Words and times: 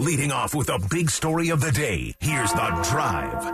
Leading 0.00 0.32
off 0.32 0.54
with 0.54 0.70
a 0.70 0.78
big 0.88 1.10
story 1.10 1.50
of 1.50 1.60
the 1.60 1.70
day, 1.70 2.14
here's 2.20 2.50
The 2.54 2.88
Drive. 2.90 3.34
Uh, 3.34 3.52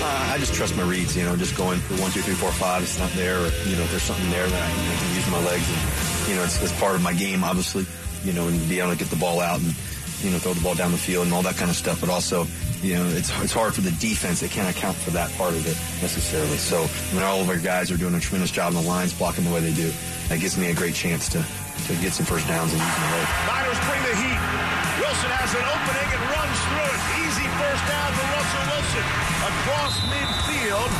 I 0.00 0.36
just 0.38 0.54
trust 0.54 0.74
my 0.74 0.84
reads, 0.84 1.14
you 1.14 1.24
know, 1.24 1.36
just 1.36 1.54
going 1.54 1.78
for 1.80 2.00
one, 2.00 2.10
two, 2.12 2.22
three, 2.22 2.32
four, 2.32 2.50
five. 2.52 2.82
It's 2.82 2.98
not 2.98 3.10
there, 3.10 3.36
or, 3.36 3.50
you 3.66 3.76
know, 3.76 3.82
if 3.82 3.90
there's 3.90 4.04
something 4.04 4.30
there 4.30 4.48
that 4.48 4.62
I 4.62 4.66
I 4.66 4.96
can 4.96 5.14
use 5.14 5.30
my 5.30 5.44
legs. 5.44 5.68
And, 5.68 6.30
you 6.30 6.36
know, 6.36 6.44
it's, 6.44 6.62
it's 6.62 6.72
part 6.80 6.94
of 6.94 7.02
my 7.02 7.12
game, 7.12 7.44
obviously, 7.44 7.84
you 8.24 8.32
know, 8.32 8.48
and 8.48 8.58
be 8.70 8.80
able 8.80 8.92
to 8.92 8.96
get 8.96 9.10
the 9.10 9.16
ball 9.16 9.38
out 9.38 9.60
and, 9.60 9.74
you 10.22 10.30
know, 10.30 10.38
throw 10.38 10.54
the 10.54 10.62
ball 10.62 10.74
down 10.76 10.92
the 10.92 10.96
field 10.96 11.26
and 11.26 11.34
all 11.34 11.42
that 11.42 11.56
kind 11.56 11.70
of 11.70 11.76
stuff. 11.76 12.00
But 12.00 12.08
also, 12.08 12.46
you 12.82 12.94
know, 12.96 13.06
it's, 13.08 13.30
it's 13.42 13.52
hard 13.52 13.74
for 13.74 13.82
the 13.82 13.92
defense. 13.92 14.40
They 14.40 14.48
can't 14.48 14.68
account 14.68 14.96
for 14.96 15.10
that 15.12 15.30
part 15.36 15.52
of 15.52 15.66
it 15.66 15.76
necessarily. 16.00 16.56
So, 16.56 16.88
mean, 17.12 17.22
all 17.22 17.40
of 17.40 17.48
our 17.48 17.58
guys 17.58 17.90
are 17.90 17.96
doing 17.96 18.14
a 18.14 18.20
tremendous 18.20 18.50
job 18.50 18.74
on 18.74 18.82
the 18.82 18.88
lines, 18.88 19.12
blocking 19.12 19.44
the 19.44 19.52
way 19.52 19.60
they 19.60 19.74
do. 19.74 19.92
That 20.28 20.40
gives 20.40 20.56
me 20.56 20.70
a 20.70 20.74
great 20.74 20.94
chance 20.94 21.28
to, 21.30 21.44
to 21.44 21.92
get 22.00 22.12
some 22.12 22.24
first 22.24 22.48
downs 22.48 22.72
and 22.72 22.80
use 22.80 22.96
my 22.96 23.10
legs. 23.12 23.32
Niners 23.50 23.80
bring 23.84 24.02
the 24.08 24.14
heat. 24.16 24.40
Wilson 25.00 25.30
has 25.32 25.52
an 25.52 25.64
opening 25.64 26.08
and 26.08 26.22
runs 26.32 26.58
through 26.68 26.88
it. 26.88 27.00
Easy 27.24 27.46
first 27.60 27.84
down 27.84 28.10
for 28.16 28.26
Russell 28.32 28.64
Wilson 28.72 29.06
across 29.44 29.94
midfield. 30.08 30.90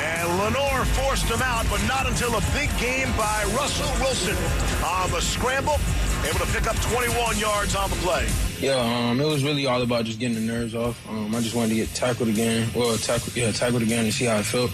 And 0.00 0.26
Lenoir 0.40 0.84
forced 1.00 1.28
him 1.28 1.40
out, 1.42 1.64
but 1.72 1.80
not 1.88 2.08
until 2.08 2.36
a 2.36 2.42
big 2.52 2.68
game 2.76 3.08
by 3.16 3.44
Russell 3.56 3.88
Wilson 4.04 4.36
on 4.84 5.10
the 5.10 5.20
scramble, 5.20 5.80
able 6.26 6.38
to 6.38 6.52
pick 6.52 6.66
up 6.66 6.76
21 6.76 7.38
yards 7.38 7.74
on 7.74 7.90
the 7.90 7.96
play. 7.96 8.26
Yeah, 8.60 8.76
um, 8.76 9.20
it 9.20 9.26
was 9.26 9.42
really 9.42 9.66
all 9.66 9.80
about 9.80 10.04
just 10.04 10.18
getting 10.18 10.34
the 10.34 10.42
nerves 10.42 10.74
off. 10.74 10.96
Um, 11.08 11.34
I 11.34 11.40
just 11.40 11.54
wanted 11.54 11.70
to 11.70 11.74
get 11.76 11.88
tackled 11.94 12.28
again. 12.28 12.68
Well, 12.74 12.96
tackle, 12.98 13.32
yeah, 13.34 13.52
tackled 13.52 13.82
again 13.82 14.04
to 14.04 14.12
see 14.12 14.26
how 14.26 14.36
I 14.36 14.42
felt. 14.42 14.70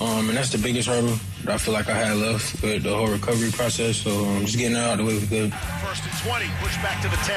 Um, 0.00 0.28
and 0.28 0.38
that's 0.38 0.50
the 0.52 0.58
biggest 0.58 0.88
hurdle 0.88 1.16
that 1.44 1.54
I 1.54 1.58
feel 1.58 1.74
like 1.74 1.88
I 1.88 1.94
had 1.94 2.16
left 2.16 2.62
with 2.62 2.84
the 2.84 2.94
whole 2.94 3.08
recovery 3.08 3.50
process. 3.50 3.96
So 3.96 4.24
um, 4.26 4.44
just 4.44 4.58
getting 4.58 4.76
out 4.76 4.92
of 4.92 4.98
the 4.98 5.04
way 5.04 5.14
was 5.14 5.24
good. 5.24 5.52
First 5.82 6.04
and 6.04 6.12
20, 6.22 6.46
push 6.60 6.76
back 6.84 7.02
to 7.02 7.08
the 7.08 7.16
10. 7.16 7.34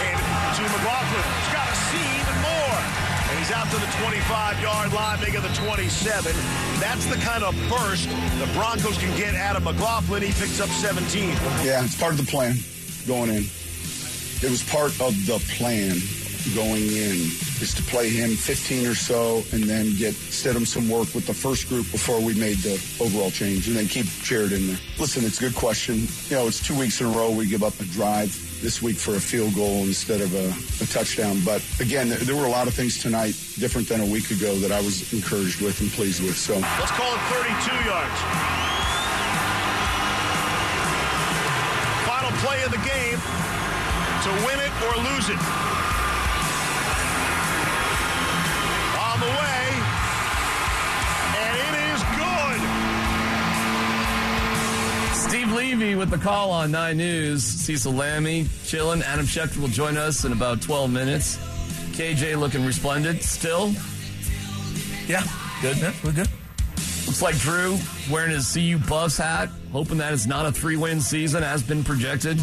And 0.00 0.56
to 0.56 0.62
McLaughlin. 0.62 1.20
He's 1.20 1.65
he's 3.46 3.54
out 3.54 3.70
to 3.70 3.76
the 3.76 3.86
25-yard 3.86 4.92
line, 4.92 5.20
making 5.20 5.42
the 5.42 5.48
27. 5.48 6.32
That's 6.80 7.06
the 7.06 7.16
kind 7.16 7.44
of 7.44 7.54
burst 7.68 8.08
the 8.38 8.50
Broncos 8.54 8.98
can 8.98 9.16
get 9.16 9.34
out 9.34 9.56
of 9.56 9.62
McLaughlin. 9.62 10.22
He 10.22 10.32
picks 10.32 10.60
up 10.60 10.68
17. 10.68 11.28
Yeah, 11.64 11.84
it's 11.84 11.98
part 11.98 12.12
of 12.12 12.18
the 12.18 12.30
plan 12.30 12.56
going 13.06 13.30
in. 13.30 13.44
It 14.42 14.50
was 14.50 14.62
part 14.64 14.90
of 15.00 15.14
the 15.26 15.38
plan 15.56 15.96
going 16.54 16.82
in 16.82 17.16
is 17.60 17.74
to 17.74 17.82
play 17.82 18.08
him 18.08 18.30
15 18.30 18.86
or 18.86 18.94
so 18.94 19.42
and 19.52 19.64
then 19.64 19.96
get 19.96 20.14
Stidham 20.14 20.66
some 20.66 20.88
work 20.88 21.12
with 21.14 21.26
the 21.26 21.34
first 21.34 21.68
group 21.68 21.90
before 21.90 22.20
we 22.20 22.34
made 22.34 22.58
the 22.58 22.74
overall 23.00 23.30
change 23.30 23.66
and 23.66 23.76
then 23.76 23.88
keep 23.88 24.06
Jared 24.22 24.52
in 24.52 24.68
there. 24.68 24.78
Listen, 24.98 25.24
it's 25.24 25.38
a 25.38 25.44
good 25.44 25.56
question. 25.56 26.06
You 26.28 26.36
know, 26.36 26.46
it's 26.46 26.64
two 26.64 26.78
weeks 26.78 27.00
in 27.00 27.08
a 27.08 27.10
row 27.10 27.30
we 27.30 27.48
give 27.48 27.64
up 27.64 27.78
a 27.80 27.84
drive 27.84 28.45
this 28.60 28.82
week 28.82 28.96
for 28.96 29.16
a 29.16 29.20
field 29.20 29.54
goal 29.54 29.84
instead 29.84 30.20
of 30.20 30.34
a, 30.34 30.48
a 30.82 30.86
touchdown. 30.86 31.40
But 31.44 31.64
again, 31.80 32.08
there, 32.08 32.36
were 32.36 32.46
a 32.46 32.50
lot 32.50 32.66
of 32.66 32.74
things 32.74 33.00
tonight 33.00 33.34
different 33.58 33.88
than 33.88 34.00
a 34.00 34.06
week 34.06 34.30
ago 34.30 34.54
that 34.56 34.72
I 34.72 34.80
was 34.80 35.12
encouraged 35.12 35.60
with 35.60 35.80
and 35.80 35.90
pleased 35.90 36.22
with. 36.22 36.36
So 36.36 36.54
Let's 36.54 36.92
call 36.92 37.12
it 37.14 37.22
32 37.32 37.74
yards. 37.84 38.18
Final 42.06 42.32
play 42.44 42.62
of 42.64 42.70
the 42.70 42.82
game 42.84 43.18
to 44.24 44.30
win 44.46 44.58
it 44.60 44.72
or 44.88 44.94
lose 45.02 45.28
it. 45.28 45.75
Levy 55.56 55.94
with 55.94 56.10
the 56.10 56.18
call 56.18 56.50
on 56.50 56.70
9 56.70 56.96
News. 56.98 57.42
Cecil 57.42 57.94
Lammey 57.94 58.46
chilling. 58.66 59.02
Adam 59.02 59.24
Schefter 59.24 59.56
will 59.56 59.68
join 59.68 59.96
us 59.96 60.24
in 60.26 60.32
about 60.32 60.60
12 60.60 60.90
minutes. 60.90 61.36
KJ 61.96 62.38
looking 62.38 62.64
resplendent 62.66 63.22
still. 63.22 63.68
Yeah, 65.06 65.22
Good. 65.62 65.78
yeah, 65.78 65.94
we're 66.04 66.12
good. 66.12 66.28
Looks 67.06 67.22
like 67.22 67.38
Drew 67.38 67.78
wearing 68.10 68.32
his 68.32 68.52
CU 68.52 68.76
Buffs 68.86 69.16
hat, 69.16 69.48
hoping 69.72 69.96
that 69.98 70.12
it's 70.12 70.26
not 70.26 70.44
a 70.44 70.52
three 70.52 70.76
win 70.76 71.00
season 71.00 71.42
as 71.42 71.62
been 71.62 71.82
projected 71.82 72.38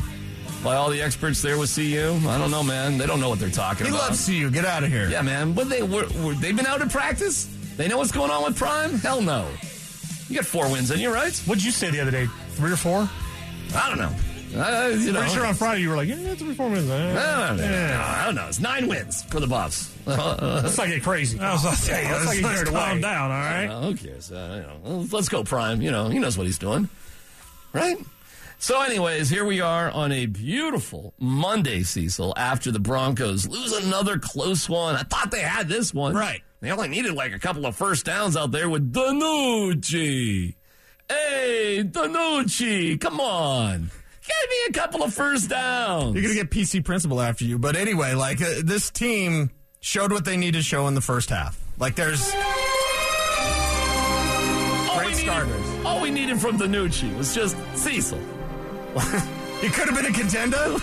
by 0.64 0.76
all 0.76 0.90
the 0.90 1.00
experts 1.02 1.40
there 1.42 1.60
with 1.60 1.74
CU. 1.76 2.18
I 2.28 2.38
don't 2.40 2.50
know, 2.50 2.64
man. 2.64 2.98
They 2.98 3.06
don't 3.06 3.20
know 3.20 3.30
what 3.30 3.40
they're 3.40 3.50
talking 3.52 3.86
He 3.86 3.92
about. 3.92 4.02
He 4.02 4.08
loves 4.08 4.26
CU. 4.26 4.50
Get 4.50 4.66
out 4.66 4.84
of 4.84 4.90
here. 4.90 5.08
Yeah, 5.10 5.22
man. 5.22 5.54
But 5.54 5.70
they 5.70 5.84
were, 5.84 6.08
were 6.24 6.34
they've 6.34 6.56
been 6.58 6.66
out 6.66 6.82
in 6.82 6.90
practice. 6.90 7.46
They 7.78 7.88
know 7.88 7.98
what's 8.00 8.12
going 8.12 8.32
on 8.32 8.44
with 8.44 8.58
Prime. 8.58 8.98
Hell 9.00 9.22
no. 9.22 9.48
You 10.30 10.38
got 10.38 10.46
four 10.46 10.72
wins 10.72 10.90
in 10.90 11.00
you, 11.00 11.14
right? 11.14 11.36
What'd 11.46 11.64
you 11.64 11.72
say 11.72 11.92
the 11.92 12.00
other 12.00 12.10
day? 12.12 12.28
Three 12.56 12.72
or 12.72 12.76
four? 12.78 13.10
I 13.76 13.90
don't 13.90 13.98
know. 13.98 14.14
Uh, 14.56 14.90
you 14.90 15.12
know. 15.12 15.20
Pretty 15.22 15.34
sure 15.34 15.46
on 15.48 15.56
Friday 15.56 15.82
you 15.82 15.90
were 15.90 15.96
like, 15.96 16.08
yeah, 16.08 16.36
three, 16.36 16.54
four 16.54 16.70
minutes. 16.70 16.88
I 16.92 17.48
don't 17.48 17.58
know. 17.58 17.64
Yeah. 17.64 18.20
I 18.22 18.26
don't 18.28 18.36
know. 18.36 18.48
It's 18.48 18.60
nine 18.60 18.88
wins 18.88 19.24
for 19.24 19.40
the 19.40 19.48
Buffs. 19.48 19.92
Let's 20.06 20.78
not 20.78 20.88
get 20.88 21.02
crazy. 21.02 21.40
I 21.40 21.54
was 21.54 21.64
about 21.64 21.76
to 21.78 21.82
say, 21.82 22.12
let's 22.12 22.26
let's- 22.28 22.42
let's 22.44 22.70
calm 22.70 22.92
away. 22.92 23.02
down, 23.02 23.32
all 23.32 23.38
right? 23.38 23.66
Uh, 23.66 23.82
who 23.82 23.96
cares? 23.96 24.32
Uh, 24.32 24.64
you 24.86 24.90
know, 24.92 25.08
let's 25.12 25.28
go, 25.30 25.44
Prime. 25.44 25.82
You 25.82 25.90
know, 25.90 26.10
he 26.10 26.20
knows 26.20 26.38
what 26.38 26.46
he's 26.46 26.60
doing, 26.60 26.88
right? 27.74 27.98
So, 28.60 28.80
anyways, 28.82 29.30
here 29.30 29.44
we 29.44 29.60
are 29.60 29.90
on 29.90 30.12
a 30.12 30.26
beautiful 30.28 31.14
Monday, 31.20 31.82
Cecil. 31.84 32.34
After 32.38 32.72
the 32.72 32.80
Broncos 32.80 33.48
lose 33.48 33.74
another 33.74 34.20
close 34.20 34.70
one, 34.70 34.96
I 34.96 35.02
thought 35.04 35.32
they 35.32 35.42
had 35.42 35.68
this 35.68 35.94
one. 35.94 36.14
Right. 36.16 36.42
They 36.62 36.72
only 36.72 36.88
needed 36.90 37.14
like 37.14 37.34
a 37.34 37.40
couple 37.40 37.66
of 37.66 37.76
first 37.76 38.06
downs 38.06 38.38
out 38.38 38.52
there 38.52 38.70
with 38.70 38.94
DiNucci. 38.94 40.56
Hey, 41.14 41.84
DiNucci, 41.84 43.00
come 43.00 43.20
on. 43.20 43.80
Give 43.82 44.50
me 44.50 44.58
a 44.70 44.74
couple 44.74 45.04
of 45.04 45.14
first 45.14 45.50
downs. 45.50 46.16
You're 46.16 46.24
going 46.24 46.36
to 46.36 46.42
get 46.44 46.50
PC 46.50 46.84
principal 46.84 47.22
after 47.22 47.44
you. 47.46 47.60
But 47.60 47.76
anyway, 47.76 48.14
like, 48.14 48.42
uh, 48.42 48.62
this 48.64 48.90
team 48.90 49.52
showed 49.80 50.12
what 50.12 50.26
they 50.26 50.38
need 50.38 50.54
to 50.54 50.62
show 50.62 50.88
in 50.88 50.96
the 50.96 51.02
first 51.02 51.30
half. 51.30 51.60
Like, 51.78 51.96
there's 51.96 52.22
all 54.90 54.98
great 54.98 55.08
we 55.08 55.14
needed, 55.16 55.26
starters. 55.26 55.86
all 55.86 56.02
we 56.02 56.12
needed 56.12 56.40
from 56.40 56.58
DiNucci 56.58 57.16
was 57.18 57.36
just 57.36 57.56
Cecil. 57.76 58.20
He 59.64 59.70
could 59.70 59.88
have 59.88 59.96
been 59.96 60.08
a 60.08 60.12
contender. 60.12 60.58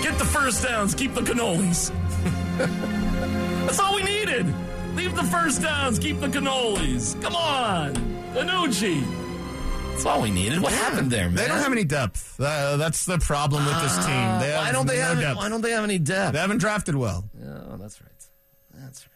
Get 0.00 0.16
the 0.16 0.24
first 0.24 0.62
downs, 0.62 0.94
keep 0.94 1.12
the 1.12 1.22
cannolis. 1.22 1.90
That's 3.66 3.80
all 3.80 3.96
we 3.96 4.04
needed. 4.04 4.46
Leave 4.94 5.16
the 5.16 5.24
first 5.24 5.60
downs, 5.60 5.98
keep 5.98 6.20
the 6.20 6.28
cannolis. 6.28 7.20
Come 7.20 7.34
on, 7.34 7.94
DiNucci. 8.36 9.02
That's 9.92 10.04
all 10.04 10.20
we 10.20 10.30
needed. 10.30 10.60
What 10.60 10.72
happened 10.72 11.10
there, 11.10 11.24
man? 11.26 11.34
They 11.36 11.48
don't 11.48 11.58
have 11.58 11.72
any 11.72 11.84
depth. 11.84 12.38
Uh, 12.38 12.76
that's 12.76 13.06
the 13.06 13.18
problem 13.18 13.64
with 13.64 13.80
this 13.80 13.96
team. 13.96 14.06
They 14.40 14.50
have 14.50 14.58
why 14.66 14.72
don't 14.72 14.86
they 14.86 14.98
no 14.98 15.02
have? 15.04 15.20
depth. 15.20 15.36
Why 15.38 15.48
don't 15.48 15.62
they 15.62 15.70
have 15.70 15.84
any 15.84 15.98
depth? 15.98 16.34
They 16.34 16.38
haven't 16.38 16.58
drafted 16.58 16.96
well. 16.96 17.24
Oh, 17.42 17.76
that's 17.78 18.00
right. 18.02 18.10
That's 18.74 19.06
right. 19.06 19.12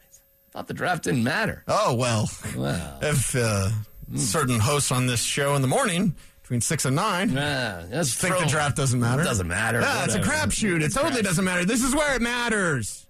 I 0.49 0.53
thought 0.53 0.69
the 0.69 0.75
draft 0.75 1.05
didn't 1.05 1.23
matter. 1.23 1.65
Oh 1.69 1.95
well. 1.95 2.31
Well, 2.57 2.99
If 3.03 3.37
uh, 3.37 3.69
certain 4.17 4.59
hosts 4.59 4.91
on 4.91 5.07
this 5.07 5.23
show 5.23 5.55
in 5.55 5.61
the 5.61 5.69
morning 5.69 6.15
between 6.43 6.63
six 6.63 6.87
and 6.87 6.97
nine 6.97 7.31
yeah, 7.31 7.85
that's 7.91 8.15
think 8.15 8.35
throw- 8.35 8.45
the 8.45 8.51
draft 8.51 8.77
doesn't 8.77 8.99
matter. 8.99 9.21
It 9.21 9.27
doesn't 9.27 9.47
matter. 9.49 9.81
Yeah, 9.83 10.05
it's 10.05 10.15
a 10.15 10.19
Whatever. 10.19 10.47
crapshoot. 10.49 10.77
It 10.77 10.83
It's 10.85 10.95
totally 10.95 11.13
crap. 11.17 11.25
doesn't 11.27 11.45
matter. 11.45 11.65
This 11.67 11.85
is 11.85 11.95
where 11.95 12.17
it 12.17 12.23
matters. 12.23 13.07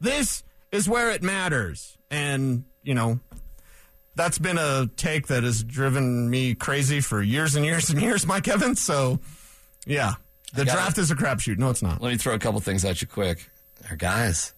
This 0.00 0.42
is 0.72 0.88
where 0.88 1.12
it 1.12 1.22
matters. 1.22 1.96
And, 2.10 2.64
you 2.82 2.94
know, 2.94 3.20
that's 4.14 4.38
been 4.38 4.58
a 4.58 4.88
take 4.96 5.28
that 5.28 5.42
has 5.42 5.62
driven 5.62 6.28
me 6.28 6.54
crazy 6.54 7.00
for 7.00 7.22
years 7.22 7.54
and 7.54 7.64
years 7.64 7.90
and 7.90 8.00
years, 8.00 8.26
Mike 8.26 8.48
Evans. 8.48 8.80
So, 8.80 9.20
yeah, 9.86 10.14
the 10.54 10.64
draft 10.64 10.98
is 10.98 11.10
a 11.10 11.16
crapshoot. 11.16 11.58
No, 11.58 11.70
it's 11.70 11.82
not. 11.82 12.02
Let 12.02 12.10
me 12.10 12.18
throw 12.18 12.34
a 12.34 12.38
couple 12.38 12.60
things 12.60 12.84
at 12.84 13.00
you 13.00 13.08
quick. 13.08 13.48
Our 13.90 13.96
guys. 13.96 14.54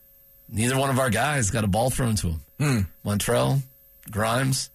Neither 0.48 0.78
one 0.78 0.90
of 0.90 0.98
our 0.98 1.10
guys 1.10 1.50
got 1.50 1.64
a 1.64 1.68
ball 1.68 1.90
thrown 1.90 2.16
to 2.16 2.28
him. 2.28 2.40
Hmm. 2.58 3.08
Montrell, 3.08 3.62
Grimes, 4.10 4.70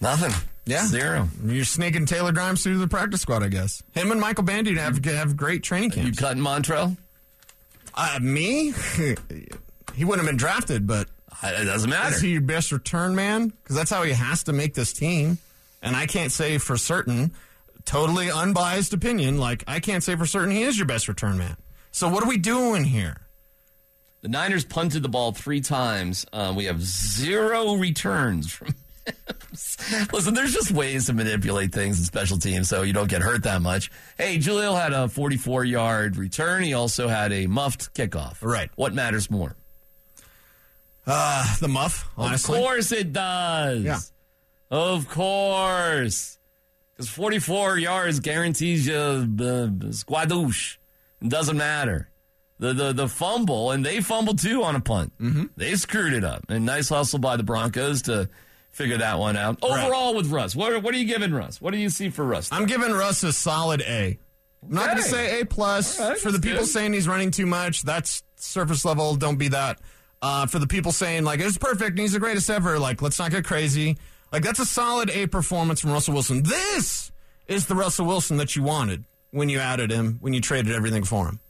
nothing. 0.00 0.32
Yeah. 0.66 0.84
Zero. 0.86 1.28
You're 1.42 1.64
sneaking 1.64 2.04
Taylor 2.04 2.32
Grimes 2.32 2.62
through 2.62 2.78
the 2.78 2.88
practice 2.88 3.22
squad, 3.22 3.42
I 3.42 3.48
guess. 3.48 3.82
Him 3.92 4.10
and 4.12 4.20
Michael 4.20 4.44
Bandy 4.44 4.74
have, 4.74 5.02
have 5.02 5.34
great 5.34 5.62
training 5.62 5.90
camps. 5.90 6.06
You 6.06 6.12
camps. 6.12 6.20
cutting 6.20 6.42
Montrell? 6.42 6.96
Uh, 7.94 8.18
me? 8.20 8.74
he 9.94 10.04
wouldn't 10.04 10.18
have 10.18 10.26
been 10.26 10.36
drafted, 10.36 10.86
but 10.86 11.08
It 11.42 11.64
doesn't 11.64 11.88
matter. 11.88 12.14
Is 12.14 12.20
he 12.20 12.30
your 12.32 12.40
best 12.40 12.72
return 12.72 13.14
man? 13.14 13.48
Because 13.48 13.76
that's 13.76 13.90
how 13.90 14.02
he 14.02 14.12
has 14.12 14.44
to 14.44 14.52
make 14.52 14.74
this 14.74 14.92
team. 14.92 15.38
And 15.82 15.94
I 15.94 16.06
can't 16.06 16.32
say 16.32 16.58
for 16.58 16.76
certain, 16.76 17.32
totally 17.84 18.30
unbiased 18.30 18.92
opinion, 18.92 19.38
like 19.38 19.62
I 19.66 19.80
can't 19.80 20.02
say 20.02 20.16
for 20.16 20.26
certain 20.26 20.50
he 20.50 20.62
is 20.62 20.76
your 20.76 20.86
best 20.86 21.06
return 21.08 21.38
man. 21.38 21.56
So 21.92 22.08
what 22.08 22.24
are 22.24 22.28
we 22.28 22.38
doing 22.38 22.84
here? 22.84 23.16
The 24.20 24.28
Niners 24.28 24.64
punted 24.64 25.02
the 25.02 25.08
ball 25.08 25.30
three 25.32 25.60
times. 25.60 26.26
Uh, 26.32 26.52
we 26.56 26.64
have 26.64 26.82
zero 26.82 27.74
returns 27.74 28.50
from. 28.50 28.74
Listen, 30.12 30.34
there's 30.34 30.52
just 30.52 30.72
ways 30.72 31.06
to 31.06 31.12
manipulate 31.12 31.72
things 31.72 31.98
in 31.98 32.04
special 32.04 32.36
teams 32.36 32.68
so 32.68 32.82
you 32.82 32.92
don't 32.92 33.08
get 33.08 33.22
hurt 33.22 33.44
that 33.44 33.62
much. 33.62 33.90
Hey, 34.18 34.38
Julio 34.38 34.74
had 34.74 34.92
a 34.92 35.08
44 35.08 35.64
yard 35.64 36.16
return. 36.16 36.62
He 36.64 36.74
also 36.74 37.08
had 37.08 37.32
a 37.32 37.46
muffed 37.46 37.94
kickoff. 37.94 38.38
Right. 38.42 38.70
What 38.74 38.92
matters 38.92 39.30
more? 39.30 39.54
Uh, 41.10 41.56
the 41.58 41.68
muff, 41.68 42.06
honestly. 42.16 42.58
Of 42.58 42.64
course 42.64 42.92
it 42.92 43.12
does. 43.12 43.82
Yeah. 43.82 43.98
Of 44.70 45.08
course. 45.08 46.38
Because 46.94 47.08
44 47.08 47.78
yards 47.78 48.20
guarantees 48.20 48.86
you 48.86 48.94
uh, 48.94 49.68
squadouche. 49.90 50.76
It 51.22 51.28
doesn't 51.28 51.56
matter. 51.56 52.10
The, 52.60 52.72
the 52.72 52.92
the 52.92 53.08
fumble, 53.08 53.70
and 53.70 53.86
they 53.86 54.00
fumbled 54.00 54.40
too 54.40 54.64
on 54.64 54.74
a 54.74 54.80
punt. 54.80 55.12
Mm-hmm. 55.20 55.44
They 55.56 55.76
screwed 55.76 56.12
it 56.12 56.24
up. 56.24 56.44
And 56.48 56.66
nice 56.66 56.88
hustle 56.88 57.20
by 57.20 57.36
the 57.36 57.44
Broncos 57.44 58.02
to 58.02 58.28
figure 58.72 58.98
that 58.98 59.18
one 59.20 59.36
out. 59.36 59.62
Right. 59.62 59.84
Overall, 59.84 60.14
with 60.16 60.26
Russ, 60.26 60.56
what, 60.56 60.82
what 60.82 60.92
are 60.92 60.98
you 60.98 61.06
giving 61.06 61.32
Russ? 61.32 61.60
What 61.60 61.70
do 61.70 61.78
you 61.78 61.88
see 61.88 62.10
for 62.10 62.24
Russ? 62.24 62.50
I'm 62.50 62.66
giving 62.66 62.92
Russ 62.92 63.22
a 63.22 63.32
solid 63.32 63.80
A. 63.82 64.18
I'm 64.64 64.74
not 64.74 64.86
going 64.86 64.96
to 64.98 65.02
say 65.04 65.40
A 65.40 65.46
plus 65.46 66.00
right, 66.00 66.18
for 66.18 66.32
the 66.32 66.40
people 66.40 66.60
good. 66.60 66.68
saying 66.68 66.92
he's 66.92 67.06
running 67.06 67.30
too 67.30 67.46
much. 67.46 67.82
That's 67.82 68.24
surface 68.34 68.84
level. 68.84 69.14
Don't 69.14 69.36
be 69.38 69.48
that. 69.48 69.78
Uh, 70.20 70.46
for 70.46 70.58
the 70.58 70.66
people 70.66 70.90
saying 70.90 71.22
like 71.22 71.38
it's 71.38 71.58
perfect 71.58 71.90
and 71.90 72.00
he's 72.00 72.12
the 72.12 72.18
greatest 72.18 72.50
ever, 72.50 72.78
like 72.78 73.00
let's 73.02 73.18
not 73.18 73.30
get 73.30 73.44
crazy. 73.44 73.96
Like 74.32 74.42
that's 74.42 74.58
a 74.58 74.66
solid 74.66 75.10
A 75.10 75.26
performance 75.26 75.80
from 75.80 75.92
Russell 75.92 76.14
Wilson. 76.14 76.42
This 76.42 77.12
is 77.46 77.66
the 77.66 77.74
Russell 77.74 78.06
Wilson 78.06 78.36
that 78.38 78.56
you 78.56 78.62
wanted 78.62 79.04
when 79.30 79.48
you 79.48 79.58
added 79.58 79.90
him, 79.90 80.18
when 80.20 80.32
you 80.34 80.40
traded 80.40 80.74
everything 80.74 81.04
for 81.04 81.26
him. 81.28 81.40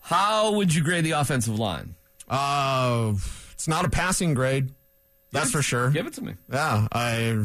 How 0.00 0.54
would 0.54 0.74
you 0.74 0.82
grade 0.82 1.04
the 1.04 1.12
offensive 1.12 1.58
line? 1.58 1.96
Uh, 2.28 3.12
it's 3.52 3.68
not 3.68 3.84
a 3.84 3.90
passing 3.90 4.34
grade. 4.34 4.70
That's 5.32 5.50
for 5.50 5.62
sure. 5.62 5.90
Give 5.90 6.06
it 6.06 6.14
to 6.14 6.24
me. 6.24 6.34
Yeah, 6.50 6.88
I. 6.92 7.44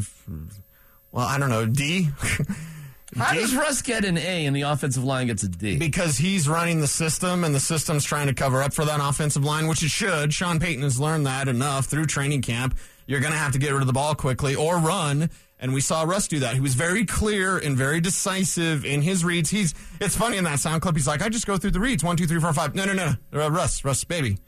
Well, 1.10 1.26
I 1.26 1.38
don't 1.38 1.50
know. 1.50 1.66
D. 1.66 2.08
How 3.16 3.34
does 3.34 3.54
Russ 3.54 3.82
get 3.82 4.04
an 4.04 4.16
A 4.16 4.46
and 4.46 4.56
the 4.56 4.62
offensive 4.62 5.04
line 5.04 5.26
gets 5.26 5.42
a 5.42 5.48
D? 5.48 5.76
because 5.76 6.16
he's 6.16 6.48
running 6.48 6.80
the 6.80 6.86
system 6.86 7.44
and 7.44 7.54
the 7.54 7.60
system's 7.60 8.04
trying 8.04 8.26
to 8.26 8.34
cover 8.34 8.62
up 8.62 8.72
for 8.72 8.84
that 8.84 9.00
offensive 9.02 9.44
line, 9.44 9.66
which 9.66 9.82
it 9.82 9.90
should. 9.90 10.32
Sean 10.32 10.58
Payton 10.58 10.82
has 10.82 10.98
learned 10.98 11.26
that 11.26 11.48
enough 11.48 11.86
through 11.86 12.06
training 12.06 12.42
camp. 12.42 12.78
You're 13.06 13.20
going 13.20 13.32
to 13.32 13.38
have 13.38 13.52
to 13.52 13.58
get 13.58 13.72
rid 13.72 13.80
of 13.82 13.86
the 13.86 13.92
ball 13.92 14.14
quickly 14.14 14.54
or 14.54 14.78
run. 14.78 15.28
And 15.58 15.72
we 15.72 15.80
saw 15.80 16.02
Russ 16.02 16.26
do 16.26 16.40
that. 16.40 16.54
He 16.54 16.60
was 16.60 16.74
very 16.74 17.04
clear 17.04 17.56
and 17.58 17.76
very 17.76 18.00
decisive 18.00 18.84
in 18.84 19.00
his 19.00 19.24
reads. 19.24 19.48
He's 19.50 19.74
it's 20.00 20.16
funny 20.16 20.36
in 20.36 20.44
that 20.44 20.58
sound 20.58 20.82
clip. 20.82 20.96
He's 20.96 21.06
like, 21.06 21.22
I 21.22 21.28
just 21.28 21.46
go 21.46 21.56
through 21.56 21.70
the 21.70 21.80
reads 21.80 22.02
one, 22.02 22.16
two, 22.16 22.26
three, 22.26 22.40
four, 22.40 22.52
five. 22.52 22.74
No, 22.74 22.84
no, 22.84 22.92
no, 22.94 23.12
no. 23.32 23.42
Uh, 23.44 23.50
Russ, 23.50 23.84
Russ, 23.84 24.02
baby, 24.02 24.38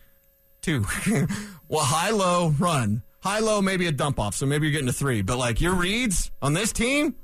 two. 0.60 0.84
well, 1.68 1.84
high, 1.84 2.10
low, 2.10 2.48
run. 2.58 3.02
High, 3.20 3.38
low, 3.38 3.62
maybe 3.62 3.86
a 3.86 3.92
dump 3.92 4.18
off. 4.18 4.34
So 4.34 4.44
maybe 4.44 4.66
you're 4.66 4.72
getting 4.72 4.88
to 4.88 4.92
three. 4.92 5.22
But 5.22 5.38
like 5.38 5.60
your 5.60 5.74
reads 5.74 6.32
on 6.42 6.52
this 6.52 6.72
team, 6.72 7.14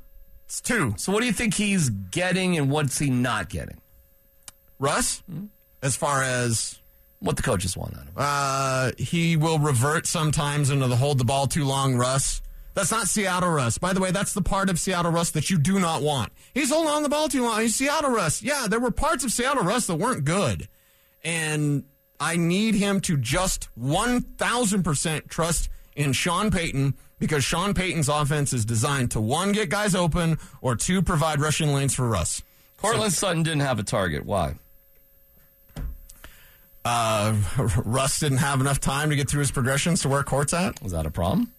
it's 0.51 0.59
two. 0.59 0.93
So, 0.97 1.13
what 1.13 1.21
do 1.21 1.27
you 1.27 1.31
think 1.31 1.53
he's 1.53 1.89
getting 1.89 2.57
and 2.57 2.69
what's 2.69 2.99
he 2.99 3.09
not 3.09 3.47
getting? 3.47 3.79
Russ, 4.79 5.23
as 5.81 5.95
far 5.95 6.23
as 6.23 6.77
What 7.19 7.37
the 7.37 7.41
coaches 7.41 7.77
want 7.77 7.93
out 7.93 8.01
of 8.01 8.07
him? 8.07 8.13
Uh, 8.17 8.91
he 8.97 9.37
will 9.37 9.59
revert 9.59 10.07
sometimes 10.07 10.69
into 10.69 10.87
the 10.87 10.97
hold 10.97 11.19
the 11.19 11.23
ball 11.23 11.47
too 11.47 11.63
long 11.63 11.95
Russ. 11.95 12.41
That's 12.73 12.91
not 12.91 13.07
Seattle 13.07 13.49
Russ. 13.49 13.77
By 13.77 13.93
the 13.93 14.01
way, 14.01 14.11
that's 14.11 14.33
the 14.33 14.41
part 14.41 14.69
of 14.69 14.77
Seattle 14.77 15.13
Russ 15.13 15.31
that 15.31 15.49
you 15.49 15.57
do 15.57 15.79
not 15.79 16.01
want. 16.01 16.33
He's 16.53 16.69
holding 16.69 16.91
on 16.91 17.03
the 17.03 17.09
ball 17.09 17.29
too 17.29 17.43
long. 17.43 17.61
He's 17.61 17.75
Seattle 17.75 18.11
Russ. 18.11 18.43
Yeah, 18.43 18.67
there 18.69 18.79
were 18.81 18.91
parts 18.91 19.23
of 19.23 19.31
Seattle 19.31 19.63
Russ 19.63 19.87
that 19.87 19.95
weren't 19.95 20.25
good. 20.25 20.67
And 21.23 21.85
I 22.19 22.35
need 22.35 22.75
him 22.75 22.99
to 23.01 23.15
just 23.15 23.69
1,000% 23.79 25.29
trust 25.29 25.69
in 25.95 26.11
Sean 26.11 26.51
Payton 26.51 26.95
because 27.21 27.43
Sean 27.43 27.75
Payton's 27.75 28.09
offense 28.09 28.51
is 28.51 28.65
designed 28.65 29.11
to 29.11 29.21
one, 29.21 29.51
get 29.51 29.69
guys 29.69 29.93
open, 29.93 30.39
or 30.59 30.75
two, 30.75 31.03
provide 31.03 31.39
rushing 31.39 31.71
lanes 31.71 31.93
for 31.93 32.07
Russ. 32.07 32.41
Courtland 32.77 33.13
Sutton 33.13 33.43
didn't 33.43 33.61
have 33.61 33.77
a 33.77 33.83
target. 33.83 34.25
Why? 34.25 34.55
Uh, 36.83 37.35
Russ 37.85 38.19
didn't 38.19 38.39
have 38.39 38.59
enough 38.59 38.79
time 38.79 39.11
to 39.11 39.15
get 39.15 39.29
through 39.29 39.41
his 39.41 39.51
progressions 39.51 40.01
to 40.01 40.09
where 40.09 40.23
Court's 40.23 40.51
at. 40.51 40.81
Was 40.81 40.93
that 40.93 41.05
a 41.05 41.11
problem? 41.11 41.53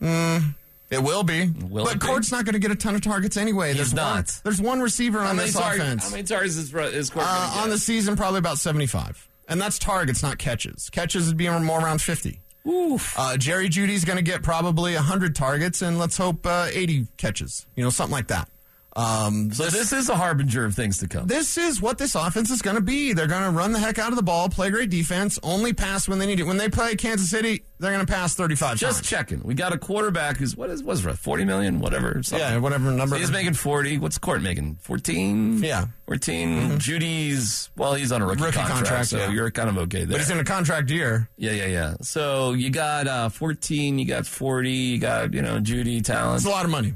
It 0.00 1.02
will 1.02 1.24
be. 1.24 1.48
Will 1.48 1.84
but 1.84 1.94
be? 1.94 2.06
Court's 2.06 2.30
not 2.30 2.44
going 2.44 2.52
to 2.52 2.60
get 2.60 2.70
a 2.70 2.76
ton 2.76 2.94
of 2.94 3.00
targets 3.00 3.36
anyway. 3.36 3.70
He's 3.70 3.78
there's 3.78 3.94
not. 3.94 4.14
One, 4.14 4.24
there's 4.44 4.60
one 4.60 4.80
receiver 4.80 5.18
on 5.18 5.36
this 5.36 5.54
tar- 5.54 5.74
offense. 5.74 6.04
how 6.04 6.10
many 6.10 6.22
targets 6.22 6.54
is, 6.54 6.72
is 6.72 7.10
Court 7.10 7.26
uh, 7.28 7.62
on 7.62 7.70
the 7.70 7.78
season, 7.78 8.14
probably 8.14 8.38
about 8.38 8.58
75. 8.58 9.28
And 9.48 9.60
that's 9.60 9.76
targets, 9.80 10.22
not 10.22 10.38
catches. 10.38 10.88
Catches 10.90 11.26
would 11.26 11.36
be 11.36 11.48
more 11.48 11.80
around 11.80 12.00
50. 12.00 12.40
Oof. 12.66 13.14
Uh, 13.18 13.36
Jerry 13.36 13.68
Jeudy's 13.68 14.04
going 14.04 14.16
to 14.16 14.22
get 14.22 14.42
probably 14.42 14.94
100 14.94 15.34
targets, 15.34 15.82
and 15.82 15.98
let's 15.98 16.16
hope 16.16 16.46
uh, 16.46 16.68
80 16.70 17.08
catches. 17.16 17.66
You 17.76 17.84
know, 17.84 17.90
something 17.90 18.12
like 18.12 18.28
that. 18.28 18.48
Um, 18.96 19.50
So 19.52 19.64
this 19.66 19.92
is 19.92 20.08
a 20.08 20.14
harbinger 20.16 20.64
of 20.64 20.74
things 20.74 20.98
to 20.98 21.08
come. 21.08 21.26
this 21.26 21.58
is 21.58 21.80
what 21.82 21.98
this 21.98 22.14
offense 22.14 22.50
is 22.50 22.62
going 22.62 22.76
to 22.76 22.82
be. 22.82 23.12
They're 23.12 23.26
going 23.26 23.42
to 23.42 23.50
run 23.50 23.72
the 23.72 23.78
heck 23.80 23.98
out 23.98 24.10
of 24.10 24.16
the 24.16 24.22
ball, 24.22 24.48
play 24.48 24.70
great 24.70 24.90
defense, 24.90 25.38
only 25.42 25.72
pass 25.72 26.06
when 26.08 26.18
they 26.18 26.26
need 26.26 26.38
it. 26.40 26.44
When 26.44 26.56
they 26.58 26.68
play 26.68 26.94
Kansas 26.94 27.28
City, 27.28 27.64
they're 27.80 27.92
going 27.92 28.06
to 28.06 28.12
pass 28.12 28.34
35 28.34 28.78
Just 28.78 28.98
times. 28.98 29.08
checking. 29.08 29.42
We 29.42 29.54
got 29.54 29.72
a 29.72 29.78
quarterback 29.78 30.36
who's 30.36 30.56
what 30.56 30.70
is 30.70 30.82
was 30.82 31.04
it, 31.04 31.18
forty 31.18 31.44
million, 31.44 31.80
whatever. 31.80 32.22
Something. 32.22 32.38
Yeah, 32.38 32.58
whatever 32.58 32.90
number. 32.92 33.16
So 33.16 33.20
he's 33.20 33.30
making 33.32 33.54
forty. 33.54 33.98
What's 33.98 34.18
Court 34.18 34.42
making? 34.42 34.76
Fourteen. 34.80 35.62
Yeah. 35.62 35.86
14 36.06 36.78
Jeudy's. 36.78 37.70
Well, 37.76 37.94
he's 37.94 38.12
on 38.12 38.20
a 38.22 38.26
rookie, 38.26 38.42
Rookie 38.42 38.56
contract, 38.58 38.76
contract, 38.84 39.08
so 39.08 39.16
yeah. 39.18 39.30
you're 39.30 39.50
kind 39.50 39.70
of 39.70 39.78
okay 39.78 40.00
there. 40.00 40.08
but 40.08 40.18
he's 40.18 40.28
in 40.30 40.38
a 40.38 40.44
contract 40.44 40.90
year. 40.90 41.28
yeah, 41.38 41.52
yeah, 41.52 41.66
yeah. 41.66 41.94
So 42.02 42.52
you 42.52 42.70
got 42.70 43.06
uh, 43.08 43.28
fourteen. 43.30 43.98
You 43.98 44.06
got 44.06 44.26
forty. 44.26 44.70
You 44.70 44.98
got 44.98 45.32
you 45.34 45.42
know 45.42 45.60
Judy 45.60 46.00
talent 46.02 46.36
It's 46.36 46.46
a 46.46 46.50
lot 46.50 46.64
of 46.66 46.70
money. 46.70 46.94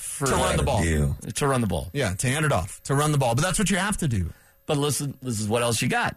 For 0.00 0.26
to 0.26 0.32
run 0.34 0.56
the 0.56 0.62
ball. 0.62 0.82
To 1.34 1.46
run 1.46 1.60
the 1.60 1.66
ball. 1.66 1.88
Yeah, 1.92 2.14
to 2.14 2.26
hand 2.28 2.44
it 2.44 2.52
off, 2.52 2.82
to 2.84 2.94
run 2.94 3.12
the 3.12 3.18
ball. 3.18 3.34
But 3.34 3.42
that's 3.42 3.58
what 3.58 3.70
you 3.70 3.76
have 3.76 3.96
to 3.98 4.08
do. 4.08 4.32
But 4.66 4.76
listen, 4.78 5.16
this 5.22 5.40
is 5.40 5.48
what 5.48 5.62
else 5.62 5.82
you 5.82 5.88
got. 5.88 6.16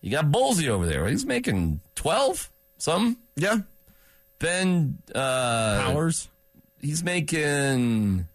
You 0.00 0.10
got 0.10 0.26
Bolsey 0.26 0.68
over 0.68 0.86
there. 0.86 1.06
He's 1.06 1.24
making 1.26 1.80
twelve. 1.94 2.50
Some 2.78 3.18
Yeah. 3.36 3.58
Ben 4.38 4.98
uh, 5.14 5.82
Powers. 5.84 6.28
He's 6.80 7.04
making 7.04 8.26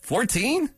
fourteen. 0.00 0.70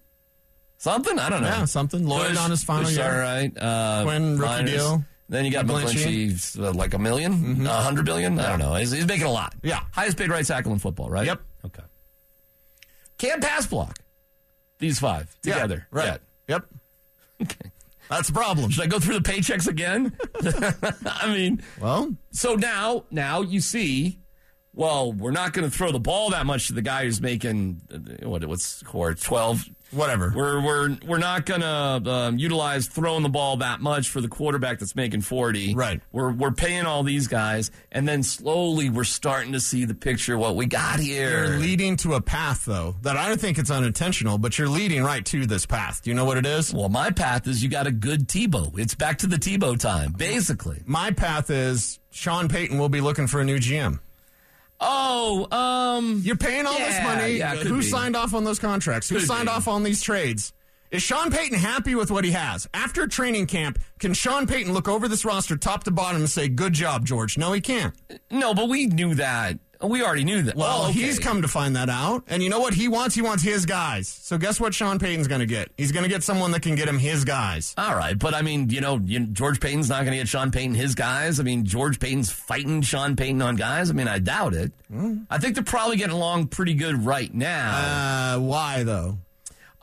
Something 0.78 1.18
I 1.18 1.30
don't 1.30 1.42
know. 1.42 1.48
Yeah, 1.48 1.64
something. 1.66 2.06
Lloyd 2.06 2.36
on 2.36 2.50
his 2.50 2.62
final 2.64 2.84
Bush, 2.84 2.96
year. 2.96 3.10
All 3.10 3.18
right. 3.18 3.52
Uh, 3.56 4.02
Quinn, 4.04 4.38
rookie 4.38 4.46
minus- 4.50 4.70
deal. 4.72 5.04
Then 5.26 5.46
you 5.46 5.50
got 5.50 5.64
McGlinchey. 5.64 6.32
McGlinchey, 6.32 6.62
uh, 6.62 6.72
like 6.74 6.92
a 6.92 6.98
1000000 6.98 7.66
a 7.66 7.70
hundred 7.70 8.04
billion. 8.04 8.38
I 8.38 8.50
don't 8.50 8.58
know. 8.58 8.74
He's, 8.74 8.90
he's 8.90 9.06
making 9.06 9.24
a 9.26 9.32
lot. 9.32 9.54
Yeah. 9.62 9.80
highest 9.90 10.18
paid 10.18 10.28
right 10.28 10.44
tackle 10.44 10.72
in 10.72 10.78
football, 10.78 11.08
right? 11.08 11.24
Yep. 11.26 11.40
Can't 13.24 13.42
pass 13.42 13.66
block. 13.66 13.98
These 14.78 14.98
five 15.00 15.34
Yeah, 15.44 15.54
together. 15.54 15.86
right. 15.90 16.04
yet. 16.06 16.20
Yep. 16.48 16.66
Okay. 17.42 17.70
That's 18.10 18.28
a 18.28 18.32
problem. 18.32 18.70
Should 18.70 18.84
I 18.84 18.86
go 18.86 18.98
through 18.98 19.18
the 19.18 19.28
paychecks 19.28 19.66
again? 19.66 20.16
I 21.06 21.32
mean, 21.32 21.62
Well, 21.80 22.14
so 22.32 22.54
now, 22.54 23.04
now 23.10 23.40
you 23.40 23.60
see. 23.60 24.18
Well, 24.74 25.12
we're 25.12 25.30
not 25.30 25.52
going 25.52 25.70
to 25.70 25.74
throw 25.74 25.90
the 25.92 26.00
ball 26.00 26.30
that 26.30 26.44
much 26.46 26.66
to 26.66 26.72
the 26.74 26.82
guy 26.82 27.04
who's 27.04 27.20
making 27.20 27.80
uh, 27.92 28.28
what? 28.28 28.44
What's 28.44 28.66
score 28.66 29.14
twelve? 29.14 29.64
Whatever. 29.94 30.32
We're 30.34 30.60
we're 30.60 30.96
we're 31.06 31.18
not 31.18 31.46
going 31.46 31.60
to 31.60 32.10
um, 32.10 32.38
utilize 32.38 32.86
throwing 32.86 33.22
the 33.22 33.28
ball 33.28 33.58
that 33.58 33.80
much 33.80 34.08
for 34.08 34.20
the 34.20 34.28
quarterback 34.28 34.78
that's 34.78 34.94
making 34.94 35.22
forty. 35.22 35.74
Right. 35.74 36.00
We're 36.12 36.32
we're 36.32 36.52
paying 36.52 36.84
all 36.84 37.02
these 37.02 37.28
guys, 37.28 37.70
and 37.92 38.06
then 38.06 38.22
slowly 38.22 38.90
we're 38.90 39.04
starting 39.04 39.52
to 39.52 39.60
see 39.60 39.84
the 39.84 39.94
picture 39.94 40.36
what 40.36 40.56
we 40.56 40.66
got 40.66 41.00
here. 41.00 41.46
You're 41.46 41.58
leading 41.58 41.96
to 41.98 42.14
a 42.14 42.20
path, 42.20 42.64
though, 42.64 42.96
that 43.02 43.16
I 43.16 43.28
don't 43.28 43.40
think 43.40 43.58
it's 43.58 43.70
unintentional, 43.70 44.38
but 44.38 44.58
you're 44.58 44.68
leading 44.68 45.02
right 45.02 45.24
to 45.26 45.46
this 45.46 45.66
path. 45.66 46.02
Do 46.02 46.10
you 46.10 46.14
know 46.14 46.24
what 46.24 46.36
it 46.36 46.46
is? 46.46 46.74
well, 46.74 46.88
my 46.88 47.10
path 47.10 47.46
is 47.46 47.62
you 47.62 47.68
got 47.68 47.86
a 47.86 47.92
good 47.92 48.28
Tebow. 48.28 48.78
It's 48.78 48.94
back 48.94 49.18
to 49.18 49.26
the 49.26 49.36
Tebow 49.36 49.78
time, 49.78 50.12
basically. 50.12 50.82
My 50.86 51.10
path 51.10 51.50
is 51.50 52.00
Sean 52.10 52.48
Payton 52.48 52.78
will 52.78 52.88
be 52.88 53.00
looking 53.00 53.26
for 53.26 53.40
a 53.40 53.44
new 53.44 53.58
GM. 53.58 54.00
Oh, 54.86 55.46
um, 55.50 56.20
You're 56.22 56.36
paying 56.36 56.66
all 56.66 56.78
this 56.78 57.02
money. 57.02 57.36
yeah, 57.38 57.54
Who 57.56 57.78
be. 57.78 57.82
signed 57.82 58.16
off 58.16 58.34
on 58.34 58.44
those 58.44 58.58
contracts? 58.58 59.08
Who 59.08 59.16
Could 59.18 59.26
signed 59.26 59.46
be. 59.46 59.52
off 59.52 59.66
on 59.68 59.82
these 59.82 60.02
trades? 60.02 60.52
Is 60.90 61.02
Sean 61.02 61.32
Payton 61.32 61.58
happy 61.58 61.94
with 61.96 62.10
what 62.12 62.24
he 62.24 62.30
has? 62.30 62.68
After 62.72 63.06
training 63.08 63.46
camp, 63.46 63.80
can 63.98 64.14
Sean 64.14 64.46
Payton 64.46 64.72
look 64.72 64.86
over 64.86 65.08
this 65.08 65.24
roster 65.24 65.56
top 65.56 65.82
to 65.84 65.90
bottom 65.90 66.20
and 66.20 66.30
say, 66.30 66.48
Good 66.48 66.72
job, 66.72 67.04
George? 67.04 67.36
No, 67.36 67.52
he 67.52 67.60
can't. 67.60 67.94
no, 68.30 68.54
but 68.54 68.68
we 68.68 68.86
knew 68.86 69.14
that. 69.16 69.58
We 69.86 70.02
already 70.02 70.24
knew 70.24 70.42
that. 70.42 70.56
Well, 70.56 70.84
okay. 70.84 70.92
he's 70.92 71.18
come 71.18 71.42
to 71.42 71.48
find 71.48 71.76
that 71.76 71.88
out. 71.88 72.24
And 72.28 72.42
you 72.42 72.48
know 72.50 72.60
what 72.60 72.74
he 72.74 72.88
wants? 72.88 73.14
He 73.14 73.22
wants 73.22 73.42
his 73.42 73.66
guys. 73.66 74.08
So 74.08 74.38
guess 74.38 74.58
what 74.60 74.74
Sean 74.74 74.98
Payton's 74.98 75.28
going 75.28 75.40
to 75.40 75.46
get? 75.46 75.70
He's 75.76 75.92
going 75.92 76.02
to 76.04 76.08
get 76.08 76.22
someone 76.22 76.50
that 76.52 76.62
can 76.62 76.74
get 76.74 76.88
him 76.88 76.98
his 76.98 77.24
guys. 77.24 77.74
All 77.78 77.94
right, 77.94 78.18
but 78.18 78.34
I 78.34 78.42
mean, 78.42 78.70
you 78.70 78.80
know, 78.80 78.98
you, 79.04 79.20
George 79.26 79.60
Paton's 79.60 79.88
not 79.88 80.00
going 80.00 80.12
to 80.12 80.18
get 80.18 80.28
Sean 80.28 80.50
Payton 80.50 80.74
his 80.74 80.94
guys. 80.94 81.40
I 81.40 81.42
mean, 81.42 81.64
George 81.64 81.98
Paton's 82.00 82.30
fighting 82.30 82.82
Sean 82.82 83.16
Payton 83.16 83.42
on 83.42 83.56
guys. 83.56 83.90
I 83.90 83.92
mean, 83.92 84.08
I 84.08 84.18
doubt 84.18 84.54
it. 84.54 84.72
I 85.30 85.38
think 85.38 85.54
they're 85.56 85.64
probably 85.64 85.96
getting 85.96 86.14
along 86.14 86.48
pretty 86.48 86.74
good 86.74 87.04
right 87.04 87.32
now. 87.34 88.36
Uh, 88.36 88.40
why, 88.40 88.84
though? 88.84 89.18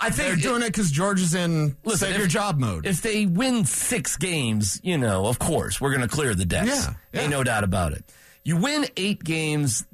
I 0.03 0.10
think 0.10 0.29
They're 0.29 0.51
doing 0.51 0.63
it 0.63 0.67
because 0.67 0.89
George 0.89 1.22
is 1.22 1.36
in 1.36 1.77
Listen, 1.84 2.08
save 2.08 2.12
if- 2.15 2.17
your 2.17 2.27
job 2.27 2.58
mode. 2.58 2.88
If 2.88 3.03
they 3.03 3.27
win 3.27 3.65
six 3.65 4.17
games, 4.17 4.79
you 4.84 4.98
know, 4.98 5.27
of 5.27 5.38
course, 5.38 5.79
we're 5.79 5.91
going 5.96 6.01
to 6.01 6.08
clear 6.08 6.34
the 6.34 6.46
decks. 6.46 6.67
Yeah, 6.70 6.93
yeah. 7.13 7.22
Ain't 7.22 7.29
no 7.29 7.43
doubt 7.43 7.63
about 7.63 7.93
it. 7.93 8.03
You 8.44 8.58
win 8.58 8.86
eight 8.98 9.24
games, 9.24 9.86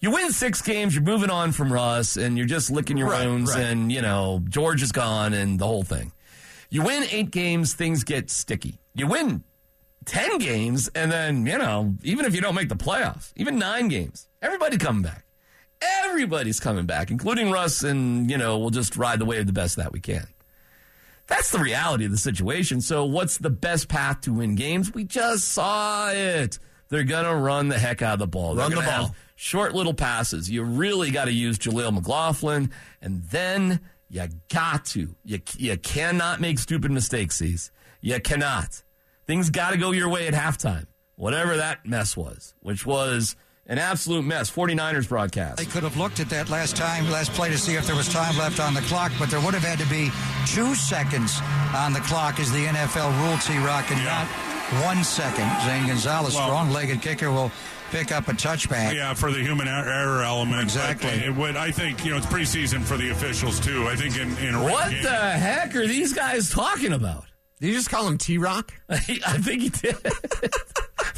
you 0.00 0.10
win 0.10 0.30
six 0.32 0.60
games, 0.62 0.94
you're 0.94 1.02
moving 1.04 1.30
on 1.30 1.52
from 1.52 1.72
Russ, 1.72 2.16
and 2.16 2.36
you're 2.36 2.46
just 2.46 2.70
licking 2.70 2.96
your 2.96 3.08
Right, 3.08 3.26
wounds, 3.26 3.50
right. 3.52 3.64
and, 3.64 3.90
you 3.90 4.02
know, 4.02 4.42
George 4.48 4.82
is 4.82 4.92
gone, 4.92 5.32
and 5.32 5.58
the 5.58 5.66
whole 5.66 5.82
thing. 5.84 6.12
You 6.70 6.82
win 6.82 7.04
eight 7.10 7.30
games, 7.30 7.74
things 7.74 8.04
get 8.04 8.30
sticky. 8.30 8.78
You 8.94 9.06
win 9.06 9.44
10 10.04 10.38
games, 10.38 10.88
and 10.94 11.10
then, 11.10 11.46
you 11.46 11.56
know, 11.56 11.94
even 12.02 12.26
if 12.26 12.34
you 12.34 12.40
don't 12.42 12.54
make 12.54 12.68
the 12.68 12.76
playoffs, 12.76 13.32
even 13.36 13.58
nine 13.58 13.88
games, 13.88 14.28
everybody 14.42 14.76
coming 14.76 15.02
back. 15.02 15.24
Everybody's 16.04 16.60
coming 16.60 16.86
back, 16.86 17.10
including 17.10 17.50
Russ, 17.50 17.82
and, 17.82 18.30
you 18.30 18.38
know, 18.38 18.58
we'll 18.58 18.70
just 18.70 18.96
ride 18.96 19.18
the 19.18 19.24
wave 19.24 19.46
the 19.46 19.52
best 19.52 19.76
that 19.76 19.92
we 19.92 20.00
can. 20.00 20.26
That's 21.26 21.50
the 21.50 21.58
reality 21.58 22.04
of 22.04 22.10
the 22.10 22.18
situation. 22.18 22.80
So, 22.82 23.04
what's 23.06 23.38
the 23.38 23.50
best 23.50 23.88
path 23.88 24.20
to 24.22 24.32
win 24.34 24.54
games? 24.56 24.92
We 24.92 25.04
just 25.04 25.48
saw 25.48 26.10
it. 26.10 26.58
They're 26.88 27.04
going 27.04 27.24
to 27.24 27.34
run 27.34 27.68
the 27.68 27.78
heck 27.78 28.02
out 28.02 28.14
of 28.14 28.18
the 28.20 28.26
ball. 28.26 28.56
Run 28.56 28.70
the 28.70 28.82
ball. 28.82 29.14
Short 29.36 29.74
little 29.74 29.94
passes. 29.94 30.50
You 30.50 30.62
really 30.62 31.10
got 31.10 31.24
to 31.24 31.32
use 31.32 31.58
Jaleel 31.58 31.92
McLaughlin, 31.92 32.70
and 33.02 33.22
then 33.24 33.80
you 34.08 34.28
got 34.48 34.84
to. 34.86 35.14
You, 35.24 35.40
you 35.56 35.76
cannot 35.76 36.40
make 36.40 36.58
stupid 36.58 36.90
mistakes, 36.90 37.36
C's. 37.36 37.72
You 38.00 38.20
cannot. 38.20 38.82
Things 39.26 39.50
got 39.50 39.70
to 39.70 39.76
go 39.76 39.90
your 39.90 40.08
way 40.08 40.28
at 40.28 40.34
halftime, 40.34 40.86
whatever 41.16 41.56
that 41.56 41.86
mess 41.86 42.16
was, 42.16 42.54
which 42.60 42.84
was 42.86 43.34
an 43.66 43.78
absolute 43.78 44.22
mess. 44.22 44.50
49ers 44.50 45.08
broadcast. 45.08 45.56
They 45.56 45.64
could 45.64 45.82
have 45.82 45.96
looked 45.96 46.20
at 46.20 46.28
that 46.28 46.50
last 46.50 46.76
time, 46.76 47.10
last 47.10 47.32
play 47.32 47.50
to 47.50 47.58
see 47.58 47.74
if 47.74 47.86
there 47.86 47.96
was 47.96 48.08
time 48.08 48.36
left 48.36 48.60
on 48.60 48.74
the 48.74 48.82
clock, 48.82 49.10
but 49.18 49.30
there 49.30 49.40
would 49.40 49.54
have 49.54 49.64
had 49.64 49.78
to 49.78 49.88
be 49.88 50.10
two 50.46 50.74
seconds 50.74 51.40
on 51.74 51.92
the 51.92 52.00
clock 52.00 52.38
as 52.38 52.52
the 52.52 52.66
NFL 52.66 53.10
rule, 53.26 53.38
T 53.38 53.58
Rock, 53.64 53.90
and 53.90 54.04
not 54.04 54.53
one 54.82 55.04
second. 55.04 55.50
Zane 55.64 55.86
Gonzalez, 55.86 56.34
Well- 56.34 56.46
strong 56.48 56.70
legged 56.70 57.02
kicker, 57.02 57.30
will 57.30 57.50
pick 57.90 58.10
up 58.12 58.28
a 58.28 58.32
touchback. 58.32 58.94
Yeah, 58.94 59.14
for 59.14 59.30
the 59.30 59.40
human 59.40 59.68
er- 59.68 59.88
error 59.88 60.22
element. 60.22 60.62
Exactly. 60.62 61.10
But 61.10 61.18
it 61.20 61.34
would, 61.34 61.56
I 61.56 61.70
think, 61.70 62.04
you 62.04 62.10
know, 62.10 62.16
it's 62.16 62.26
preseason 62.26 62.82
for 62.82 62.96
the 62.96 63.10
officials, 63.10 63.60
too. 63.60 63.86
I 63.88 63.94
think 63.96 64.16
in, 64.18 64.36
in 64.38 64.54
a 64.54 64.62
What 64.62 64.90
game- 64.90 65.02
the 65.02 65.10
heck 65.10 65.74
are 65.76 65.86
these 65.86 66.12
guys 66.12 66.50
talking 66.50 66.92
about? 66.92 67.24
Did 67.60 67.68
you 67.68 67.74
just 67.74 67.88
call 67.90 68.06
him 68.08 68.18
T 68.18 68.36
Rock? 68.38 68.72
I 68.88 68.96
think 68.98 69.62
he 69.62 69.68
did. 69.68 69.96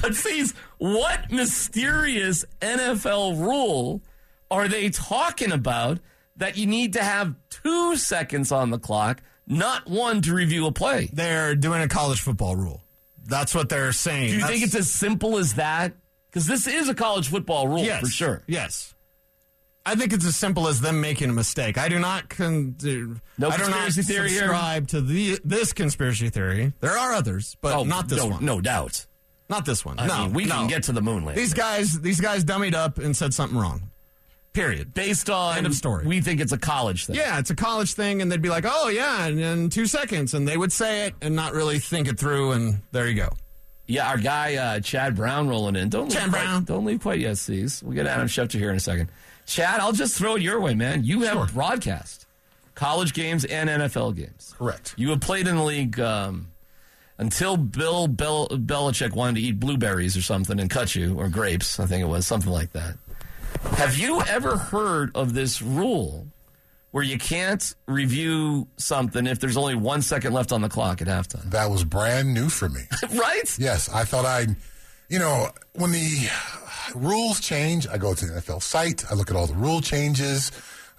but 0.02 0.14
see, 0.14 0.44
what 0.78 1.30
mysterious 1.30 2.44
NFL 2.60 3.38
rule 3.40 4.02
are 4.50 4.68
they 4.68 4.90
talking 4.90 5.50
about 5.50 5.98
that 6.36 6.56
you 6.58 6.66
need 6.66 6.92
to 6.92 7.02
have 7.02 7.34
two 7.48 7.96
seconds 7.96 8.52
on 8.52 8.70
the 8.70 8.78
clock, 8.78 9.22
not 9.46 9.88
one 9.88 10.20
to 10.22 10.34
review 10.34 10.66
a 10.66 10.72
play? 10.72 11.08
They're 11.12 11.54
doing 11.54 11.80
a 11.80 11.88
college 11.88 12.20
football 12.20 12.54
rule. 12.54 12.82
That's 13.28 13.54
what 13.54 13.68
they're 13.68 13.92
saying. 13.92 14.28
Do 14.28 14.32
you 14.34 14.40
That's- 14.40 14.50
think 14.60 14.64
it's 14.66 14.74
as 14.76 14.90
simple 14.90 15.38
as 15.38 15.54
that? 15.54 15.94
Because 16.30 16.46
this 16.46 16.66
is 16.66 16.88
a 16.88 16.94
college 16.94 17.28
football 17.28 17.66
rule 17.68 17.82
yes, 17.84 18.00
for 18.00 18.06
sure. 18.08 18.42
Yes. 18.46 18.94
I 19.84 19.94
think 19.94 20.12
it's 20.12 20.24
as 20.26 20.36
simple 20.36 20.66
as 20.68 20.80
them 20.80 21.00
making 21.00 21.30
a 21.30 21.32
mistake. 21.32 21.78
I 21.78 21.88
do 21.88 21.98
not 21.98 22.28
con- 22.28 22.76
No 23.38 23.48
I 23.50 23.56
do 23.56 23.68
not 23.70 23.92
theory 23.92 24.28
here? 24.30 24.40
subscribe 24.40 24.88
to 24.88 25.00
the 25.00 25.38
this 25.44 25.72
conspiracy 25.72 26.28
theory. 26.28 26.72
There 26.80 26.98
are 26.98 27.12
others, 27.12 27.56
but 27.60 27.72
Oh, 27.74 27.84
not 27.84 28.08
this 28.08 28.18
no, 28.18 28.26
one. 28.26 28.44
No 28.44 28.60
doubt. 28.60 29.06
Not 29.48 29.64
this 29.64 29.84
one. 29.84 29.98
I 30.00 30.06
no, 30.08 30.24
mean, 30.24 30.32
we 30.32 30.44
no. 30.44 30.54
can 30.56 30.66
get 30.66 30.82
to 30.84 30.92
the 30.92 31.00
moon 31.02 31.24
later. 31.24 31.40
These 31.40 31.54
guys, 31.54 32.00
these 32.00 32.20
guys 32.20 32.44
dummied 32.44 32.74
up 32.74 32.98
and 32.98 33.16
said 33.16 33.32
something 33.32 33.56
wrong. 33.56 33.90
Period. 34.56 34.94
Based 34.94 35.28
on 35.28 35.58
End 35.58 35.66
of 35.66 35.74
story. 35.74 36.06
we 36.06 36.22
think 36.22 36.40
it's 36.40 36.52
a 36.52 36.56
college 36.58 37.04
thing. 37.04 37.16
Yeah, 37.16 37.38
it's 37.38 37.50
a 37.50 37.54
college 37.54 37.92
thing, 37.92 38.22
and 38.22 38.32
they'd 38.32 38.40
be 38.40 38.48
like, 38.48 38.64
"Oh 38.66 38.88
yeah," 38.88 39.26
in, 39.26 39.38
in 39.38 39.68
two 39.68 39.84
seconds, 39.84 40.32
and 40.32 40.48
they 40.48 40.56
would 40.56 40.72
say 40.72 41.06
it 41.08 41.14
and 41.20 41.36
not 41.36 41.52
really 41.52 41.78
think 41.78 42.08
it 42.08 42.18
through, 42.18 42.52
and 42.52 42.80
there 42.90 43.06
you 43.06 43.14
go. 43.14 43.28
Yeah, 43.86 44.08
our 44.08 44.16
guy 44.16 44.54
uh, 44.54 44.80
Chad 44.80 45.14
Brown 45.14 45.46
rolling 45.48 45.76
in. 45.76 45.90
Don't 45.90 46.10
Chad 46.10 46.22
leave 46.24 46.30
quite, 46.32 46.40
Brown. 46.42 46.64
Don't 46.64 46.84
leave 46.86 47.00
quite 47.02 47.20
yet, 47.20 47.36
C's. 47.36 47.82
We'll 47.82 47.94
get 47.94 48.06
Adam 48.06 48.28
Schefter 48.28 48.58
here 48.58 48.70
in 48.70 48.76
a 48.76 48.80
second. 48.80 49.10
Chad, 49.44 49.78
I'll 49.78 49.92
just 49.92 50.16
throw 50.16 50.36
it 50.36 50.42
your 50.42 50.58
way, 50.58 50.72
man. 50.74 51.04
You 51.04 51.20
have 51.24 51.34
Sure. 51.34 51.46
broadcast 51.52 52.26
college 52.74 53.12
games 53.12 53.44
and 53.44 53.68
NFL 53.68 54.16
games. 54.16 54.54
Correct. 54.58 54.94
You 54.96 55.10
have 55.10 55.20
played 55.20 55.46
in 55.46 55.56
the 55.56 55.62
league 55.64 56.00
um, 56.00 56.48
until 57.18 57.58
Bill 57.58 58.08
Bel- 58.08 58.48
Belichick 58.48 59.12
wanted 59.12 59.36
to 59.36 59.46
eat 59.46 59.60
blueberries 59.60 60.16
or 60.16 60.22
something 60.22 60.58
and 60.58 60.70
cut 60.70 60.94
you, 60.94 61.14
or 61.18 61.28
grapes, 61.28 61.78
I 61.78 61.84
think 61.86 62.02
it 62.02 62.06
was, 62.08 62.26
something 62.26 62.50
like 62.50 62.72
that. 62.72 62.96
Have 63.76 63.96
you 63.96 64.20
ever 64.22 64.56
heard 64.56 65.10
of 65.14 65.34
this 65.34 65.60
rule 65.60 66.26
where 66.90 67.04
you 67.04 67.18
can't 67.18 67.74
review 67.86 68.68
something 68.76 69.26
if 69.26 69.40
there's 69.40 69.56
only 69.56 69.74
one 69.74 70.02
second 70.02 70.32
left 70.32 70.52
on 70.52 70.62
the 70.62 70.68
clock 70.68 71.02
at 71.02 71.08
halftime? 71.08 71.50
That 71.50 71.70
was 71.70 71.84
brand 71.84 72.32
new 72.32 72.48
for 72.48 72.68
me. 72.68 72.82
right? 73.14 73.58
Yes, 73.58 73.88
I 73.88 74.04
thought 74.04 74.24
I'd, 74.24 74.56
you 75.08 75.18
know, 75.18 75.50
when 75.74 75.92
the 75.92 76.28
rules 76.94 77.40
change, 77.40 77.86
I 77.88 77.98
go 77.98 78.14
to 78.14 78.26
the 78.26 78.40
NFL 78.40 78.62
site, 78.62 79.04
I 79.10 79.14
look 79.14 79.30
at 79.30 79.36
all 79.36 79.46
the 79.46 79.54
rule 79.54 79.80
changes 79.80 80.50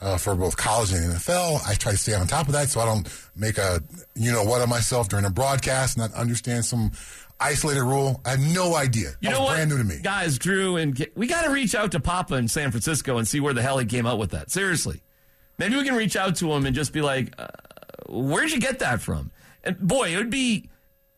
uh, 0.01 0.17
for 0.17 0.35
both 0.35 0.57
college 0.57 0.91
and 0.93 1.13
NFL. 1.13 1.67
I 1.67 1.73
try 1.73 1.93
to 1.93 1.97
stay 1.97 2.13
on 2.13 2.27
top 2.27 2.47
of 2.47 2.53
that 2.53 2.69
so 2.69 2.79
I 2.79 2.85
don't 2.85 3.09
make 3.35 3.57
a, 3.57 3.81
you 4.15 4.31
know, 4.31 4.43
what 4.43 4.61
of 4.61 4.69
myself 4.69 5.09
during 5.09 5.25
a 5.25 5.29
broadcast, 5.29 5.97
and 5.97 6.09
not 6.11 6.19
understand 6.19 6.65
some 6.65 6.91
isolated 7.39 7.83
rule. 7.83 8.21
I 8.25 8.31
have 8.31 8.39
no 8.39 8.75
idea. 8.75 9.09
You 9.21 9.29
that 9.29 9.31
know 9.31 9.39
was 9.41 9.47
what, 9.49 9.55
brand 9.55 9.69
new 9.69 9.77
to 9.77 9.83
me. 9.83 9.99
guys? 10.01 10.37
Drew 10.37 10.77
and 10.77 11.07
we 11.15 11.27
got 11.27 11.43
to 11.43 11.51
reach 11.51 11.75
out 11.75 11.91
to 11.91 11.99
Papa 11.99 12.35
in 12.35 12.47
San 12.47 12.71
Francisco 12.71 13.17
and 13.17 13.27
see 13.27 13.39
where 13.39 13.53
the 13.53 13.61
hell 13.61 13.77
he 13.77 13.85
came 13.85 14.05
up 14.05 14.17
with 14.19 14.31
that. 14.31 14.49
Seriously, 14.51 15.03
maybe 15.57 15.75
we 15.75 15.83
can 15.83 15.95
reach 15.95 16.15
out 16.15 16.35
to 16.37 16.51
him 16.51 16.65
and 16.65 16.75
just 16.75 16.93
be 16.93 17.01
like, 17.01 17.33
uh, 17.37 17.47
"Where'd 18.09 18.51
you 18.51 18.59
get 18.59 18.79
that 18.79 19.01
from?" 19.01 19.31
And 19.63 19.77
boy, 19.79 20.13
it 20.13 20.17
would 20.17 20.29
be. 20.29 20.69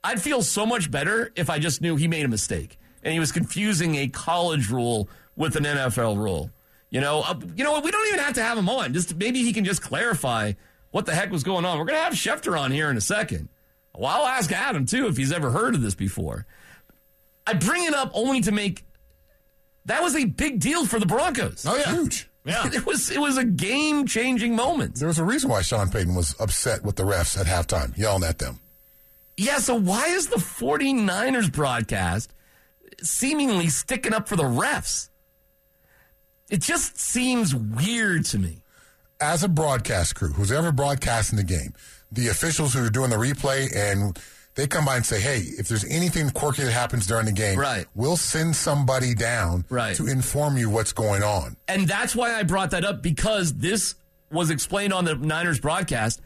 I'd 0.04 0.22
feel 0.22 0.42
so 0.42 0.66
much 0.66 0.90
better 0.90 1.32
if 1.36 1.50
I 1.50 1.60
just 1.60 1.82
knew 1.82 1.98
he 1.98 2.08
made 2.08 2.24
a 2.24 2.30
mistake 2.30 2.80
and 3.04 3.14
he 3.14 3.20
was 3.20 3.34
confusing 3.34 3.96
a 3.96 4.08
college 4.08 4.70
rule 4.70 5.10
with 5.36 5.58
an 5.58 5.64
NFL 5.66 6.18
rule. 6.18 6.52
You 6.90 7.02
know, 7.02 7.22
uh, 7.22 7.36
you 7.56 7.64
know 7.66 7.72
what? 7.74 7.84
We 7.84 7.92
don't 7.92 8.08
even 8.08 8.20
have 8.20 8.34
to 8.36 8.42
have 8.44 8.58
him 8.58 8.70
on. 8.70 8.94
Just 8.94 9.16
maybe 9.18 9.44
he 9.44 9.52
can 9.54 9.66
just 9.66 9.82
clarify 9.82 10.54
what 10.92 11.06
the 11.06 11.14
heck 11.14 11.32
was 11.32 11.44
going 11.44 11.66
on. 11.66 11.78
We're 11.78 11.86
gonna 11.86 12.00
have 12.00 12.14
Schefter 12.14 12.58
on 12.60 12.72
here 12.72 12.90
in 12.90 12.98
a 12.98 13.02
second. 13.02 13.50
Well, 14.00 14.10
I'll 14.12 14.28
ask 14.28 14.52
Adam 14.52 14.86
too 14.86 15.08
if 15.08 15.18
he's 15.18 15.32
ever 15.32 15.52
heard 15.52 15.76
of 15.76 15.82
this 15.82 15.96
before. 15.96 16.46
I 17.46 17.54
bring 17.54 17.84
it 17.86 17.94
up 17.94 18.12
only 18.14 18.42
to 18.42 18.52
make 18.52 18.86
that 19.86 20.02
was 20.02 20.16
a 20.16 20.26
big 20.26 20.60
deal 20.60 20.86
for 20.86 21.00
the 21.00 21.06
Broncos. 21.06 21.66
Oh, 21.68 21.76
yeah. 21.76 21.92
Huge. 21.92 22.30
Yeah. 22.46 22.70
It 22.74 22.86
was 22.86 23.12
it 23.12 23.20
was 23.20 23.38
a 23.38 23.44
game 23.44 24.08
changing 24.08 24.56
moment. 24.56 24.96
There 24.96 25.08
was 25.10 25.20
a 25.20 25.24
reason 25.26 25.50
why 25.50 25.62
Sean 25.62 25.90
Payton 25.90 26.16
was 26.16 26.36
upset 26.40 26.84
with 26.84 26.96
the 26.96 27.04
refs 27.04 27.38
at 27.40 27.46
halftime, 27.48 27.96
yelling 27.98 28.24
at 28.24 28.40
them. 28.40 28.60
Yeah, 29.36 29.58
so 29.60 29.76
why 29.76 30.08
is 30.08 30.28
the 30.28 30.38
49ers 30.38 31.52
broadcast 31.52 32.34
seemingly 33.02 33.68
sticking 33.70 34.14
up 34.14 34.28
for 34.28 34.36
the 34.36 34.44
refs? 34.44 35.10
It 36.50 36.62
just 36.62 36.98
seems 37.00 37.54
weird 37.54 38.26
to 38.26 38.40
me. 38.40 38.64
as 39.22 39.44
a 39.44 39.48
broadcast 39.50 40.16
crew, 40.16 40.32
who's 40.34 40.52
ever 40.52 40.72
broadcasting 40.72 41.38
the 41.38 41.44
game, 41.44 41.74
the 42.12 42.28
officials 42.28 42.74
who 42.74 42.84
are 42.86 42.90
doing 42.90 43.10
the 43.10 43.16
replay, 43.18 43.74
and 43.76 44.18
they 44.56 44.68
come 44.68 44.84
by 44.86 44.96
and 44.96 45.06
say, 45.06 45.20
"Hey, 45.22 45.40
if 45.58 45.68
there's 45.68 45.86
anything 45.86 46.30
quirky 46.32 46.64
that 46.64 46.72
happens 46.72 47.06
during 47.08 47.26
the 47.26 47.32
game, 47.32 47.58
Right. 47.60 47.86
we'll 47.96 48.18
send 48.18 48.56
somebody 48.56 49.14
down 49.14 49.66
Right. 49.70 49.96
to 49.96 50.08
inform 50.08 50.58
you 50.58 50.70
what's 50.70 50.92
going 50.92 51.24
on." 51.24 51.56
And 51.68 51.88
that's 51.88 52.16
why 52.16 52.34
I 52.36 52.44
brought 52.44 52.72
that 52.72 52.84
up 52.84 53.02
because 53.02 53.54
this 53.54 53.96
was 54.32 54.50
explained 54.50 54.94
on 54.94 55.06
the 55.06 55.16
Niners 55.16 55.60
broadcast 55.60 56.20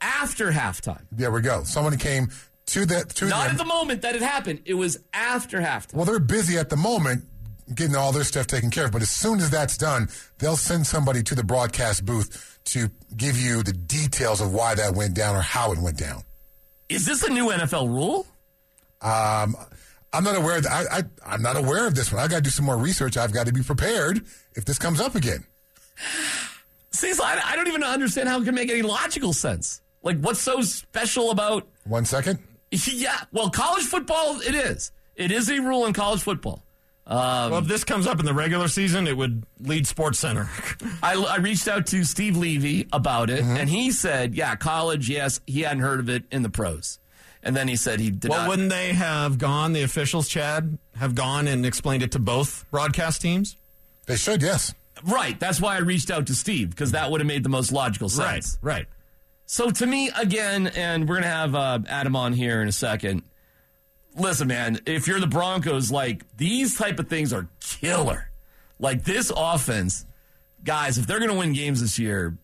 after 0.00 0.52
halftime. 0.52 1.02
There 1.12 1.30
we 1.30 1.40
go. 1.40 1.64
Someone 1.64 1.96
came 1.96 2.30
to 2.66 2.86
that 2.86 3.10
to 3.16 3.26
Not 3.26 3.42
them. 3.44 3.52
at 3.52 3.58
the 3.58 3.64
moment 3.64 4.02
that 4.02 4.14
it 4.16 4.22
happened. 4.22 4.60
It 4.64 4.74
was 4.74 4.98
after 5.12 5.60
halftime. 5.60 5.94
well, 5.94 6.04
they're 6.04 6.18
busy 6.18 6.58
at 6.58 6.68
the 6.70 6.76
moment 6.76 7.24
getting 7.74 7.96
all 7.96 8.12
their 8.12 8.24
stuff 8.24 8.46
taken 8.46 8.70
care 8.70 8.86
of, 8.86 8.90
but 8.92 9.02
as 9.02 9.10
soon 9.10 9.38
as 9.40 9.48
that's 9.50 9.76
done, 9.78 10.08
they'll 10.38 10.56
send 10.56 10.86
somebody 10.86 11.22
to 11.22 11.34
the 11.34 11.44
broadcast 11.44 12.04
booth 12.04 12.51
to 12.64 12.90
give 13.16 13.38
you 13.38 13.62
the 13.62 13.72
details 13.72 14.40
of 14.40 14.52
why 14.52 14.74
that 14.74 14.94
went 14.94 15.14
down 15.14 15.36
or 15.36 15.40
how 15.40 15.72
it 15.72 15.78
went 15.78 15.98
down. 15.98 16.22
Is 16.88 17.06
this 17.06 17.22
a 17.22 17.30
new 17.30 17.46
NFL 17.46 17.88
rule? 17.88 18.26
Um, 19.00 19.56
I'm 20.12 20.24
not 20.24 20.36
aware. 20.36 20.58
Of 20.58 20.66
I, 20.66 20.84
I, 20.90 21.02
I'm 21.26 21.42
not 21.42 21.56
aware 21.56 21.86
of 21.86 21.94
this 21.94 22.12
one. 22.12 22.22
I 22.22 22.28
got 22.28 22.36
to 22.36 22.42
do 22.42 22.50
some 22.50 22.64
more 22.64 22.76
research. 22.76 23.16
I've 23.16 23.32
got 23.32 23.46
to 23.46 23.52
be 23.52 23.62
prepared 23.62 24.24
if 24.54 24.64
this 24.64 24.78
comes 24.78 25.00
up 25.00 25.14
again. 25.14 25.44
See, 26.90 27.12
so 27.14 27.24
I, 27.24 27.40
I 27.44 27.56
don't 27.56 27.68
even 27.68 27.82
understand 27.82 28.28
how 28.28 28.40
it 28.40 28.44
can 28.44 28.54
make 28.54 28.70
any 28.70 28.82
logical 28.82 29.32
sense. 29.32 29.80
Like, 30.02 30.18
what's 30.18 30.40
so 30.40 30.60
special 30.60 31.30
about? 31.30 31.66
One 31.84 32.04
second. 32.04 32.38
Yeah, 32.86 33.18
well, 33.32 33.50
college 33.50 33.84
football, 33.84 34.40
it 34.40 34.54
is. 34.54 34.92
It 35.14 35.30
is 35.30 35.50
a 35.50 35.60
rule 35.60 35.84
in 35.84 35.92
college 35.92 36.22
football. 36.22 36.64
Um, 37.06 37.50
well, 37.50 37.58
if 37.58 37.66
this 37.66 37.82
comes 37.84 38.06
up 38.06 38.20
in 38.20 38.26
the 38.26 38.32
regular 38.34 38.68
season, 38.68 39.06
it 39.08 39.16
would 39.16 39.44
lead 39.60 39.86
Sports 39.86 40.18
Center. 40.20 40.48
I, 41.02 41.14
I 41.14 41.36
reached 41.38 41.66
out 41.66 41.86
to 41.88 42.04
Steve 42.04 42.36
Levy 42.36 42.86
about 42.92 43.28
it, 43.28 43.42
Mm-hmm. 43.42 43.56
and 43.56 43.68
he 43.68 43.90
said, 43.90 44.34
yeah, 44.34 44.54
college, 44.56 45.08
yes, 45.10 45.40
he 45.46 45.62
hadn't 45.62 45.82
heard 45.82 45.98
of 46.00 46.08
it 46.08 46.24
in 46.30 46.42
the 46.42 46.48
pros. 46.50 46.98
And 47.42 47.56
then 47.56 47.66
he 47.66 47.74
said 47.74 47.98
he 47.98 48.10
did 48.12 48.30
well, 48.30 48.42
not. 48.42 48.48
wouldn't 48.48 48.70
they 48.70 48.92
have 48.92 49.36
gone? 49.36 49.72
The 49.72 49.82
officials, 49.82 50.28
Chad, 50.28 50.78
have 50.94 51.16
gone 51.16 51.48
and 51.48 51.66
explained 51.66 52.04
it 52.04 52.12
to 52.12 52.20
both 52.20 52.64
broadcast 52.70 53.20
teams. 53.20 53.56
They 54.06 54.14
should, 54.16 54.42
yes. 54.42 54.72
Right. 55.04 55.38
That's 55.40 55.60
why 55.60 55.74
I 55.74 55.78
reached 55.80 56.08
out 56.12 56.28
to 56.28 56.34
Steve, 56.36 56.70
because 56.70 56.92
that 56.92 57.10
would 57.10 57.20
have 57.20 57.26
made 57.26 57.42
the 57.42 57.48
most 57.48 57.72
logical 57.72 58.08
sense. 58.08 58.58
Right. 58.62 58.74
Right. 58.76 58.86
So 59.46 59.70
to 59.72 59.86
me, 59.86 60.08
again, 60.16 60.68
and 60.68 61.08
we're 61.08 61.16
gonna 61.16 61.26
have 61.26 61.54
uh, 61.56 61.80
Adam 61.88 62.14
on 62.14 62.32
here 62.32 62.62
in 62.62 62.68
a 62.68 62.72
second. 62.72 63.22
Listen, 64.16 64.48
man, 64.48 64.78
if 64.86 65.06
you're 65.06 65.20
the 65.20 65.26
Broncos, 65.26 65.90
like 65.90 66.24
these 66.36 66.76
type 66.76 66.98
of 66.98 67.08
things 67.08 67.32
are 67.32 67.48
killer. 67.60 68.28
Like 68.78 69.04
this 69.04 69.32
offense, 69.34 70.04
guys, 70.64 70.98
if 70.98 71.06
they're 71.06 71.20
gonna 71.20 71.34
win 71.38 71.52
games 71.52 71.80
this 71.80 71.98
year, 71.98 72.36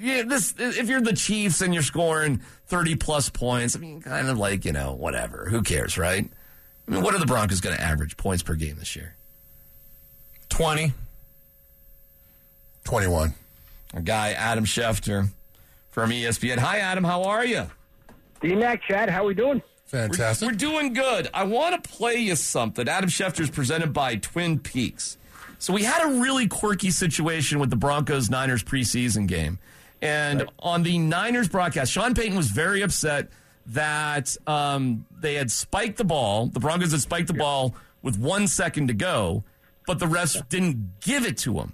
yeah, 0.00 0.22
this 0.22 0.54
if 0.58 0.88
you're 0.88 1.00
the 1.00 1.14
Chiefs 1.14 1.60
and 1.62 1.72
you're 1.74 1.82
scoring 1.82 2.42
30 2.66 2.96
plus 2.96 3.28
points, 3.30 3.74
I 3.74 3.78
mean, 3.78 4.00
kind 4.02 4.28
of 4.28 4.38
like 4.38 4.64
you 4.64 4.72
know 4.72 4.94
whatever, 4.94 5.46
who 5.48 5.62
cares, 5.62 5.98
right? 5.98 6.28
I 6.86 6.90
mean, 6.90 7.02
what 7.02 7.14
are 7.14 7.18
the 7.18 7.26
Broncos 7.26 7.60
going 7.60 7.76
to 7.76 7.82
average 7.82 8.16
points 8.16 8.42
per 8.42 8.54
game 8.54 8.76
this 8.78 8.94
year? 8.94 9.16
20. 10.50 10.92
21. 12.84 13.34
Our 13.94 14.00
guy, 14.00 14.32
Adam 14.32 14.64
Schefter 14.64 15.30
from 15.90 16.10
ESPN. 16.10 16.58
Hi, 16.58 16.78
Adam. 16.78 17.02
How 17.02 17.24
are 17.24 17.44
you? 17.44 17.66
D-Mac, 18.40 18.82
Chad, 18.82 19.10
how 19.10 19.24
we 19.24 19.34
doing? 19.34 19.60
Fantastic. 19.86 20.46
We're, 20.46 20.52
we're 20.52 20.58
doing 20.58 20.92
good. 20.92 21.28
I 21.32 21.44
want 21.44 21.82
to 21.82 21.90
play 21.90 22.16
you 22.16 22.36
something. 22.36 22.88
Adam 22.88 23.08
Schefter 23.08 23.40
is 23.40 23.50
presented 23.50 23.92
by 23.92 24.16
Twin 24.16 24.58
Peaks. 24.58 25.16
So 25.58 25.72
we 25.72 25.84
had 25.84 26.04
a 26.04 26.20
really 26.20 26.48
quirky 26.48 26.90
situation 26.90 27.58
with 27.58 27.70
the 27.70 27.76
Broncos 27.76 28.28
Niners 28.28 28.62
preseason 28.62 29.26
game. 29.26 29.58
And 30.02 30.48
on 30.58 30.82
the 30.82 30.98
Niners 30.98 31.48
broadcast, 31.48 31.90
Sean 31.92 32.14
Payton 32.14 32.36
was 32.36 32.48
very 32.48 32.82
upset 32.82 33.28
that 33.66 34.36
um, 34.46 35.06
they 35.18 35.34
had 35.34 35.50
spiked 35.50 35.96
the 35.96 36.04
ball. 36.04 36.46
The 36.46 36.60
Broncos 36.60 36.92
had 36.92 37.00
spiked 37.00 37.28
the 37.28 37.34
ball 37.34 37.74
with 38.02 38.18
one 38.18 38.46
second 38.46 38.88
to 38.88 38.94
go, 38.94 39.42
but 39.86 39.98
the 39.98 40.06
refs 40.06 40.46
didn't 40.48 41.00
give 41.00 41.24
it 41.24 41.38
to 41.38 41.58
him. 41.58 41.72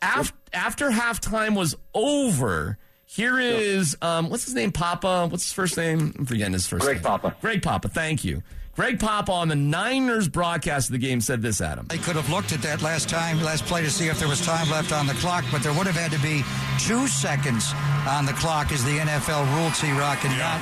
After, 0.00 0.34
after 0.52 0.90
halftime 0.90 1.56
was 1.56 1.76
over, 1.94 2.78
here 3.14 3.38
is 3.38 3.96
um, 4.00 4.30
what's 4.30 4.44
his 4.44 4.54
name? 4.54 4.72
Papa. 4.72 5.26
What's 5.30 5.44
his 5.44 5.52
first 5.52 5.76
name? 5.76 6.14
I'm 6.18 6.24
forgetting 6.26 6.54
his 6.54 6.66
first 6.66 6.82
Greg 6.84 6.96
name. 6.96 7.02
Greg 7.02 7.20
Papa. 7.22 7.36
Greg 7.40 7.62
Papa. 7.62 7.88
Thank 7.88 8.24
you. 8.24 8.42
Greg 8.74 8.98
Papa 8.98 9.30
on 9.30 9.48
the 9.48 9.54
Niners 9.54 10.28
broadcast 10.28 10.88
of 10.88 10.92
the 10.92 10.98
game 10.98 11.20
said 11.20 11.42
this, 11.42 11.60
Adam. 11.60 11.86
They 11.88 11.98
could 11.98 12.16
have 12.16 12.30
looked 12.30 12.52
at 12.54 12.62
that 12.62 12.80
last 12.80 13.06
time, 13.10 13.42
last 13.42 13.66
play 13.66 13.82
to 13.82 13.90
see 13.90 14.06
if 14.08 14.18
there 14.18 14.28
was 14.28 14.40
time 14.46 14.70
left 14.70 14.92
on 14.92 15.06
the 15.06 15.12
clock, 15.14 15.44
but 15.52 15.62
there 15.62 15.74
would 15.74 15.86
have 15.86 15.94
had 15.94 16.10
to 16.12 16.18
be 16.20 16.42
two 16.80 17.06
seconds 17.06 17.74
on 18.08 18.24
the 18.24 18.32
clock 18.32 18.72
as 18.72 18.82
the 18.82 18.96
NFL 18.96 19.44
rule, 19.56 19.70
T-Rock, 19.72 20.24
and 20.24 20.38
not 20.38 20.58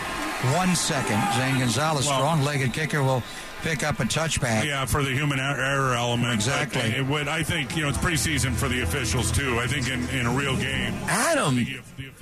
one 0.58 0.74
second. 0.74 1.22
Zane 1.38 1.60
Gonzalez, 1.60 2.08
Well- 2.08 2.18
strong-legged 2.18 2.72
kicker, 2.72 3.04
will 3.04 3.22
pick 3.62 3.82
up 3.82 4.00
a 4.00 4.04
touchback. 4.04 4.64
Yeah, 4.64 4.84
for 4.84 5.02
the 5.02 5.10
human 5.10 5.38
er- 5.38 5.60
error 5.60 5.94
element. 5.94 6.34
Exactly. 6.34 6.80
But 6.80 6.90
it 6.90 7.06
would, 7.06 7.28
I 7.28 7.42
think, 7.42 7.76
you 7.76 7.82
know, 7.82 7.88
it's 7.88 7.98
preseason 7.98 8.54
for 8.54 8.68
the 8.68 8.82
officials, 8.82 9.30
too. 9.32 9.58
I 9.58 9.66
think 9.66 9.88
in, 9.88 10.08
in 10.10 10.26
a 10.26 10.30
real 10.30 10.56
game. 10.56 10.94
Adam, 11.06 11.66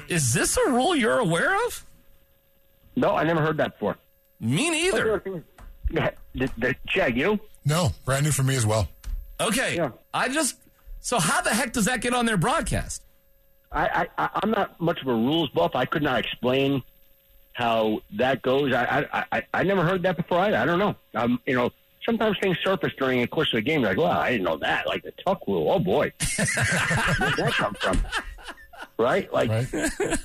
is 0.08 0.32
this 0.32 0.56
a 0.56 0.70
rule 0.70 0.94
you're 0.94 1.18
aware 1.18 1.54
of? 1.66 1.84
No, 2.96 3.14
I 3.14 3.24
never 3.24 3.40
heard 3.40 3.56
that 3.58 3.74
before. 3.74 3.96
Me 4.40 4.70
neither. 4.70 5.42
The, 6.34 6.50
the, 6.58 6.74
Chad, 6.86 7.16
you? 7.16 7.40
No, 7.64 7.90
brand 8.04 8.24
new 8.24 8.30
for 8.30 8.42
me 8.42 8.54
as 8.54 8.66
well. 8.66 8.88
Okay. 9.40 9.80
I 10.12 10.28
just. 10.28 10.56
So 11.00 11.18
how 11.18 11.40
the 11.40 11.50
heck 11.50 11.72
does 11.72 11.86
that 11.86 12.02
get 12.02 12.12
on 12.12 12.26
their 12.26 12.36
broadcast? 12.36 13.02
I, 13.72 14.06
I, 14.18 14.28
I'm 14.42 14.50
not 14.50 14.78
much 14.80 15.00
of 15.00 15.08
a 15.08 15.12
rules 15.12 15.48
buff. 15.50 15.72
I 15.74 15.86
could 15.86 16.02
not 16.02 16.18
explain 16.20 16.82
how 17.58 18.00
that 18.16 18.40
goes. 18.42 18.72
I, 18.72 19.04
I, 19.12 19.24
I, 19.32 19.42
I 19.52 19.62
never 19.64 19.82
heard 19.82 20.02
that 20.04 20.16
before. 20.16 20.38
Either. 20.38 20.56
I 20.58 20.64
don't 20.64 20.78
know. 20.78 20.94
Um, 21.16 21.40
you 21.44 21.56
know, 21.56 21.70
sometimes 22.06 22.36
things 22.40 22.56
surface 22.64 22.92
during 22.96 23.20
the 23.20 23.26
course 23.26 23.52
of 23.52 23.56
the 23.56 23.62
game. 23.62 23.80
You're 23.80 23.90
like, 23.90 23.98
well, 23.98 24.06
I 24.12 24.30
didn't 24.30 24.44
know 24.44 24.58
that. 24.58 24.86
Like 24.86 25.02
the 25.02 25.12
tuck 25.26 25.40
rule. 25.48 25.68
Oh 25.70 25.80
boy, 25.80 26.12
where'd 26.36 27.36
that 27.36 27.52
come 27.56 27.74
from? 27.74 28.00
Right? 28.96 29.32
Like, 29.32 29.50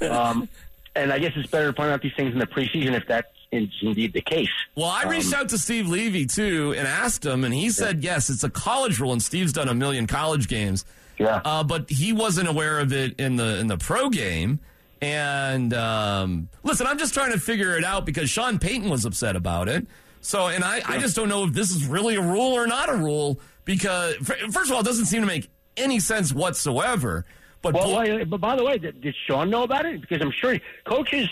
um, 0.03 0.47
and 0.95 1.11
I 1.11 1.17
guess 1.17 1.33
it's 1.35 1.49
better 1.49 1.71
to 1.71 1.73
find 1.75 1.91
out 1.91 2.01
these 2.03 2.13
things 2.15 2.33
in 2.33 2.39
the 2.39 2.45
preseason 2.47 2.93
if 2.93 3.07
that 3.07 3.31
is 3.51 3.67
indeed 3.81 4.13
the 4.13 4.21
case. 4.21 4.49
Well, 4.75 4.89
I 4.89 5.03
reached 5.09 5.33
Um, 5.33 5.41
out 5.41 5.49
to 5.49 5.57
Steve 5.57 5.87
Levy 5.87 6.27
too 6.27 6.73
and 6.77 6.87
asked 6.87 7.25
him, 7.25 7.43
and 7.43 7.53
he 7.53 7.71
said 7.71 8.03
yes, 8.03 8.29
it's 8.29 8.43
a 8.43 8.49
college 8.49 8.99
rule, 8.99 9.11
and 9.11 9.21
Steve's 9.23 9.53
done 9.53 9.69
a 9.69 9.73
million 9.73 10.05
college 10.05 10.47
games. 10.47 10.85
Yeah, 11.17 11.41
uh, 11.45 11.63
but 11.63 11.89
he 11.89 12.13
wasn't 12.13 12.47
aware 12.47 12.79
of 12.79 12.93
it 12.93 13.19
in 13.19 13.35
the 13.37 13.57
in 13.59 13.65
the 13.67 13.77
pro 13.77 14.09
game. 14.09 14.59
And 15.03 15.73
um, 15.73 16.49
listen, 16.63 16.87
I'm 16.87 16.97
just 16.97 17.13
trying 17.13 17.31
to 17.31 17.39
figure 17.39 17.77
it 17.77 17.83
out 17.83 18.05
because 18.05 18.29
Sean 18.29 18.59
Payton 18.59 18.89
was 18.89 19.05
upset 19.05 19.35
about 19.35 19.67
it. 19.67 19.85
So, 20.21 20.47
and 20.47 20.63
I, 20.63 20.81
I 20.85 20.99
just 20.99 21.15
don't 21.15 21.27
know 21.27 21.43
if 21.43 21.53
this 21.53 21.71
is 21.71 21.85
really 21.85 22.15
a 22.15 22.21
rule 22.21 22.53
or 22.53 22.65
not 22.65 22.89
a 22.89 22.95
rule 22.95 23.41
because, 23.65 24.15
first 24.15 24.69
of 24.69 24.71
all, 24.71 24.79
it 24.79 24.85
doesn't 24.85 25.05
seem 25.05 25.21
to 25.21 25.27
make 25.27 25.49
any 25.75 25.99
sense 25.99 26.31
whatsoever. 26.31 27.25
But 27.61 27.73
well, 27.73 27.85
bull- 27.85 27.97
wait, 27.97 28.29
but 28.29 28.39
by 28.39 28.55
the 28.55 28.63
way, 28.63 28.77
did, 28.77 29.01
did 29.01 29.15
Sean 29.27 29.49
know 29.49 29.63
about 29.63 29.85
it? 29.85 29.99
Because 29.99 30.21
I'm 30.21 30.31
sure 30.31 30.59
coaches 30.85 31.29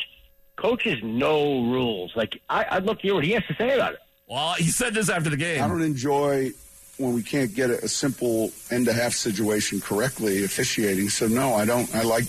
coaches 0.57 0.99
know 1.01 1.63
rules. 1.63 2.15
Like 2.15 2.41
I, 2.49 2.65
I'd 2.71 2.83
love 2.83 2.97
to 2.97 3.03
hear 3.03 3.15
what 3.15 3.23
he 3.23 3.31
has 3.31 3.45
to 3.47 3.55
say 3.55 3.75
about 3.75 3.93
it. 3.93 3.99
Well, 4.27 4.53
he 4.53 4.67
said 4.69 4.93
this 4.93 5.09
after 5.09 5.29
the 5.29 5.37
game. 5.37 5.63
I 5.63 5.67
don't 5.67 5.81
enjoy 5.81 6.51
when 6.97 7.13
we 7.13 7.23
can't 7.23 7.53
get 7.53 7.69
a, 7.69 7.83
a 7.83 7.87
simple 7.87 8.51
end 8.69 8.85
to 8.85 8.93
half 8.93 9.13
situation 9.13 9.81
correctly 9.81 10.43
officiating. 10.43 11.09
So 11.09 11.27
no, 11.27 11.53
I 11.53 11.65
don't. 11.65 11.93
I 11.95 12.03
like 12.03 12.25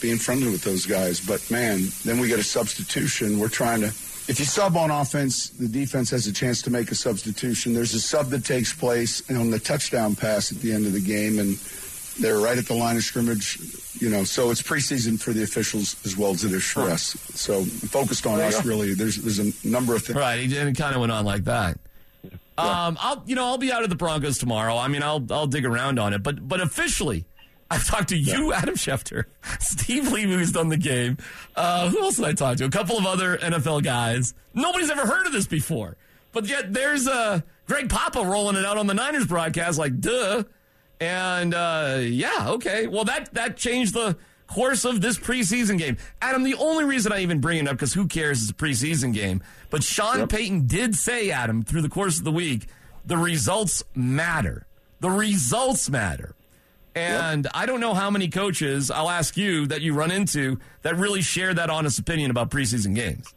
being 0.00 0.18
friendly 0.18 0.50
with 0.50 0.62
those 0.62 0.86
guys. 0.86 1.20
But 1.20 1.48
man, 1.50 1.82
then 2.04 2.18
we 2.20 2.28
get 2.28 2.38
a 2.38 2.44
substitution. 2.44 3.38
We're 3.38 3.48
trying 3.48 3.80
to. 3.80 3.88
If 4.28 4.38
you 4.38 4.44
sub 4.44 4.76
on 4.76 4.90
offense, 4.90 5.50
the 5.50 5.66
defense 5.66 6.10
has 6.10 6.26
a 6.26 6.32
chance 6.32 6.62
to 6.62 6.70
make 6.70 6.90
a 6.92 6.94
substitution. 6.94 7.74
There's 7.74 7.94
a 7.94 8.00
sub 8.00 8.28
that 8.30 8.44
takes 8.44 8.72
place 8.72 9.28
on 9.30 9.50
the 9.50 9.58
touchdown 9.58 10.14
pass 10.14 10.52
at 10.52 10.58
the 10.58 10.72
end 10.72 10.86
of 10.86 10.92
the 10.92 11.00
game, 11.00 11.38
and 11.38 11.56
they're 12.20 12.38
right 12.38 12.56
at 12.56 12.66
the 12.66 12.74
line 12.74 12.96
of 12.96 13.02
scrimmage. 13.02 13.58
You 13.98 14.08
know, 14.10 14.24
so 14.24 14.50
it's 14.50 14.62
preseason 14.62 15.20
for 15.20 15.32
the 15.32 15.42
officials 15.42 15.96
as 16.04 16.16
well 16.16 16.30
as 16.30 16.44
it 16.44 16.52
is 16.52 16.64
for 16.64 16.82
us. 16.82 17.16
So 17.34 17.64
focused 17.64 18.26
on 18.26 18.40
us, 18.40 18.64
really. 18.64 18.94
There's 18.94 19.16
there's 19.16 19.40
a 19.40 19.52
number 19.66 19.94
of 19.94 20.02
things. 20.02 20.16
Right, 20.18 20.38
he 20.40 20.46
did, 20.46 20.66
it 20.66 20.76
kind 20.76 20.94
of 20.94 21.00
went 21.00 21.12
on 21.12 21.24
like 21.24 21.44
that. 21.44 21.78
Um, 22.58 22.98
I'll 23.00 23.22
you 23.26 23.34
know 23.34 23.46
I'll 23.46 23.58
be 23.58 23.72
out 23.72 23.82
of 23.82 23.88
the 23.88 23.96
Broncos 23.96 24.38
tomorrow. 24.38 24.76
I 24.76 24.88
mean 24.88 25.02
I'll 25.02 25.24
I'll 25.30 25.46
dig 25.46 25.64
around 25.64 25.98
on 25.98 26.12
it, 26.12 26.22
but 26.22 26.46
but 26.46 26.60
officially, 26.60 27.24
I've 27.70 27.86
talked 27.86 28.08
to 28.08 28.16
you, 28.18 28.52
Adam 28.52 28.74
Schefter, 28.74 29.26
Steve 29.60 30.10
Levy, 30.10 30.32
who's 30.32 30.52
done 30.52 30.68
the 30.68 30.76
game. 30.76 31.18
Uh, 31.54 31.88
who 31.88 32.00
else 32.02 32.16
did 32.16 32.24
I 32.24 32.32
talk 32.32 32.56
to? 32.58 32.64
A 32.64 32.70
couple 32.70 32.98
of 32.98 33.06
other 33.06 33.36
NFL 33.38 33.84
guys. 33.84 34.34
Nobody's 34.54 34.90
ever 34.90 35.06
heard 35.06 35.26
of 35.26 35.32
this 35.32 35.46
before, 35.46 35.96
but 36.32 36.46
yet 36.46 36.72
there's 36.72 37.06
uh, 37.06 37.40
Greg 37.66 37.88
Papa 37.88 38.24
rolling 38.24 38.56
it 38.56 38.64
out 38.66 38.76
on 38.76 38.86
the 38.88 38.94
Niners 38.94 39.26
broadcast, 39.26 39.78
like 39.78 40.00
duh. 40.00 40.42
And 41.00 41.54
uh, 41.54 41.98
yeah, 42.02 42.48
okay. 42.50 42.86
Well, 42.86 43.04
that 43.04 43.32
that 43.34 43.56
changed 43.56 43.94
the 43.94 44.16
course 44.48 44.84
of 44.84 45.00
this 45.00 45.16
preseason 45.16 45.78
game. 45.78 45.96
Adam, 46.20 46.42
the 46.42 46.54
only 46.56 46.84
reason 46.84 47.12
I 47.12 47.20
even 47.20 47.40
bring 47.40 47.58
it 47.58 47.68
up 47.68 47.74
because 47.76 47.94
who 47.94 48.06
cares? 48.06 48.42
It's 48.42 48.50
a 48.50 48.54
preseason 48.54 49.14
game. 49.14 49.42
But 49.70 49.84
Sean 49.84 50.26
Payton 50.26 50.66
did 50.66 50.96
say, 50.96 51.30
Adam, 51.30 51.62
through 51.62 51.82
the 51.82 51.88
course 51.88 52.18
of 52.18 52.24
the 52.24 52.32
week, 52.32 52.66
the 53.06 53.16
results 53.16 53.84
matter. 53.94 54.66
The 54.98 55.10
results 55.10 55.88
matter. 55.88 56.34
And 57.00 57.48
I 57.54 57.66
don't 57.66 57.80
know 57.80 57.94
how 57.94 58.10
many 58.10 58.28
coaches 58.28 58.90
I'll 58.90 59.10
ask 59.10 59.36
you 59.36 59.66
that 59.68 59.80
you 59.80 59.94
run 59.94 60.10
into 60.10 60.58
that 60.82 60.96
really 60.96 61.22
share 61.22 61.54
that 61.54 61.70
honest 61.70 61.98
opinion 61.98 62.30
about 62.30 62.50
preseason 62.50 62.94
games. 62.94 63.32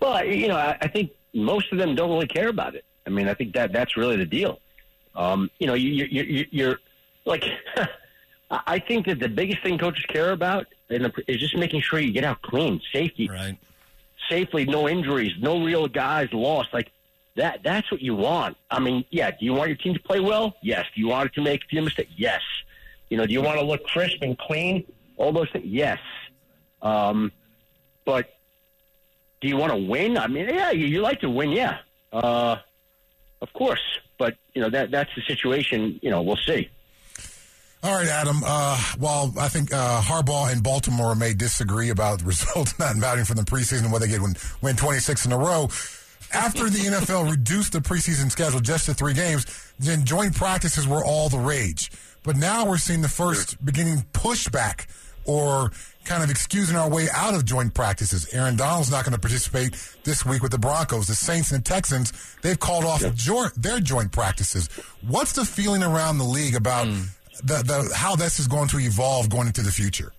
Well, 0.00 0.24
you 0.24 0.48
know, 0.48 0.56
I, 0.56 0.76
I 0.80 0.88
think 0.88 1.12
most 1.32 1.72
of 1.72 1.78
them 1.78 1.94
don't 1.94 2.10
really 2.10 2.26
care 2.26 2.48
about 2.48 2.74
it. 2.74 2.84
I 3.06 3.10
mean, 3.10 3.28
I 3.28 3.34
think 3.34 3.54
that 3.54 3.72
that's 3.72 3.96
really 3.96 4.16
the 4.16 4.26
deal. 4.26 4.60
Um, 5.14 5.50
you 5.58 5.66
know, 5.66 5.74
you, 5.74 5.90
you, 5.90 6.22
you, 6.22 6.46
you're 6.50 6.80
like, 7.24 7.44
I 8.50 8.78
think 8.78 9.06
that 9.06 9.18
the 9.20 9.28
biggest 9.28 9.62
thing 9.62 9.78
coaches 9.78 10.04
care 10.06 10.32
about 10.32 10.66
in 10.90 11.02
the, 11.02 11.12
is 11.26 11.38
just 11.38 11.56
making 11.56 11.80
sure 11.80 11.98
you 11.98 12.12
get 12.12 12.24
out 12.24 12.42
clean, 12.42 12.80
safety, 12.92 13.28
right? 13.28 13.58
Safely, 14.30 14.64
no 14.64 14.88
injuries, 14.88 15.32
no 15.38 15.62
real 15.62 15.86
guys 15.86 16.32
lost. 16.32 16.72
Like 16.72 16.90
that, 17.36 17.60
that's 17.64 17.90
what 17.90 18.00
you 18.00 18.14
want. 18.14 18.56
I 18.70 18.80
mean, 18.80 19.04
yeah. 19.10 19.30
Do 19.30 19.38
you 19.40 19.54
want 19.54 19.68
your 19.68 19.76
team 19.76 19.94
to 19.94 20.00
play 20.00 20.20
well? 20.20 20.54
Yes. 20.62 20.86
Do 20.94 21.00
you 21.00 21.08
want 21.08 21.26
it 21.26 21.34
to 21.34 21.42
make 21.42 21.64
a 21.64 21.66
few 21.66 21.82
mistakes? 21.82 22.12
Yes. 22.16 22.40
You 23.10 23.16
know, 23.16 23.26
do 23.26 23.32
you 23.32 23.42
want 23.42 23.58
to 23.58 23.64
look 23.64 23.84
crisp 23.84 24.18
and 24.22 24.38
clean? 24.38 24.84
All 25.16 25.32
those 25.32 25.50
things? 25.50 25.66
Yes. 25.66 25.98
Um, 26.82 27.32
but 28.04 28.34
do 29.40 29.48
you 29.48 29.56
want 29.56 29.72
to 29.72 29.78
win? 29.78 30.16
I 30.16 30.26
mean, 30.26 30.48
yeah, 30.48 30.70
you, 30.70 30.86
you 30.86 31.00
like 31.00 31.20
to 31.20 31.30
win, 31.30 31.50
yeah, 31.50 31.78
uh, 32.12 32.56
of 33.40 33.52
course. 33.52 33.80
But 34.18 34.36
you 34.54 34.62
know 34.62 34.70
that 34.70 34.90
that's 34.90 35.10
the 35.14 35.22
situation. 35.22 35.98
You 36.02 36.10
know, 36.10 36.22
we'll 36.22 36.36
see. 36.36 36.70
All 37.82 37.92
right, 37.92 38.06
Adam. 38.06 38.42
Uh, 38.44 38.78
while 38.98 39.34
I 39.38 39.48
think 39.48 39.70
uh, 39.72 40.00
Harbaugh 40.00 40.50
and 40.50 40.62
Baltimore 40.62 41.14
may 41.14 41.34
disagree 41.34 41.90
about 41.90 42.20
the 42.20 42.24
results 42.26 42.78
not 42.78 42.96
mattering 42.96 43.26
for 43.26 43.34
the 43.34 43.42
preseason, 43.42 43.90
whether 43.92 44.06
they 44.06 44.12
get 44.12 44.22
win, 44.22 44.34
win 44.62 44.76
26 44.76 45.26
in 45.26 45.32
a 45.32 45.38
row, 45.38 45.68
after 46.34 46.68
the 46.68 46.78
NFL 46.78 47.30
reduced 47.30 47.72
the 47.72 47.80
preseason 47.80 48.30
schedule 48.30 48.60
just 48.60 48.86
to 48.86 48.94
three 48.94 49.14
games, 49.14 49.46
then 49.78 50.04
joint 50.04 50.34
practices 50.34 50.86
were 50.86 51.04
all 51.04 51.28
the 51.28 51.38
rage. 51.38 51.90
But 52.22 52.36
now 52.36 52.66
we're 52.66 52.78
seeing 52.78 53.02
the 53.02 53.08
first 53.08 53.62
beginning 53.64 54.06
pushback 54.12 54.86
or 55.26 55.70
kind 56.04 56.22
of 56.22 56.30
excusing 56.30 56.76
our 56.76 56.88
way 56.88 57.08
out 57.12 57.34
of 57.34 57.44
joint 57.44 57.74
practices. 57.74 58.32
Aaron 58.32 58.56
Donald's 58.56 58.90
not 58.90 59.04
going 59.04 59.14
to 59.14 59.20
participate 59.20 59.74
this 60.04 60.24
week 60.24 60.42
with 60.42 60.52
the 60.52 60.58
Broncos. 60.58 61.06
The 61.06 61.14
Saints 61.14 61.50
and 61.50 61.64
the 61.64 61.68
Texans, 61.68 62.12
they've 62.42 62.58
called 62.58 62.84
off 62.84 63.02
jo- 63.14 63.48
their 63.56 63.80
joint 63.80 64.12
practices. 64.12 64.68
What's 65.06 65.32
the 65.32 65.44
feeling 65.44 65.82
around 65.82 66.18
the 66.18 66.24
league 66.24 66.54
about 66.54 66.86
the, 67.42 67.62
the 67.62 67.92
how 67.94 68.16
this 68.16 68.38
is 68.38 68.46
going 68.46 68.68
to 68.68 68.78
evolve 68.78 69.30
going 69.30 69.46
into 69.46 69.62
the 69.62 69.72
future? 69.72 70.12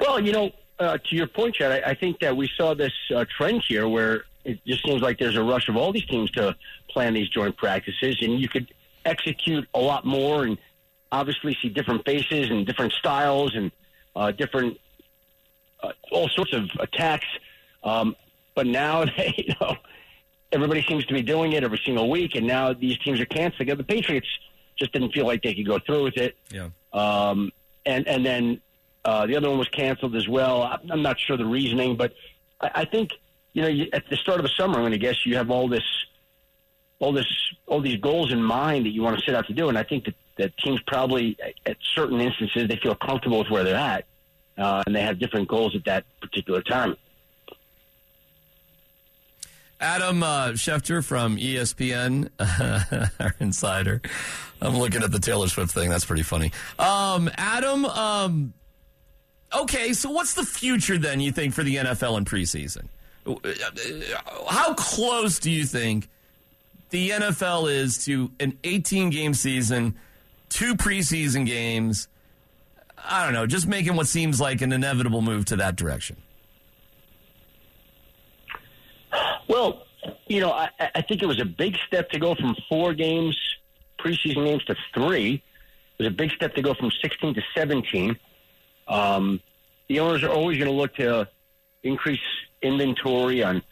Well, 0.00 0.20
you 0.20 0.32
know, 0.32 0.50
uh, 0.78 0.98
to 0.98 1.16
your 1.16 1.26
point, 1.26 1.56
Chad, 1.56 1.84
I, 1.84 1.90
I 1.90 1.94
think 1.94 2.20
that 2.20 2.36
we 2.36 2.48
saw 2.56 2.74
this 2.74 2.92
uh, 3.14 3.24
trend 3.36 3.62
here 3.68 3.88
where 3.88 4.24
it 4.44 4.64
just 4.66 4.84
seems 4.84 5.02
like 5.02 5.18
there's 5.18 5.36
a 5.36 5.42
rush 5.42 5.68
of 5.68 5.76
all 5.76 5.92
these 5.92 6.06
teams 6.06 6.30
to 6.32 6.56
plan 6.90 7.14
these 7.14 7.28
joint 7.28 7.56
practices, 7.56 8.18
and 8.20 8.40
you 8.40 8.48
could 8.48 8.72
execute 9.04 9.68
a 9.74 9.78
lot 9.80 10.04
more 10.04 10.44
and 10.44 10.58
obviously 11.10 11.56
see 11.60 11.68
different 11.68 12.04
faces 12.04 12.50
and 12.50 12.66
different 12.66 12.92
styles 12.92 13.54
and 13.54 13.70
uh, 14.16 14.30
different 14.30 14.78
uh, 15.82 15.92
all 16.10 16.28
sorts 16.28 16.52
of 16.52 16.70
attacks. 16.80 17.26
Um, 17.84 18.16
but 18.54 18.66
now, 18.66 19.04
they, 19.04 19.34
you 19.46 19.54
know, 19.60 19.76
everybody 20.50 20.82
seems 20.82 21.04
to 21.06 21.14
be 21.14 21.22
doing 21.22 21.52
it 21.52 21.64
every 21.64 21.80
single 21.84 22.10
week, 22.10 22.34
and 22.34 22.46
now 22.46 22.72
these 22.72 22.98
teams 22.98 23.20
are 23.20 23.26
canceling. 23.26 23.74
The 23.74 23.84
Patriots 23.84 24.28
just 24.76 24.92
didn't 24.92 25.12
feel 25.12 25.26
like 25.26 25.42
they 25.42 25.54
could 25.54 25.66
go 25.66 25.78
through 25.78 26.04
with 26.04 26.16
it. 26.16 26.36
Yeah. 26.50 26.68
Um, 26.92 27.52
and 27.84 28.06
and 28.06 28.24
then 28.24 28.60
uh, 29.04 29.26
the 29.26 29.36
other 29.36 29.48
one 29.48 29.58
was 29.58 29.68
canceled 29.68 30.14
as 30.16 30.28
well. 30.28 30.62
I'm 30.62 30.90
I'm 30.90 31.02
not 31.02 31.18
sure 31.18 31.36
the 31.36 31.44
reasoning, 31.44 31.96
but 31.96 32.14
I, 32.60 32.70
I 32.74 32.84
think 32.84 33.12
you 33.52 33.62
know 33.62 33.68
you, 33.68 33.88
at 33.92 34.08
the 34.08 34.16
start 34.16 34.38
of 34.40 34.44
the 34.44 34.52
summer, 34.56 34.74
I'm 34.74 34.82
going 34.82 34.92
to 34.92 34.98
guess 34.98 35.26
you 35.26 35.36
have 35.36 35.50
all 35.50 35.68
this, 35.68 35.84
all 36.98 37.12
this, 37.12 37.26
all 37.66 37.80
these 37.80 38.00
goals 38.00 38.32
in 38.32 38.42
mind 38.42 38.86
that 38.86 38.90
you 38.90 39.02
want 39.02 39.18
to 39.18 39.24
set 39.24 39.34
out 39.34 39.46
to 39.48 39.52
do, 39.52 39.68
and 39.68 39.78
I 39.78 39.82
think 39.82 40.04
that, 40.04 40.14
that 40.38 40.56
teams 40.58 40.80
probably 40.86 41.36
at 41.66 41.76
certain 41.94 42.20
instances 42.20 42.68
they 42.68 42.76
feel 42.76 42.94
comfortable 42.94 43.38
with 43.38 43.50
where 43.50 43.64
they're 43.64 43.76
at, 43.76 44.06
uh, 44.58 44.82
and 44.86 44.94
they 44.94 45.02
have 45.02 45.18
different 45.18 45.48
goals 45.48 45.74
at 45.76 45.84
that 45.84 46.04
particular 46.20 46.62
time. 46.62 46.96
Adam 49.82 50.22
uh, 50.22 50.48
Schefter 50.50 51.04
from 51.04 51.36
ESPN, 51.36 52.30
our 53.20 53.34
insider. 53.40 54.00
I'm 54.60 54.76
looking 54.78 55.02
at 55.02 55.10
the 55.10 55.18
Taylor 55.18 55.48
Swift 55.48 55.72
thing. 55.72 55.90
That's 55.90 56.04
pretty 56.04 56.22
funny. 56.22 56.52
Um, 56.78 57.28
Adam, 57.36 57.84
um, 57.86 58.54
okay, 59.52 59.92
so 59.92 60.08
what's 60.10 60.34
the 60.34 60.44
future 60.44 60.98
then, 60.98 61.18
you 61.18 61.32
think, 61.32 61.52
for 61.52 61.64
the 61.64 61.76
NFL 61.76 62.16
in 62.16 62.24
preseason? 62.24 62.84
How 63.24 64.74
close 64.74 65.38
do 65.38 65.50
you 65.50 65.64
think 65.64 66.08
the 66.90 67.10
NFL 67.10 67.70
is 67.70 68.04
to 68.06 68.30
an 68.40 68.58
18 68.64 69.10
game 69.10 69.34
season, 69.34 69.96
two 70.48 70.74
preseason 70.74 71.46
games? 71.46 72.08
I 73.04 73.24
don't 73.24 73.32
know, 73.32 73.46
just 73.46 73.66
making 73.66 73.96
what 73.96 74.06
seems 74.06 74.40
like 74.40 74.60
an 74.60 74.72
inevitable 74.72 75.22
move 75.22 75.44
to 75.46 75.56
that 75.56 75.76
direction. 75.76 76.16
Well, 79.48 79.84
you 80.26 80.40
know, 80.40 80.52
I, 80.52 80.70
I 80.94 81.02
think 81.02 81.22
it 81.22 81.26
was 81.26 81.40
a 81.40 81.44
big 81.44 81.76
step 81.86 82.10
to 82.10 82.18
go 82.18 82.34
from 82.34 82.56
four 82.68 82.94
games, 82.94 83.36
preseason 83.98 84.44
games, 84.44 84.64
to 84.64 84.76
three. 84.94 85.34
It 85.34 86.02
was 86.02 86.08
a 86.08 86.14
big 86.14 86.30
step 86.32 86.54
to 86.54 86.62
go 86.62 86.74
from 86.74 86.90
16 87.02 87.34
to 87.34 87.42
17. 87.54 88.16
Um, 88.88 89.40
the 89.88 90.00
owners 90.00 90.22
are 90.22 90.30
always 90.30 90.58
going 90.58 90.70
to 90.70 90.76
look 90.76 90.94
to 90.96 91.28
increase 91.82 92.20
inventory 92.62 93.42
on 93.42 93.62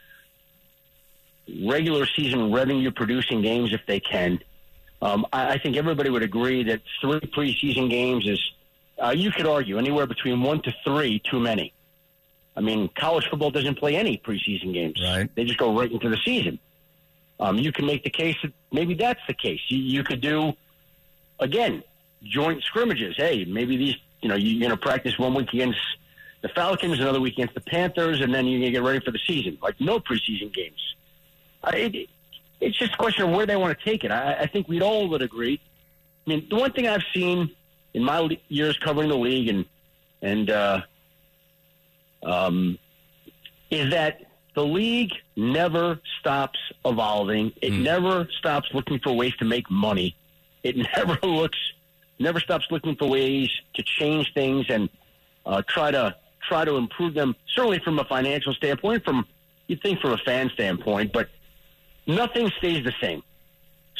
regular 1.64 2.06
season 2.06 2.52
revenue 2.52 2.90
producing 2.90 3.42
games 3.42 3.72
if 3.72 3.80
they 3.86 4.00
can. 4.00 4.40
Um, 5.02 5.26
I, 5.32 5.54
I 5.54 5.58
think 5.58 5.76
everybody 5.76 6.10
would 6.10 6.22
agree 6.22 6.62
that 6.64 6.82
three 7.00 7.20
preseason 7.20 7.88
games 7.88 8.28
is, 8.28 8.52
uh, 9.02 9.10
you 9.10 9.30
could 9.32 9.46
argue, 9.46 9.78
anywhere 9.78 10.06
between 10.06 10.42
one 10.42 10.60
to 10.62 10.74
three 10.84 11.20
too 11.20 11.40
many. 11.40 11.72
I 12.56 12.60
mean, 12.60 12.90
college 12.94 13.26
football 13.30 13.50
doesn't 13.50 13.76
play 13.76 13.96
any 13.96 14.18
preseason 14.18 14.74
games. 14.74 15.00
Right. 15.02 15.34
They 15.34 15.44
just 15.44 15.58
go 15.58 15.76
right 15.76 15.90
into 15.90 16.08
the 16.08 16.18
season. 16.18 16.58
Um, 17.38 17.56
you 17.56 17.72
can 17.72 17.86
make 17.86 18.04
the 18.04 18.10
case 18.10 18.36
that 18.42 18.52
maybe 18.70 18.94
that's 18.94 19.20
the 19.26 19.34
case. 19.34 19.60
You, 19.68 19.78
you 19.78 20.04
could 20.04 20.20
do, 20.20 20.52
again, 21.38 21.82
joint 22.22 22.62
scrimmages. 22.64 23.14
Hey, 23.16 23.46
maybe 23.46 23.78
these, 23.78 23.96
you 24.20 24.28
know, 24.28 24.34
you're 24.34 24.60
going 24.60 24.70
to 24.70 24.76
practice 24.76 25.18
one 25.18 25.32
week 25.34 25.52
against 25.54 25.78
the 26.42 26.48
Falcons, 26.48 26.98
another 26.98 27.20
week 27.20 27.34
against 27.34 27.54
the 27.54 27.60
Panthers, 27.60 28.20
and 28.20 28.34
then 28.34 28.46
you're 28.46 28.60
going 28.60 28.72
to 28.72 28.78
get 28.78 28.82
ready 28.82 29.04
for 29.04 29.10
the 29.10 29.20
season. 29.26 29.58
Like 29.62 29.80
no 29.80 29.98
preseason 30.00 30.52
games. 30.52 30.94
Uh, 31.62 31.72
it, 31.74 32.08
it's 32.60 32.78
just 32.78 32.94
a 32.94 32.96
question 32.96 33.24
of 33.24 33.30
where 33.30 33.46
they 33.46 33.56
want 33.56 33.78
to 33.78 33.84
take 33.84 34.04
it. 34.04 34.10
I, 34.10 34.34
I 34.40 34.46
think 34.46 34.68
we'd 34.68 34.82
all 34.82 35.08
would 35.08 35.22
agree. 35.22 35.60
I 36.26 36.30
mean, 36.30 36.46
the 36.48 36.56
one 36.56 36.72
thing 36.72 36.86
I've 36.86 37.04
seen 37.14 37.50
in 37.94 38.04
my 38.04 38.18
le- 38.18 38.36
years 38.48 38.78
covering 38.78 39.08
the 39.08 39.16
league 39.16 39.48
and 39.48 39.64
and 40.22 40.50
uh, 40.50 40.82
um, 42.22 42.78
is 43.70 43.90
that 43.90 44.20
the 44.54 44.64
league 44.64 45.12
never 45.36 46.00
stops 46.20 46.58
evolving. 46.84 47.52
It 47.62 47.72
never 47.72 48.28
stops 48.38 48.68
looking 48.74 48.98
for 48.98 49.12
ways 49.12 49.34
to 49.36 49.44
make 49.44 49.70
money. 49.70 50.16
It 50.62 50.76
never 50.96 51.18
looks, 51.22 51.58
never 52.18 52.40
stops 52.40 52.66
looking 52.70 52.96
for 52.96 53.08
ways 53.08 53.50
to 53.74 53.82
change 53.82 54.32
things 54.34 54.66
and 54.68 54.90
uh, 55.46 55.62
try 55.66 55.90
to 55.90 56.14
try 56.50 56.64
to 56.64 56.76
improve 56.76 57.14
them. 57.14 57.36
Certainly 57.54 57.78
from 57.78 57.98
a 58.00 58.04
financial 58.04 58.52
standpoint, 58.52 59.04
from 59.04 59.24
you 59.68 59.76
think 59.76 60.00
from 60.00 60.12
a 60.12 60.18
fan 60.18 60.50
standpoint, 60.52 61.12
but 61.12 61.28
nothing 62.06 62.50
stays 62.58 62.84
the 62.84 62.92
same. 63.00 63.22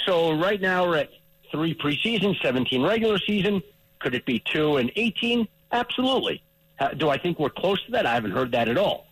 So 0.05 0.33
right 0.33 0.61
now 0.61 0.87
we're 0.87 0.97
at 0.97 1.11
three 1.53 1.75
preseason, 1.75 2.35
17 2.43 2.83
regular 2.83 3.19
season. 3.19 3.63
Could 4.01 4.15
it 4.17 4.25
be 4.27 4.41
two 4.41 4.79
and 4.79 4.91
18? 4.97 5.47
Absolutely. 5.71 6.43
Uh, 6.81 6.89
do 6.89 7.09
I 7.09 7.19
think 7.19 7.39
we're 7.39 7.51
close 7.51 7.81
to 7.85 7.93
that? 7.93 8.05
I 8.05 8.15
haven't 8.15 8.33
heard 8.33 8.51
that 8.53 8.69
at 8.69 8.77
all. 8.77 9.07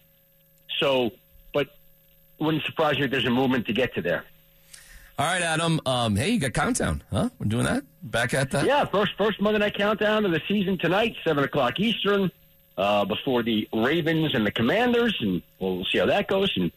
So, 0.81 1.13
but 1.55 1.69
wouldn't 2.41 2.65
surprise 2.65 2.99
you 2.99 3.05
if 3.05 3.11
there's 3.13 3.27
a 3.27 3.31
movement 3.31 3.67
to 3.67 3.73
get 3.73 3.95
to 3.95 4.03
there. 4.03 4.25
All 5.19 5.27
right, 5.27 5.43
Adam. 5.43 5.81
Um, 5.85 6.17
hey, 6.17 6.31
you 6.31 6.41
got 6.41 6.55
countdown, 6.55 7.03
huh? 7.11 7.29
We're 7.39 7.47
doing 7.47 7.65
that. 7.67 7.85
Back 8.03 8.35
at 8.35 8.51
that. 8.53 8.65
Yeah, 8.65 8.85
first 8.85 9.13
first 9.19 9.41
Monday 9.41 9.59
night 9.59 9.75
countdown 9.75 10.25
of 10.25 10.31
the 10.33 10.41
season 10.49 10.79
tonight, 10.79 11.17
seven 11.25 11.45
o'clock 11.45 11.79
Eastern, 11.79 12.31
uh, 12.79 13.05
before 13.05 13.43
the 13.43 13.69
Ravens 13.75 14.35
and 14.35 14.47
the 14.47 14.51
Commanders, 14.53 15.15
and 15.21 15.43
we'll 15.59 15.85
see 15.85 15.99
how 15.99 16.07
that 16.07 16.29
goes. 16.29 16.51
And 16.57 16.71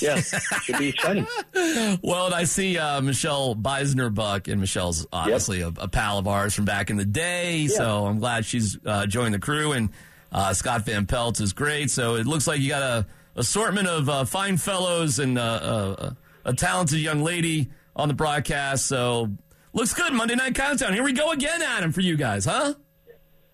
yeah, 0.00 0.20
should 0.20 0.78
be 0.78 0.88
exciting. 0.88 1.26
Well, 2.02 2.26
and 2.26 2.34
I 2.34 2.44
see 2.44 2.76
uh, 2.76 3.00
Michelle 3.00 3.54
Beisner 3.54 4.12
Buck, 4.12 4.48
and 4.48 4.60
Michelle's 4.60 5.06
obviously 5.12 5.60
a, 5.62 5.68
a 5.68 5.88
pal 5.88 6.18
of 6.18 6.26
ours 6.26 6.54
from 6.54 6.64
back 6.64 6.90
in 6.90 6.96
the 6.96 7.04
day. 7.04 7.68
So 7.68 8.06
I'm 8.06 8.18
glad 8.18 8.44
she's 8.44 8.76
uh, 8.84 9.06
joined 9.06 9.32
the 9.34 9.38
crew. 9.38 9.72
And 9.72 9.90
uh, 10.32 10.52
Scott 10.52 10.84
Van 10.84 11.06
Pelt 11.06 11.40
is 11.40 11.52
great. 11.52 11.90
So 11.90 12.16
it 12.16 12.26
looks 12.26 12.46
like 12.46 12.60
you 12.60 12.68
got 12.68 12.82
a 12.82 13.06
assortment 13.36 13.86
of 13.86 14.08
uh, 14.08 14.24
fine 14.24 14.56
fellows 14.56 15.18
and 15.18 15.38
uh, 15.38 15.42
uh, 15.42 16.10
a 16.44 16.52
talented 16.52 16.98
young 16.98 17.22
lady 17.22 17.70
on 17.96 18.08
the 18.08 18.14
broadcast. 18.14 18.86
So 18.86 19.30
looks 19.72 19.94
good. 19.94 20.12
Monday 20.12 20.34
Night 20.34 20.54
Countdown. 20.54 20.92
Here 20.92 21.04
we 21.04 21.12
go 21.12 21.30
again, 21.30 21.62
Adam, 21.62 21.92
for 21.92 22.00
you 22.00 22.16
guys, 22.16 22.44
huh? 22.44 22.74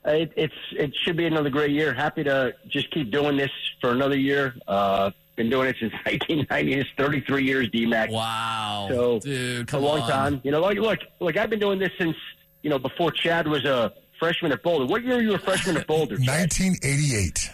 It, 0.05 0.33
it's 0.37 0.55
it 0.73 0.95
should 1.05 1.17
be 1.17 1.27
another 1.27 1.51
great 1.51 1.71
year. 1.73 1.93
Happy 1.93 2.25
to 2.25 2.55
just 2.69 2.91
keep 2.91 3.11
doing 3.11 3.37
this 3.37 3.51
for 3.81 3.91
another 3.91 4.17
year. 4.19 4.55
Uh, 4.67 5.11
been 5.37 5.51
doing 5.51 5.69
it 5.69 5.77
since 5.79 5.93
1990. 6.05 6.73
It's 6.75 6.91
33 6.97 7.45
years, 7.45 7.69
DMAC. 7.71 8.11
Wow, 8.11 8.87
so 8.91 9.19
dude, 9.21 9.73
a 9.73 9.79
long 9.79 10.01
on. 10.01 10.11
time. 10.11 10.41
You 10.43 10.51
know, 10.53 10.61
like 10.61 10.79
look, 10.79 11.01
look, 11.21 11.37
I've 11.37 11.51
been 11.51 11.59
doing 11.61 11.79
this 11.79 11.91
since 11.99 12.17
you 12.63 12.71
know 12.71 12.79
before 12.79 13.11
Chad 13.11 13.47
was 13.47 13.65
a 13.65 13.93
freshman 14.19 14.53
at 14.53 14.63
Boulder. 14.63 14.87
What 14.87 15.05
year 15.05 15.17
were 15.17 15.23
you 15.23 15.35
a 15.35 15.39
freshman 15.39 15.77
at 15.77 15.87
Boulder? 15.87 16.17
Chad? 16.17 16.29
1988. 16.29 17.51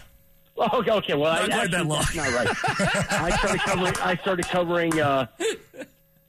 Oh, 0.59 0.79
okay, 0.79 0.91
okay. 0.91 1.13
Well, 1.13 1.33
Not 1.33 1.51
I, 1.51 1.55
quite 1.59 1.71
that 1.71 1.85
long. 1.85 1.99
that's 1.99 2.15
not 2.15 2.33
right. 2.33 3.11
I 3.11 3.29
started 3.37 3.61
covering. 3.61 3.93
I 4.01 4.15
started 4.17 4.47
covering 4.47 4.99
uh, 4.99 5.27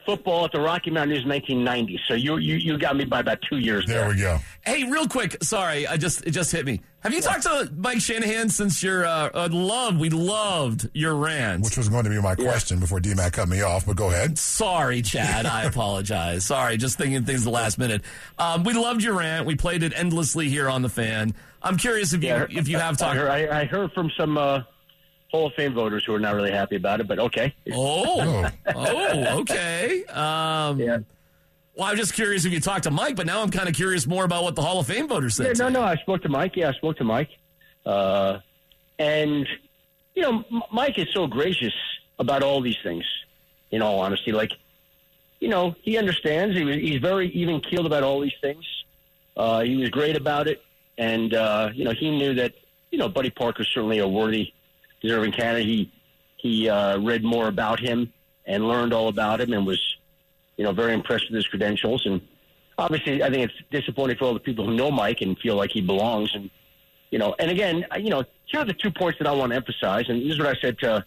football 0.09 0.47
at 0.47 0.53
the 0.53 0.61
Rocky 0.61 0.91
Mountain 0.91 1.11
News 1.11 1.25
in 1.25 1.29
1990. 1.29 2.01
So 2.09 2.15
you 2.15 2.39
you 2.39 2.55
you 2.55 2.79
got 2.79 2.97
me 2.97 3.05
by 3.05 3.21
about 3.21 3.41
two 3.43 3.59
years. 3.59 3.85
There, 3.87 4.09
we 4.09 4.17
go. 4.17 4.39
Hey, 4.65 4.85
real 4.85 5.07
quick. 5.07 5.37
Sorry, 5.43 5.87
I 5.87 5.99
just 5.99 6.27
it 6.27 6.31
just 6.31 6.51
hit 6.51 6.65
me. 6.65 6.81
Have 7.01 7.13
you 7.13 7.21
talked 7.21 7.43
to 7.43 7.71
Mike 7.77 8.01
Shanahan 8.01 8.49
since 8.49 8.83
your 8.83 9.05
uh, 9.05 9.29
uh, 9.35 9.49
love? 9.53 9.99
We 10.01 10.09
loved 10.09 10.89
your 10.95 11.15
rant. 11.15 11.63
Which 11.63 11.77
was 11.77 11.91
going 11.91 12.05
to 12.05 12.11
be 12.11 12.21
my 12.23 12.35
question 12.35 12.81
before 12.81 13.01
DMAC 13.01 13.33
cut 13.35 13.49
me 13.51 13.61
off, 13.61 13.85
but 13.85 13.97
go 13.97 14.09
ahead. 14.09 14.39
Sorry, 14.39 15.03
Chad. 15.03 15.45
I 15.45 15.65
apologize. 15.65 16.47
Sorry, 16.47 16.79
just 16.79 16.97
thinking 16.97 17.25
things 17.25 17.45
the 17.45 17.51
last 17.51 17.79
minute. 17.79 18.03
Um, 18.39 18.65
we 18.65 18.73
loved 18.73 19.03
your 19.03 19.15
rant. 19.15 19.47
We 19.47 19.57
played 19.57 19.83
it 19.83 19.93
endlessly 19.95 20.49
here 20.49 20.71
on 20.71 20.81
the 20.81 20.89
fan. 20.89 21.35
I'm 21.63 21.77
curious 21.77 22.15
if 22.15 22.25
you 22.25 22.47
if 22.51 22.67
you 22.67 22.79
have 22.79 22.95
I 22.95 22.97
talked. 22.97 23.17
heard, 23.17 23.29
I, 23.29 23.61
I 23.61 23.65
heard 23.67 23.93
from 23.93 24.11
some 24.17 24.39
uh, 24.39 24.63
Hall 25.31 25.47
of 25.47 25.55
Fame 25.55 25.75
voters 25.75 26.05
who 26.05 26.15
are 26.15 26.19
not 26.21 26.35
really 26.35 26.51
happy 26.51 26.77
about 26.77 27.01
it, 27.01 27.09
but 27.09 27.19
okay. 27.19 27.55
Oh, 27.73 28.49
oh, 28.75 29.41
okay. 29.41 30.05
Um, 30.07 30.79
Well, 30.79 31.87
I'm 31.87 31.97
just 31.97 32.15
curious 32.15 32.45
if 32.45 32.53
you 32.53 32.61
talked 32.61 32.85
to 32.85 32.91
Mike, 32.91 33.15
but 33.17 33.27
now 33.27 33.43
I'm 33.43 33.51
kind 33.51 33.69
of 33.69 33.75
curious 33.75 34.07
more 34.07 34.25
about 34.25 34.43
what 34.43 34.55
the 34.57 34.63
Hall 34.63 34.81
of 34.81 34.87
Fame 34.87 35.07
voters 35.07 35.39
Yeah, 35.39 35.49
said. 35.49 35.59
no, 35.59 35.69
no. 35.69 35.83
I 35.83 35.97
spoke 35.97 36.23
to 36.23 36.29
Mike. 36.29 36.57
Yeah, 36.57 36.71
I 36.71 36.73
spoke 36.73 36.97
to 36.97 37.05
Mike, 37.05 37.29
uh, 37.87 38.39
and 38.99 39.47
you 40.15 40.23
know, 40.23 40.45
M- 40.51 40.63
Mike 40.73 40.99
is 40.99 41.07
so 41.15 41.27
gracious 41.27 41.75
about 42.19 42.43
all 42.43 42.61
these 42.61 42.79
things. 42.83 43.05
In 43.71 43.83
all 43.83 44.01
honesty, 44.01 44.33
like 44.33 44.53
you 45.41 45.49
know, 45.49 45.77
he 45.83 45.99
understands. 45.99 46.57
He 46.57 46.65
was, 46.65 46.77
he's 46.77 47.01
very 47.01 47.29
even 47.33 47.61
keeled 47.61 47.85
about 47.85 48.03
all 48.03 48.19
these 48.21 48.33
things. 48.41 48.65
Uh, 49.37 49.61
he 49.61 49.77
was 49.77 49.91
great 49.91 50.17
about 50.17 50.49
it, 50.49 50.63
and 50.97 51.35
uh, 51.35 51.69
you 51.75 51.85
know, 51.85 51.93
he 51.93 52.11
knew 52.11 52.33
that 52.35 52.55
you 52.91 52.97
know, 52.99 53.09
Buddy 53.11 53.29
Parker's 53.29 53.69
certainly 53.69 53.99
a 53.99 54.09
worthy, 54.09 54.53
deserving 55.01 55.33
candidate. 55.33 55.67
He 55.67 55.93
he 56.37 56.69
uh, 56.69 56.99
read 56.99 57.25
more 57.25 57.49
about 57.49 57.81
him 57.81 58.13
and 58.47 58.67
learned 58.67 58.93
all 58.93 59.09
about 59.09 59.41
him, 59.41 59.53
and 59.53 59.67
was 59.67 59.81
you 60.57 60.65
know 60.65 60.73
very 60.73 60.95
impressed 60.95 61.27
with 61.29 61.37
his 61.37 61.47
credentials. 61.47 62.07
And 62.07 62.21
obviously, 62.77 63.23
I 63.23 63.31
think 63.31 63.51
it's 63.51 63.63
disappointing 63.71 64.17
for 64.17 64.27
all 64.27 64.35
the 64.35 64.41
people 64.41 64.67
who 64.67 64.75
know 64.75 64.91
Mike 64.91 65.21
and 65.21 65.39
feel 65.39 65.57
like 65.57 65.71
he 65.71 65.81
belongs. 65.81 66.35
And 66.35 66.51
you 67.11 67.19
know, 67.19 67.35
and 67.39 67.51
again, 67.51 67.85
you 67.99 68.11
know, 68.11 68.25
here 68.47 68.61
are 68.61 68.65
the 68.65 68.75
two 68.75 68.91
points 68.91 69.19
that 69.19 69.27
I 69.27 69.33
want 69.33 69.53
to 69.53 69.57
emphasize. 69.57 70.09
And 70.09 70.23
this 70.23 70.33
is 70.33 70.39
what 70.39 70.49
I 70.49 70.61
said 70.61 70.79
to 70.81 71.05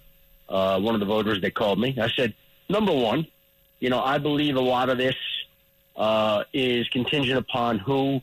uh, 0.50 0.80
one 0.80 0.94
of 0.94 1.00
the 1.00 1.06
voters 1.06 1.42
that 1.42 1.56
called 1.56 1.80
me. 1.80 1.98
I 2.00 2.10
said, 2.10 2.34
number 2.70 2.92
one, 2.94 3.28
you 3.80 3.90
know, 3.90 4.02
I 4.02 4.18
believe 4.18 4.56
a 4.56 4.62
lot 4.62 4.90
of 4.90 4.98
this 4.98 5.16
uh, 5.96 6.44
is 6.54 6.88
contingent 6.90 7.38
upon 7.38 7.80
who 7.80 8.22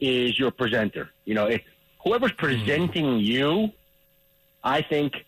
is 0.00 0.38
your 0.38 0.50
presenter. 0.50 1.10
You 1.24 1.34
know, 1.34 1.46
if 1.46 1.62
whoever's 2.04 2.32
presenting 2.32 3.18
you, 3.18 3.70
I 4.64 4.82
think 4.82 5.24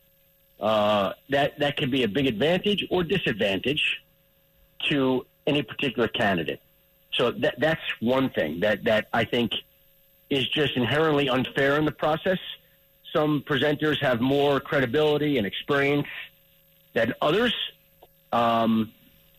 uh, 0.60 1.12
that 1.30 1.58
that 1.58 1.76
can 1.76 1.90
be 1.90 2.02
a 2.04 2.08
big 2.08 2.26
advantage 2.26 2.86
or 2.90 3.02
disadvantage 3.02 4.02
to 4.88 5.26
any 5.46 5.62
particular 5.62 6.08
candidate. 6.08 6.60
So 7.12 7.30
that 7.32 7.58
that's 7.58 7.82
one 8.00 8.30
thing 8.30 8.60
that 8.60 8.84
that 8.84 9.08
I 9.12 9.24
think 9.24 9.52
is 10.30 10.48
just 10.48 10.76
inherently 10.76 11.28
unfair 11.28 11.76
in 11.76 11.84
the 11.84 11.92
process. 11.92 12.38
Some 13.12 13.42
presenters 13.42 14.00
have 14.00 14.20
more 14.20 14.58
credibility 14.60 15.38
and 15.38 15.46
experience 15.46 16.08
than 16.94 17.14
others, 17.20 17.54
um, 18.32 18.92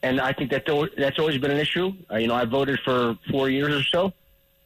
and 0.03 0.21
I 0.21 0.31
think 0.33 0.51
that 0.51 0.65
that's 0.97 1.19
always 1.19 1.37
been 1.37 1.51
an 1.51 1.57
issue. 1.57 1.93
Uh, 2.11 2.17
you 2.17 2.27
know, 2.27 2.35
I 2.35 2.45
voted 2.45 2.79
for 2.85 3.17
four 3.31 3.49
years 3.49 3.73
or 3.73 3.83
so. 3.83 4.13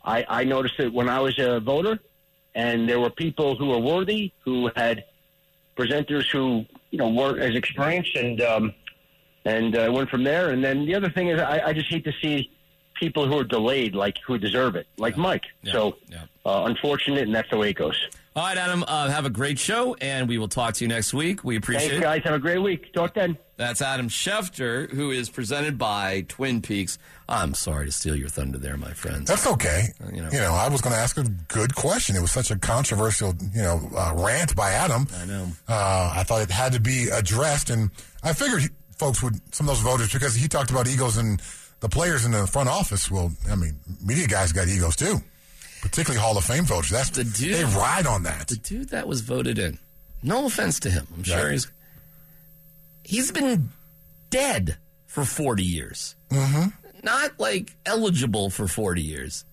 I, 0.03 0.25
I 0.27 0.43
noticed 0.43 0.79
it 0.79 0.93
when 0.93 1.09
I 1.09 1.19
was 1.19 1.37
a 1.39 1.59
voter, 1.59 1.99
and 2.55 2.87
there 2.87 2.99
were 2.99 3.09
people 3.09 3.55
who 3.55 3.67
were 3.67 3.79
worthy, 3.79 4.33
who 4.43 4.69
had 4.75 5.05
presenters 5.79 6.29
who 6.29 6.65
you 6.91 6.97
know 6.97 7.09
weren't 7.09 7.39
as 7.39 7.55
experienced, 7.55 8.15
and 8.15 8.41
um, 8.41 8.73
and 9.45 9.75
uh, 9.75 9.89
went 9.91 10.09
from 10.09 10.23
there. 10.23 10.51
And 10.51 10.63
then 10.63 10.85
the 10.85 10.95
other 10.95 11.09
thing 11.09 11.29
is, 11.29 11.39
I, 11.39 11.67
I 11.67 11.73
just 11.73 11.89
hate 11.89 12.03
to 12.05 12.13
see 12.21 12.51
people 12.95 13.25
who 13.27 13.39
are 13.39 13.43
delayed, 13.43 13.95
like 13.95 14.17
who 14.27 14.37
deserve 14.37 14.75
it, 14.75 14.87
like 14.97 15.15
Mike. 15.17 15.45
So 15.65 15.95
uh, 16.45 16.63
unfortunate, 16.65 17.23
and 17.23 17.33
that's 17.33 17.49
the 17.49 17.57
way 17.57 17.69
it 17.69 17.77
goes. 17.77 17.97
All 18.35 18.43
right, 18.43 18.57
Adam, 18.57 18.83
uh, 18.87 19.09
have 19.09 19.25
a 19.25 19.29
great 19.29 19.57
show, 19.57 19.95
and 19.95 20.27
we 20.27 20.37
will 20.37 20.47
talk 20.47 20.75
to 20.75 20.83
you 20.83 20.87
next 20.87 21.13
week. 21.13 21.43
We 21.43 21.55
appreciate 21.55 21.89
Thanks, 21.89 22.01
it. 22.01 22.03
guys. 22.03 22.21
Have 22.23 22.35
a 22.35 22.39
great 22.39 22.59
week. 22.59 22.93
Talk 22.93 23.13
then. 23.13 23.37
That's 23.59 23.81
Adam 23.81 24.07
Schefter, 24.07 24.89
who 24.89 25.11
is 25.11 25.29
presented 25.29 25.77
by 25.77 26.23
Twin 26.29 26.61
Peaks. 26.61 26.97
I'm 27.27 27.53
sorry 27.53 27.87
to 27.87 27.91
steal 27.91 28.15
your 28.15 28.29
thunder 28.29 28.57
there, 28.57 28.77
my 28.77 28.93
friends. 28.93 29.27
That's 29.27 29.45
okay. 29.45 29.89
you 30.13 30.21
know. 30.21 30.29
you 30.31 30.39
know, 30.39 30.53
I 30.53 30.69
was 30.69 30.79
going 30.79 30.93
to 30.95 30.99
ask 31.01 31.17
a 31.17 31.25
good 31.49 31.75
question. 31.75 32.15
It 32.15 32.21
was 32.21 32.31
such 32.31 32.51
a 32.51 32.57
controversial, 32.57 33.33
you 33.53 33.61
know, 33.61 33.81
uh, 33.97 34.13
rant 34.15 34.55
by 34.55 34.71
Adam. 34.71 35.07
I 35.13 35.25
know. 35.25 35.47
Uh, 35.67 36.13
I 36.15 36.23
thought 36.23 36.41
it 36.41 36.49
had 36.49 36.71
to 36.71 36.79
be 36.79 37.09
addressed, 37.11 37.69
and 37.69 37.91
I 38.23 38.31
figured 38.31 38.61
he, 38.61 38.69
folks 38.97 39.21
would 39.21 39.35
some 39.53 39.67
of 39.67 39.75
those 39.75 39.83
voters 39.83 40.13
because 40.13 40.35
he 40.35 40.47
talked 40.47 40.71
about 40.71 40.87
egos 40.87 41.17
and 41.17 41.41
the 41.81 41.89
players 41.89 42.23
in 42.23 42.31
the 42.31 42.47
front 42.47 42.69
office. 42.69 43.11
Well, 43.11 43.29
I 43.51 43.55
mean, 43.57 43.77
media 44.01 44.27
guys 44.27 44.53
got 44.53 44.69
egos 44.69 44.95
too, 44.95 45.17
particularly 45.81 46.21
Hall 46.21 46.37
of 46.37 46.45
Fame 46.45 46.63
voters. 46.63 46.91
That's 46.91 47.09
The 47.09 47.25
dude- 47.25 47.55
they 47.55 47.65
ride 47.65 48.07
on 48.07 48.23
that. 48.23 48.47
The 48.47 48.55
dude 48.55 48.89
that 48.91 49.05
was 49.05 49.19
voted 49.19 49.59
in. 49.59 49.79
No 50.23 50.45
offense 50.45 50.79
to 50.79 50.89
him. 50.89 51.07
I'm 51.13 51.23
sure 51.23 51.43
Right. 51.43 51.51
he's 51.51 51.67
he's 53.09 53.31
been 53.31 53.69
dead 54.29 54.77
for 55.07 55.25
40 55.25 55.63
years. 55.63 56.15
Mm-hmm. 56.29 56.69
Not 57.03 57.39
like 57.39 57.75
eligible 57.85 58.51
for 58.51 58.67
40 58.67 59.01
years. 59.01 59.45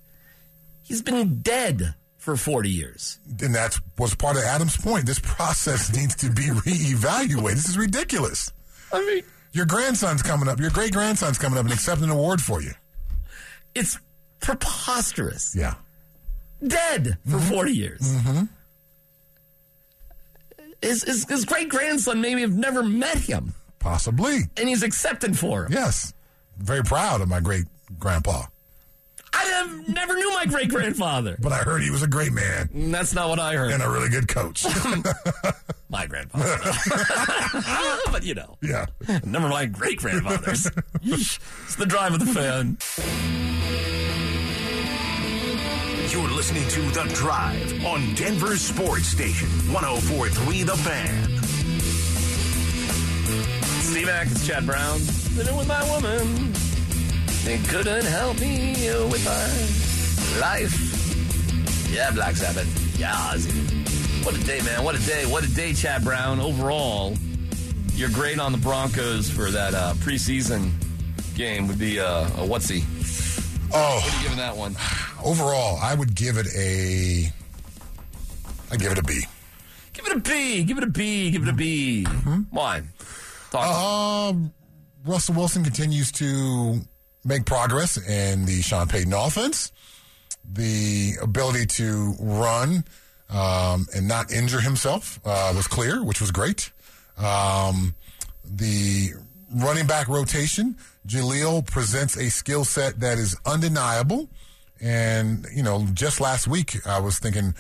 He's 0.83 1.01
been 1.01 1.41
dead 1.41 1.95
for 2.19 2.37
40 2.37 2.69
years. 2.69 3.19
And 3.41 3.55
that 3.55 3.79
was 3.99 4.15
part 4.15 4.37
of 4.37 4.43
Adam's 4.43 4.77
point. 4.77 5.07
This 5.07 5.19
process 5.21 5.91
needs 5.97 6.15
to 6.17 6.31
be 6.31 6.43
reevaluated. 6.43 7.55
This 7.55 7.69
is 7.71 7.79
ridiculous. 7.79 8.53
I 8.93 9.01
mean, 9.01 9.23
your 9.53 9.65
grandson's 9.65 10.23
coming 10.23 10.49
up. 10.49 10.61
Your 10.61 10.71
great 10.71 10.93
grandson's 10.93 11.39
coming 11.39 11.59
up 11.59 11.65
and 11.65 11.73
accepting 11.73 12.05
an 12.05 12.11
award 12.11 12.43
for 12.43 12.61
you. 12.61 12.73
It's 13.75 13.99
preposterous. 14.41 15.57
Yeah. 15.57 15.75
Dead 16.67 17.17
for 17.29 17.39
40 17.39 17.73
years. 17.73 18.01
Mm-hmm. 18.01 18.45
His, 20.87 21.03
his, 21.03 21.29
his 21.29 21.45
great 21.45 21.69
grandson 21.69 22.21
maybe 22.21 22.41
have 22.43 22.55
never 22.55 22.83
met 22.83 23.19
him, 23.19 23.55
Possibly. 23.79 24.41
and 24.57 24.69
he's 24.69 24.83
accepted 24.83 25.39
for 25.39 25.67
him. 25.67 25.73
Yes. 25.73 26.13
Very 26.59 26.83
proud 26.83 27.21
of 27.21 27.29
my 27.29 27.41
great 27.41 27.65
grandpa. 27.99 28.45
I 29.33 29.45
have 29.45 29.89
never 29.89 30.15
knew 30.15 30.31
my 30.35 30.47
great 30.47 30.71
grandfather. 30.71 31.37
But 31.41 31.53
I 31.53 31.59
heard 31.59 31.83
he 31.83 31.91
was 31.91 32.03
a 32.03 32.07
great 32.07 32.33
man 32.33 32.69
mm, 32.69 32.91
That's 32.91 33.13
not 33.13 33.29
what 33.29 33.39
I 33.39 33.55
heard. 33.55 33.71
and 33.73 33.83
a 33.83 33.91
really 33.91 34.09
good 34.09 34.29
coach. 34.29 34.65
my 35.91 36.07
grandfather. 36.07 36.59
but 38.13 38.23
you 38.25 38.35
know, 38.35 38.57
yeah. 38.63 38.87
never 39.25 39.49
mind 39.49 39.73
great 39.73 39.99
grandfathers. 39.99 40.71
it's 41.03 41.75
the 41.77 41.85
drive 41.87 42.15
of 42.15 42.21
the 42.21 42.27
fan. 42.27 42.79
You're 46.11 46.29
listening 46.31 46.67
to 46.69 46.81
The 46.93 47.05
Drive 47.15 47.85
on 47.85 48.15
Denver 48.15 48.57
Sports 48.57 49.07
Station, 49.09 49.49
1043 49.73 50.63
The 50.63 50.77
Fan. 50.77 51.39
Steve 53.83 54.07
Mack, 54.07 54.29
it's 54.31 54.47
Chad 54.47 54.65
Brown. 54.65 55.01
Living 55.37 55.57
with 55.57 55.67
my 55.69 55.83
woman. 55.93 56.53
They 57.45 57.59
couldn't 57.69 58.05
help 58.07 58.41
me 58.41 58.75
with 59.11 59.25
my 59.25 60.41
life. 60.41 61.93
Yeah, 61.93 62.11
Black 62.13 62.37
Sabbath. 62.37 62.99
Yeah, 62.99 63.13
Ozzy. 63.13 64.25
What 64.25 64.35
a 64.37 64.45
day, 64.45 64.61
man. 64.63 64.85
What 64.85 64.95
a 64.95 65.05
day. 65.07 65.27
What 65.27 65.45
a 65.45 65.53
day, 65.55 65.73
Chad 65.75 66.03
Brown. 66.05 66.41
Overall, 66.41 67.15
you're 67.95 68.11
great 68.11 68.39
on 68.39 68.53
the 68.53 68.59
Broncos 68.59 69.29
for 69.29 69.51
that 69.51 69.75
uh, 69.75 69.93
preseason 69.95 70.71
game. 71.35 71.67
Would 71.69 71.79
be 71.79 72.01
uh, 72.01 72.29
a 72.39 72.47
what's 72.47 72.69
he? 72.69 72.85
Oh, 73.75 73.97
What 74.03 74.13
are 74.13 74.17
you 74.17 74.23
giving 74.23 74.39
that 74.39 74.57
one? 74.57 74.75
Overall, 75.27 75.79
I 75.83 75.95
would 75.95 76.15
give 76.15 76.37
it 76.39 76.47
a. 76.57 77.31
I 78.71 78.77
give 78.77 78.93
it 78.93 78.99
a 78.99 79.03
B. 79.03 79.23
Give 79.93 80.07
it 80.07 80.17
a 80.17 80.21
B. 80.21 80.65
Give 80.65 80.79
it 80.79 80.85
a 80.85 80.89
B. 80.89 81.31
Give 81.31 81.43
it 81.43 81.49
a 81.49 81.53
B. 81.53 82.05
Why? 82.51 82.83
Talk. 83.51 84.33
Um, 84.33 84.53
Russell 85.05 85.35
Wilson 85.35 85.63
continues 85.65 86.11
to 86.13 86.81
make 87.25 87.45
progress 87.45 87.97
in 87.97 88.47
the 88.47 88.63
Sean 88.63 88.89
Payton 88.89 89.13
offense. 89.13 89.73
The 90.51 91.15
ability 91.23 91.67
to 91.67 92.15
run 92.21 92.85
um, 93.31 93.87
and 93.95 94.07
not 94.07 94.33
injure 94.33 94.61
himself 94.61 95.21
uh, 95.25 95.53
was 95.55 95.67
clear, 95.67 96.05
which 96.05 96.21
was 96.21 96.31
great. 96.31 96.71
Um, 97.19 97.95
the 98.45 99.11
running 99.53 99.87
back 99.87 100.09
rotation, 100.09 100.77
Jaleel 101.07 101.67
presents 101.67 102.17
a 102.17 102.31
skill 102.31 102.65
set 102.65 103.01
that 103.01 103.19
is 103.19 103.37
undeniable. 103.45 104.29
And, 104.81 105.47
you 105.55 105.63
know, 105.63 105.87
just 105.95 106.21
last 106.21 106.47
week 106.47 106.87
I 106.87 107.01
was 107.01 107.19
thinking, 107.19 107.55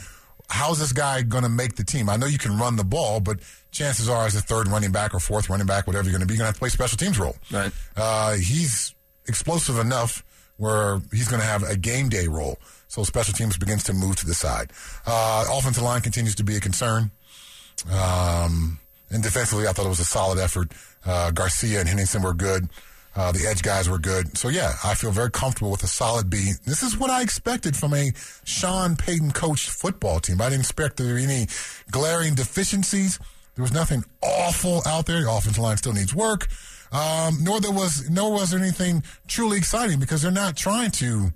how's 0.49 0.79
this 0.79 0.93
guy 0.93 1.23
going 1.23 1.43
to 1.43 1.49
make 1.49 1.77
the 1.77 1.85
team? 1.85 2.09
I 2.09 2.17
know 2.17 2.27
you 2.27 2.39
can 2.39 2.59
run 2.59 2.77
the 2.77 2.85
ball, 2.85 3.21
but 3.21 3.39
chances 3.71 4.09
are, 4.09 4.27
as 4.27 4.37
a 4.37 4.41
third 4.41 4.69
running 4.69 4.93
back 4.93 5.15
or 5.15 5.21
fourth 5.21 5.49
running 5.49 5.67
back, 5.67 5.87
whatever 5.87 6.05
you're 6.05 6.19
going 6.19 6.27
to 6.27 6.27
be, 6.27 6.35
you're 6.35 6.45
going 6.45 6.45
to 6.45 6.49
have 6.49 6.55
to 6.57 6.61
play 6.61 6.69
special 6.69 6.97
teams 6.99 7.19
role. 7.19 7.37
Right. 7.51 7.73
Uh, 7.97 8.35
he's 8.35 8.95
explosive 9.27 9.79
enough 9.79 10.25
where 10.57 11.01
he's 11.13 11.29
going 11.29 11.41
to 11.41 11.47
have 11.47 11.63
a 11.63 11.77
game 11.77 12.09
day 12.09 12.29
role. 12.29 12.59
So 12.89 13.03
special 13.03 13.35
teams 13.35 13.59
begins 13.59 13.85
to 13.85 13.93
move 13.93 14.17
to 14.17 14.27
the 14.27 14.35
side. 14.35 14.71
Uh, 15.07 15.47
offensive 15.53 15.83
line 15.83 16.01
continues 16.01 16.35
to 16.37 16.45
be 16.45 16.57
a 16.57 16.61
concern. 16.61 17.11
Um, 17.91 18.79
and 19.11 19.23
defensively, 19.23 19.67
I 19.67 19.73
thought 19.73 19.87
it 19.87 19.91
was 19.91 20.01
a 20.01 20.05
solid 20.05 20.39
effort. 20.39 20.73
Uh, 21.05 21.31
Garcia 21.31 21.81
and 21.81 21.89
Henningsen 21.89 22.23
were 22.23 22.35
good. 22.35 22.69
Uh, 23.17 23.33
the 23.33 23.47
edge 23.47 23.63
guys 23.63 23.89
were 23.89 23.99
good. 23.99 24.37
So, 24.37 24.49
yeah, 24.49 24.75
I 24.85 24.95
feel 24.95 25.11
very 25.11 25.31
comfortable 25.31 25.71
with 25.71 25.83
a 25.83 25.87
solid 25.87 26.29
B. 26.29 26.53
This 26.65 26.83
is 26.83 26.99
what 26.99 27.11
I 27.11 27.23
expected 27.23 27.75
from 27.75 27.95
a 27.95 28.13
Sean 28.45 28.95
Payton 28.95 29.33
coached 29.33 29.71
football 29.71 30.21
team. 30.21 30.41
I 30.41 30.51
didn't 30.51 30.61
expect 30.61 30.99
there 30.99 31.09
to 31.09 31.15
be 31.15 31.25
any 31.25 31.47
glaring 31.91 32.35
deficiencies. 32.35 33.19
There 33.55 33.63
was 33.63 33.73
nothing 33.73 34.05
awful 34.23 34.83
out 34.87 35.07
there. 35.07 35.23
The 35.23 35.31
offensive 35.31 35.63
line 35.63 35.79
still 35.79 35.95
needs 35.95 36.15
work. 36.15 36.49
Um, 36.93 37.39
nor 37.43 37.61
there 37.61 37.73
was 37.73 38.09
nor 38.09 38.31
was 38.33 38.51
there 38.51 38.61
anything 38.61 39.03
truly 39.27 39.59
exciting 39.59 39.99
because 39.99 40.23
they're 40.23 40.31
not 40.31 40.57
trying 40.57 40.93
to 40.93 41.33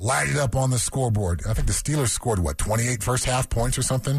light 0.00 0.28
it 0.28 0.36
up 0.36 0.56
on 0.56 0.70
the 0.70 0.78
scoreboard. 0.78 1.42
I 1.46 1.52
think 1.52 1.66
the 1.66 1.72
Steelers 1.72 2.08
scored 2.08 2.38
what 2.38 2.58
28 2.58 3.02
first 3.02 3.24
half 3.26 3.48
points 3.48 3.78
or 3.78 3.82
something. 3.82 4.16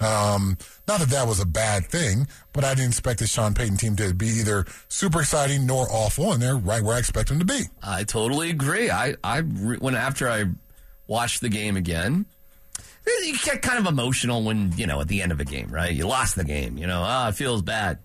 Um, 0.00 0.56
not 0.88 1.00
that 1.00 1.08
that 1.10 1.26
was 1.26 1.40
a 1.40 1.46
bad 1.46 1.86
thing, 1.86 2.28
but 2.52 2.64
I 2.64 2.74
didn't 2.74 2.90
expect 2.90 3.18
the 3.18 3.26
Sean 3.26 3.52
Payton 3.52 3.76
team 3.76 3.96
to 3.96 4.14
be 4.14 4.28
either 4.28 4.64
super 4.88 5.20
exciting 5.20 5.66
nor 5.66 5.86
awful, 5.90 6.32
and 6.32 6.40
they're 6.40 6.56
right 6.56 6.82
where 6.82 6.96
I 6.96 6.98
expect 6.98 7.28
them 7.28 7.40
to 7.40 7.44
be. 7.44 7.64
I 7.82 8.04
totally 8.04 8.50
agree. 8.50 8.90
I, 8.90 9.16
I 9.22 9.38
re- 9.38 9.78
when 9.78 9.94
after 9.94 10.28
I 10.30 10.44
watched 11.06 11.40
the 11.40 11.48
game 11.48 11.76
again, 11.76 12.26
you 13.06 13.36
get 13.38 13.60
kind 13.60 13.78
of 13.78 13.86
emotional 13.86 14.42
when 14.42 14.72
you 14.76 14.86
know 14.86 15.00
at 15.00 15.08
the 15.08 15.20
end 15.20 15.32
of 15.32 15.40
a 15.40 15.44
game, 15.44 15.68
right? 15.70 15.92
You 15.92 16.06
lost 16.06 16.36
the 16.36 16.44
game. 16.44 16.78
You 16.78 16.86
know, 16.86 17.02
ah, 17.04 17.28
it 17.28 17.34
feels 17.34 17.60
bad. 17.60 17.98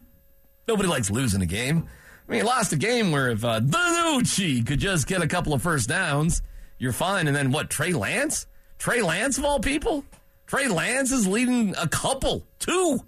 Nobody 0.67 0.89
likes 0.89 1.09
losing 1.09 1.41
a 1.41 1.45
game. 1.45 1.87
I 2.27 2.31
mean, 2.31 2.41
you 2.41 2.45
lost 2.45 2.73
a 2.73 2.77
game 2.77 3.11
where 3.11 3.29
if 3.29 3.43
uh, 3.43 3.59
DiNucci 3.59 4.65
could 4.67 4.79
just 4.79 5.07
get 5.07 5.21
a 5.21 5.27
couple 5.27 5.53
of 5.53 5.61
first 5.63 5.89
downs, 5.89 6.43
you're 6.79 6.93
fine. 6.93 7.27
And 7.27 7.35
then 7.35 7.51
what? 7.51 7.69
Trey 7.69 7.93
Lance, 7.93 8.47
Trey 8.79 9.01
Lance 9.01 9.37
of 9.37 9.45
all 9.45 9.59
people, 9.59 10.03
Trey 10.47 10.67
Lance 10.67 11.11
is 11.11 11.27
leading 11.27 11.75
a 11.77 11.87
couple, 11.87 12.43
two, 12.57 12.99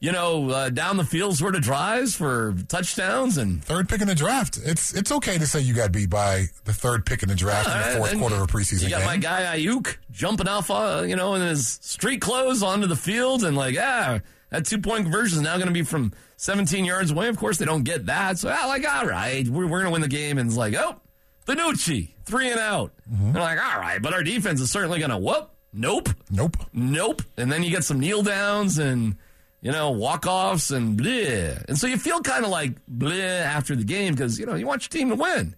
you 0.00 0.12
know, 0.12 0.48
uh, 0.50 0.68
down 0.70 0.96
the 0.96 1.04
field 1.04 1.36
sort 1.36 1.56
of 1.56 1.60
drives 1.62 2.14
for 2.14 2.54
touchdowns 2.68 3.36
and 3.36 3.62
Third 3.64 3.88
pick 3.88 4.00
in 4.00 4.06
the 4.08 4.14
draft. 4.14 4.56
It's 4.62 4.94
it's 4.94 5.10
okay 5.10 5.36
to 5.38 5.46
say 5.46 5.60
you 5.60 5.74
got 5.74 5.90
beat 5.92 6.08
by 6.08 6.44
the 6.64 6.72
third 6.72 7.04
pick 7.04 7.22
in 7.24 7.28
the 7.28 7.34
draft 7.34 7.66
in 7.66 7.72
Uh, 7.72 7.90
the 7.92 7.98
fourth 7.98 8.18
quarter 8.18 8.36
of 8.36 8.42
a 8.42 8.46
preseason 8.46 8.84
You 8.84 8.90
got 8.90 8.98
game. 8.98 9.06
my 9.06 9.16
guy 9.16 9.58
Ayuk 9.58 9.96
jumping 10.12 10.46
off, 10.48 10.70
uh, 10.70 11.02
you 11.06 11.16
know, 11.16 11.34
in 11.34 11.42
his 11.42 11.78
street 11.82 12.20
clothes 12.20 12.62
onto 12.62 12.86
the 12.86 12.94
field, 12.96 13.42
and 13.42 13.56
like, 13.56 13.76
ah, 13.78 14.20
that 14.50 14.64
two 14.66 14.78
point 14.78 15.02
conversion 15.02 15.38
is 15.38 15.42
now 15.42 15.56
going 15.56 15.66
to 15.66 15.74
be 15.74 15.82
from 15.82 16.12
17 16.36 16.84
yards 16.84 17.10
away. 17.10 17.26
Of 17.26 17.36
course, 17.36 17.58
they 17.58 17.64
don't 17.66 17.82
get 17.82 18.06
that, 18.06 18.38
so 18.38 18.54
ah, 18.56 18.66
like, 18.68 18.88
all 18.88 19.04
right, 19.04 19.46
we're, 19.48 19.64
we're 19.66 19.80
going 19.82 19.86
to 19.86 19.90
win 19.90 20.00
the 20.02 20.08
game, 20.08 20.38
and 20.38 20.48
it's 20.48 20.56
like, 20.56 20.74
oh, 20.74 21.00
Benucci, 21.48 22.10
three 22.24 22.50
and 22.50 22.60
out. 22.60 22.92
Mm-hmm. 23.10 23.32
They're 23.32 23.42
like, 23.42 23.58
all 23.58 23.80
right, 23.80 24.00
but 24.00 24.12
our 24.14 24.22
defense 24.22 24.60
is 24.60 24.70
certainly 24.70 24.98
going 24.98 25.10
to 25.10 25.18
whoop. 25.18 25.50
Nope. 25.72 26.10
Nope. 26.30 26.56
Nope. 26.72 27.22
And 27.36 27.50
then 27.50 27.62
you 27.62 27.70
get 27.70 27.84
some 27.84 27.98
kneel 27.98 28.22
downs 28.22 28.78
and 28.78 29.16
you 29.60 29.72
know, 29.72 29.90
walk 29.90 30.26
offs 30.26 30.70
and 30.70 30.98
bleh. 30.98 31.64
And 31.68 31.76
so 31.76 31.86
you 31.86 31.98
feel 31.98 32.20
kind 32.20 32.44
of 32.44 32.50
like 32.50 32.74
bleh 32.86 33.42
after 33.42 33.74
the 33.74 33.84
game 33.84 34.14
because, 34.14 34.38
you 34.38 34.46
know, 34.46 34.54
you 34.54 34.66
want 34.66 34.82
your 34.82 35.00
team 35.00 35.08
to 35.08 35.16
win. 35.16 35.56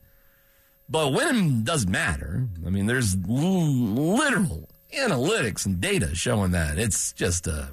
But 0.89 1.13
winning 1.13 1.63
doesn't 1.65 1.91
matter. 1.91 2.49
I 2.67 2.71
mean, 2.71 2.87
there's 2.87 3.15
l- 3.15 3.21
literal 3.31 4.69
analytics 4.97 5.67
and 5.67 5.81
data 5.81 6.15
showing 6.15 6.53
that. 6.53 6.79
It's 6.79 7.13
just, 7.13 7.47
uh, 7.47 7.67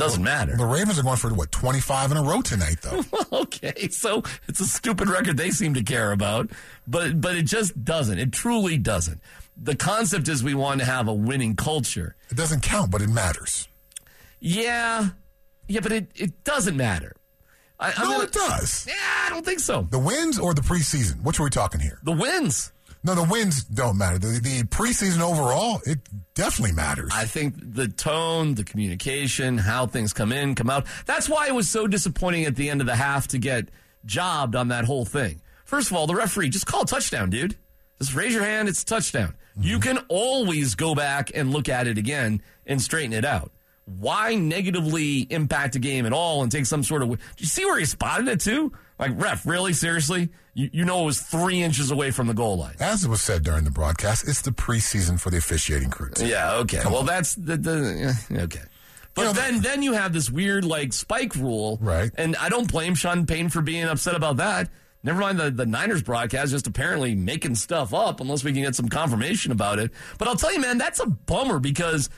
doesn't 0.00 0.22
matter. 0.24 0.56
The 0.56 0.66
Ravens 0.66 0.98
are 0.98 1.02
going 1.02 1.16
for 1.16 1.32
what 1.32 1.52
twenty 1.52 1.80
five 1.80 2.10
in 2.10 2.16
a 2.16 2.22
row 2.22 2.40
tonight, 2.42 2.78
though. 2.82 3.02
okay, 3.40 3.88
so 3.90 4.22
it's 4.48 4.60
a 4.60 4.66
stupid 4.66 5.08
record 5.08 5.36
they 5.36 5.50
seem 5.50 5.74
to 5.74 5.82
care 5.82 6.12
about, 6.12 6.50
but 6.86 7.20
but 7.20 7.36
it 7.36 7.42
just 7.46 7.84
doesn't. 7.84 8.18
It 8.18 8.32
truly 8.32 8.76
doesn't. 8.78 9.20
The 9.62 9.76
concept 9.76 10.28
is 10.28 10.42
we 10.42 10.54
want 10.54 10.80
to 10.80 10.86
have 10.86 11.06
a 11.06 11.14
winning 11.14 11.54
culture. 11.54 12.16
It 12.30 12.36
doesn't 12.36 12.62
count, 12.62 12.90
but 12.90 13.02
it 13.02 13.10
matters. 13.10 13.68
Yeah, 14.40 15.10
yeah, 15.68 15.80
but 15.80 15.92
it, 15.92 16.10
it 16.14 16.44
doesn't 16.44 16.76
matter. 16.76 17.14
I, 17.78 17.90
no, 17.98 18.10
gonna- 18.12 18.24
it 18.24 18.32
does. 18.32 18.86
Yeah, 18.88 18.94
I 19.26 19.30
don't 19.30 19.44
think 19.44 19.60
so. 19.60 19.82
The 19.82 19.98
wins 19.98 20.38
or 20.38 20.54
the 20.54 20.60
preseason? 20.62 21.22
Which 21.22 21.38
are 21.40 21.44
we 21.44 21.50
talking 21.50 21.80
here? 21.80 21.98
The 22.02 22.12
wins. 22.12 22.72
No, 23.02 23.14
the 23.14 23.22
wins 23.22 23.64
don't 23.64 23.96
matter. 23.96 24.18
The, 24.18 24.40
the 24.40 24.62
preseason 24.64 25.20
overall, 25.20 25.80
it 25.86 25.98
definitely 26.34 26.74
matters. 26.74 27.10
I 27.14 27.24
think 27.24 27.54
the 27.58 27.88
tone, 27.88 28.54
the 28.54 28.64
communication, 28.64 29.56
how 29.56 29.86
things 29.86 30.12
come 30.12 30.32
in, 30.32 30.54
come 30.54 30.68
out. 30.68 30.86
That's 31.06 31.28
why 31.28 31.48
it 31.48 31.54
was 31.54 31.70
so 31.70 31.86
disappointing 31.86 32.44
at 32.44 32.56
the 32.56 32.68
end 32.68 32.82
of 32.82 32.86
the 32.86 32.96
half 32.96 33.28
to 33.28 33.38
get 33.38 33.68
jobbed 34.04 34.54
on 34.54 34.68
that 34.68 34.84
whole 34.84 35.06
thing. 35.06 35.40
First 35.64 35.90
of 35.90 35.96
all, 35.96 36.06
the 36.06 36.14
referee 36.14 36.50
just 36.50 36.66
call 36.66 36.82
a 36.82 36.86
touchdown, 36.86 37.30
dude. 37.30 37.56
Just 37.98 38.14
raise 38.14 38.34
your 38.34 38.44
hand. 38.44 38.68
It's 38.68 38.82
a 38.82 38.86
touchdown. 38.86 39.34
You 39.58 39.78
mm-hmm. 39.78 39.96
can 39.96 40.06
always 40.08 40.74
go 40.74 40.94
back 40.94 41.30
and 41.34 41.52
look 41.52 41.68
at 41.68 41.86
it 41.86 41.96
again 41.96 42.42
and 42.66 42.82
straighten 42.82 43.12
it 43.12 43.24
out. 43.24 43.52
Why 43.98 44.34
negatively 44.36 45.26
impact 45.30 45.74
a 45.76 45.78
game 45.78 46.06
at 46.06 46.12
all 46.12 46.42
and 46.42 46.52
take 46.52 46.66
some 46.66 46.84
sort 46.84 47.02
of? 47.02 47.08
Do 47.08 47.16
you 47.38 47.46
see 47.46 47.64
where 47.64 47.78
he 47.78 47.84
spotted 47.84 48.28
it 48.28 48.40
too? 48.40 48.72
Like 48.98 49.12
ref, 49.14 49.46
really 49.46 49.72
seriously? 49.72 50.28
You, 50.54 50.70
you 50.72 50.84
know 50.84 51.02
it 51.02 51.06
was 51.06 51.20
three 51.20 51.62
inches 51.62 51.90
away 51.90 52.10
from 52.10 52.26
the 52.26 52.34
goal 52.34 52.58
line. 52.58 52.76
As 52.78 53.04
it 53.04 53.08
was 53.08 53.20
said 53.20 53.42
during 53.42 53.64
the 53.64 53.70
broadcast, 53.70 54.28
it's 54.28 54.42
the 54.42 54.50
preseason 54.50 55.18
for 55.18 55.30
the 55.30 55.38
officiating 55.38 55.90
crews. 55.90 56.22
Yeah, 56.22 56.56
okay. 56.56 56.82
well, 56.84 57.02
that's 57.02 57.34
the, 57.34 57.56
the 57.56 58.16
yeah, 58.30 58.42
okay. 58.42 58.62
But 59.14 59.32
then 59.32 59.60
then 59.60 59.82
you 59.82 59.92
have 59.94 60.12
this 60.12 60.30
weird 60.30 60.64
like 60.64 60.92
spike 60.92 61.34
rule, 61.34 61.78
right? 61.80 62.10
And 62.16 62.36
I 62.36 62.48
don't 62.48 62.70
blame 62.70 62.94
Sean 62.94 63.26
Payton 63.26 63.50
for 63.50 63.60
being 63.60 63.84
upset 63.84 64.14
about 64.14 64.36
that. 64.36 64.68
Never 65.02 65.20
mind 65.20 65.40
the, 65.40 65.50
the 65.50 65.66
Niners 65.66 66.02
broadcast 66.02 66.52
just 66.52 66.66
apparently 66.66 67.14
making 67.14 67.54
stuff 67.54 67.94
up 67.94 68.20
unless 68.20 68.44
we 68.44 68.52
can 68.52 68.62
get 68.62 68.74
some 68.74 68.88
confirmation 68.88 69.50
about 69.50 69.78
it. 69.78 69.90
But 70.18 70.28
I'll 70.28 70.36
tell 70.36 70.52
you, 70.52 70.60
man, 70.60 70.78
that's 70.78 71.00
a 71.00 71.06
bummer 71.06 71.58
because 71.58 72.10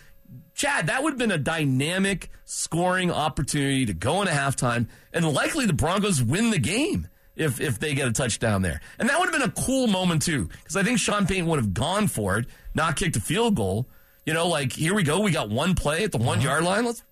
Chad, 0.62 0.86
that 0.86 1.02
would 1.02 1.14
have 1.14 1.18
been 1.18 1.32
a 1.32 1.38
dynamic 1.38 2.30
scoring 2.44 3.10
opportunity 3.10 3.84
to 3.86 3.94
go 3.94 4.22
into 4.22 4.32
halftime, 4.32 4.86
and 5.12 5.28
likely 5.28 5.66
the 5.66 5.72
Broncos 5.72 6.22
win 6.22 6.50
the 6.50 6.60
game 6.60 7.08
if 7.34 7.60
if 7.60 7.80
they 7.80 7.94
get 7.94 8.06
a 8.06 8.12
touchdown 8.12 8.62
there. 8.62 8.80
And 9.00 9.08
that 9.08 9.18
would 9.18 9.28
have 9.28 9.32
been 9.32 9.48
a 9.48 9.66
cool 9.66 9.88
moment 9.88 10.22
too, 10.22 10.44
because 10.44 10.76
I 10.76 10.84
think 10.84 11.00
Sean 11.00 11.26
Payton 11.26 11.46
would 11.46 11.58
have 11.58 11.74
gone 11.74 12.06
for 12.06 12.38
it, 12.38 12.46
not 12.76 12.94
kicked 12.94 13.16
a 13.16 13.20
field 13.20 13.56
goal. 13.56 13.88
You 14.24 14.34
know, 14.34 14.46
like 14.46 14.72
here 14.72 14.94
we 14.94 15.02
go, 15.02 15.18
we 15.18 15.32
got 15.32 15.50
one 15.50 15.74
play 15.74 16.04
at 16.04 16.12
the 16.12 16.18
one 16.18 16.40
yard 16.40 16.62
line. 16.62 16.84
Let's 16.84 17.02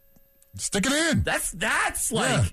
stick 0.55 0.87
it 0.87 0.93
in. 0.93 1.25
That's 1.25 1.51
that's 1.51 2.13
like. 2.13 2.31
Yeah. 2.31 2.45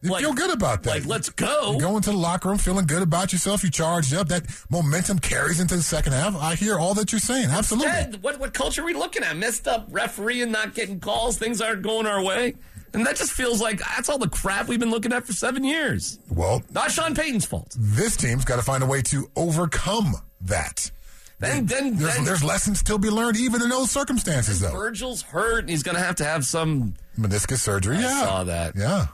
You 0.00 0.10
like- 0.10 0.22
feel 0.22 0.32
good 0.32 0.52
about 0.52 0.84
that. 0.84 0.90
like, 0.90 1.06
let's 1.06 1.28
go. 1.28 1.72
You 1.72 1.80
go 1.80 1.96
into 1.96 2.10
the 2.10 2.16
locker 2.16 2.48
room 2.48 2.58
feeling 2.58 2.86
good 2.86 3.02
about 3.02 3.32
yourself. 3.32 3.64
You 3.64 3.70
charged 3.70 4.14
up. 4.14 4.28
That 4.28 4.44
momentum 4.70 5.18
carries 5.18 5.58
into 5.58 5.76
the 5.76 5.82
second 5.82 6.12
half. 6.12 6.36
I 6.36 6.54
hear 6.54 6.78
all 6.78 6.94
that 6.94 7.10
you're 7.10 7.18
saying. 7.20 7.50
Absolutely. 7.50 7.88
Instead, 7.88 8.22
what 8.22 8.38
what 8.38 8.54
culture 8.54 8.82
are 8.82 8.84
we 8.84 8.94
looking 8.94 9.24
at? 9.24 9.36
Messed 9.36 9.66
up 9.66 9.88
referee 9.90 10.42
and 10.42 10.52
not 10.52 10.74
getting 10.74 11.00
calls. 11.00 11.36
Things 11.36 11.60
aren't 11.60 11.82
going 11.82 12.06
our 12.06 12.22
way. 12.22 12.54
And 12.94 13.04
that 13.06 13.16
just 13.16 13.32
feels 13.32 13.60
like 13.60 13.80
that's 13.80 14.08
all 14.08 14.16
the 14.18 14.28
crap 14.30 14.66
we've 14.68 14.80
been 14.80 14.90
looking 14.90 15.12
at 15.12 15.26
for 15.26 15.32
seven 15.34 15.62
years. 15.62 16.18
Well, 16.30 16.62
Not 16.70 16.90
Sean 16.90 17.14
Payton's 17.14 17.44
fault. 17.44 17.74
this 17.78 18.16
team's 18.16 18.46
got 18.46 18.56
to 18.56 18.62
find 18.62 18.82
a 18.82 18.86
way 18.86 19.02
to 19.02 19.28
overcome 19.36 20.14
that. 20.42 20.90
Then, 21.38 21.66
then, 21.66 21.96
There's, 21.96 22.14
then 22.16 22.24
there's 22.24 22.42
lessons 22.42 22.78
still 22.80 22.98
be 22.98 23.10
learned 23.10 23.36
even 23.36 23.60
in 23.62 23.68
those 23.68 23.90
circumstances, 23.90 24.58
though. 24.60 24.72
Virgil's 24.72 25.22
hurt, 25.22 25.60
and 25.60 25.70
he's 25.70 25.82
going 25.82 25.96
to 25.96 26.02
have 26.02 26.16
to 26.16 26.24
have 26.24 26.44
some 26.46 26.94
Meniscus 27.18 27.58
surgery. 27.58 27.98
I 27.98 28.00
yeah. 28.00 28.24
saw 28.24 28.44
that. 28.44 28.74
Yeah. 28.74 29.06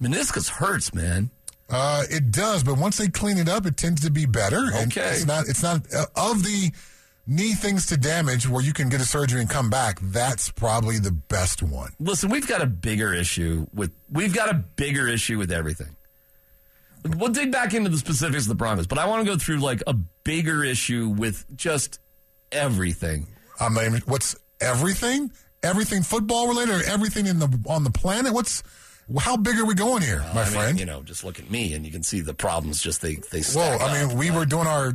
Meniscus. 0.00 0.48
Hurts, 0.48 0.92
man. 0.94 1.30
Uh, 1.68 2.02
it 2.10 2.30
does, 2.32 2.64
but 2.64 2.76
once 2.78 2.96
they 2.98 3.08
clean 3.08 3.38
it 3.38 3.48
up, 3.48 3.64
it 3.66 3.76
tends 3.76 4.00
to 4.02 4.10
be 4.10 4.26
better. 4.26 4.70
And 4.74 4.90
Okay. 4.90 5.10
it's 5.12 5.26
not. 5.26 5.46
It's 5.48 5.62
not 5.62 5.82
uh, 5.94 6.06
of 6.16 6.42
the 6.42 6.72
knee 7.26 7.52
things 7.54 7.86
to 7.86 7.96
damage 7.96 8.48
where 8.48 8.62
you 8.62 8.72
can 8.72 8.88
get 8.88 9.00
a 9.00 9.04
surgery 9.04 9.40
and 9.40 9.48
come 9.48 9.70
back. 9.70 9.98
That's 10.02 10.50
probably 10.50 10.98
the 10.98 11.12
best 11.12 11.62
one. 11.62 11.92
Listen, 12.00 12.28
we've 12.28 12.48
got 12.48 12.60
a 12.60 12.66
bigger 12.66 13.12
issue 13.14 13.66
with 13.72 13.92
we've 14.10 14.34
got 14.34 14.48
a 14.50 14.54
bigger 14.54 15.06
issue 15.06 15.38
with 15.38 15.52
everything. 15.52 15.94
We'll 17.16 17.30
dig 17.30 17.50
back 17.52 17.72
into 17.72 17.88
the 17.88 17.96
specifics 17.98 18.42
of 18.44 18.48
the 18.48 18.54
Broncos, 18.56 18.86
but 18.86 18.98
I 18.98 19.06
want 19.06 19.24
to 19.24 19.32
go 19.32 19.38
through 19.38 19.58
like 19.58 19.82
a 19.86 19.94
bigger 19.94 20.64
issue 20.64 21.08
with 21.08 21.46
just 21.56 21.98
everything. 22.52 23.26
I'm 23.60 23.74
not 23.74 23.84
even. 23.84 24.00
What's 24.02 24.34
everything? 24.60 25.30
Everything 25.62 26.02
football 26.02 26.48
related, 26.48 26.74
or 26.80 26.84
everything 26.84 27.26
in 27.26 27.38
the 27.38 27.48
on 27.68 27.84
the 27.84 27.90
planet? 27.90 28.32
What's 28.32 28.62
how 29.18 29.36
big 29.36 29.58
are 29.58 29.64
we 29.64 29.74
going 29.74 30.02
here, 30.02 30.20
my 30.34 30.42
I 30.42 30.44
mean, 30.44 30.52
friend? 30.52 30.80
you 30.80 30.86
know, 30.86 31.02
just 31.02 31.24
look 31.24 31.38
at 31.38 31.50
me 31.50 31.74
and 31.74 31.84
you 31.84 31.90
can 31.92 32.02
see 32.02 32.20
the 32.20 32.34
problems. 32.34 32.80
Just 32.82 33.02
they 33.02 33.16
they. 33.30 33.42
Well, 33.54 33.80
I 33.82 34.00
mean, 34.00 34.12
up. 34.12 34.16
we 34.16 34.30
were 34.30 34.46
doing 34.46 34.66
our 34.66 34.92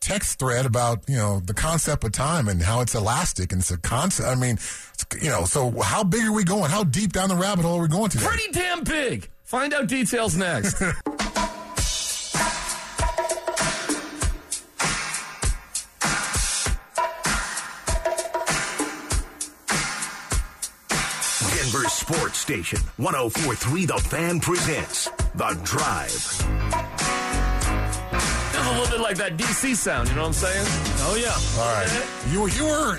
text 0.00 0.38
thread 0.38 0.64
about 0.66 1.02
you 1.08 1.16
know 1.16 1.40
the 1.40 1.54
concept 1.54 2.04
of 2.04 2.12
time 2.12 2.48
and 2.48 2.62
how 2.62 2.80
it's 2.80 2.94
elastic 2.94 3.52
and 3.52 3.60
it's 3.60 3.70
a 3.70 3.78
concept. 3.78 4.28
I 4.28 4.34
mean, 4.34 4.58
you 5.22 5.30
know, 5.30 5.44
so 5.44 5.70
how 5.80 6.04
big 6.04 6.22
are 6.22 6.32
we 6.32 6.44
going? 6.44 6.70
How 6.70 6.84
deep 6.84 7.12
down 7.12 7.28
the 7.28 7.36
rabbit 7.36 7.64
hole 7.64 7.78
are 7.78 7.82
we 7.82 7.88
going 7.88 8.10
today? 8.10 8.24
pretty 8.26 8.50
damn 8.52 8.84
big. 8.84 9.28
Find 9.44 9.74
out 9.74 9.88
details 9.88 10.36
next. 10.36 10.80
Sports 22.12 22.38
Station 22.38 22.80
1043 22.96 23.86
The 23.86 23.96
Fan 23.98 24.40
presents 24.40 25.08
The 25.36 25.56
Drive. 25.62 26.10
Feels 28.50 28.66
a 28.66 28.70
little 28.70 28.90
bit 28.90 29.00
like 29.00 29.16
that 29.18 29.36
DC 29.36 29.76
sound. 29.76 30.08
You 30.08 30.16
know 30.16 30.22
what 30.22 30.26
I'm 30.26 30.32
saying? 30.32 30.64
Oh 31.02 31.14
yeah. 31.14 31.62
All 31.62 31.72
right, 31.72 31.88
you 32.32 32.48
you 32.48 32.64
were 32.64 32.98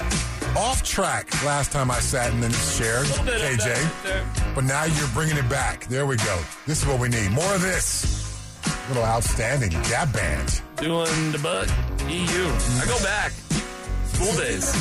off 0.58 0.82
track 0.84 1.30
last 1.43 1.74
time 1.74 1.91
I 1.91 2.00
sat 2.00 2.32
in 2.32 2.39
this 2.39 2.78
chair, 2.78 3.02
bit 3.02 3.19
of 3.19 3.26
that 3.26 3.41
right 3.41 3.60
KJ, 3.60 4.56
but 4.56 4.63
now 4.63 4.86
you're 4.86 5.10
bringing 5.10 5.36
it 5.36 5.50
back. 5.50 5.88
There 5.88 6.06
we 6.06 6.15
go. 6.15 6.39
This 6.65 6.82
is 6.82 6.88
what 6.88 7.02
we 7.02 7.10
need. 7.10 7.32
More 7.32 7.54
of 7.54 7.62
this. 7.62 8.17
Little 8.88 9.04
outstanding 9.04 9.71
gap 9.91 10.13
band. 10.13 10.62
Doing 10.78 11.34
the 11.34 11.39
butt. 11.39 11.67
EU. 12.08 12.47
I 12.80 12.86
go 12.88 12.97
back. 13.04 13.34
School 14.21 14.38
days. 14.38 14.71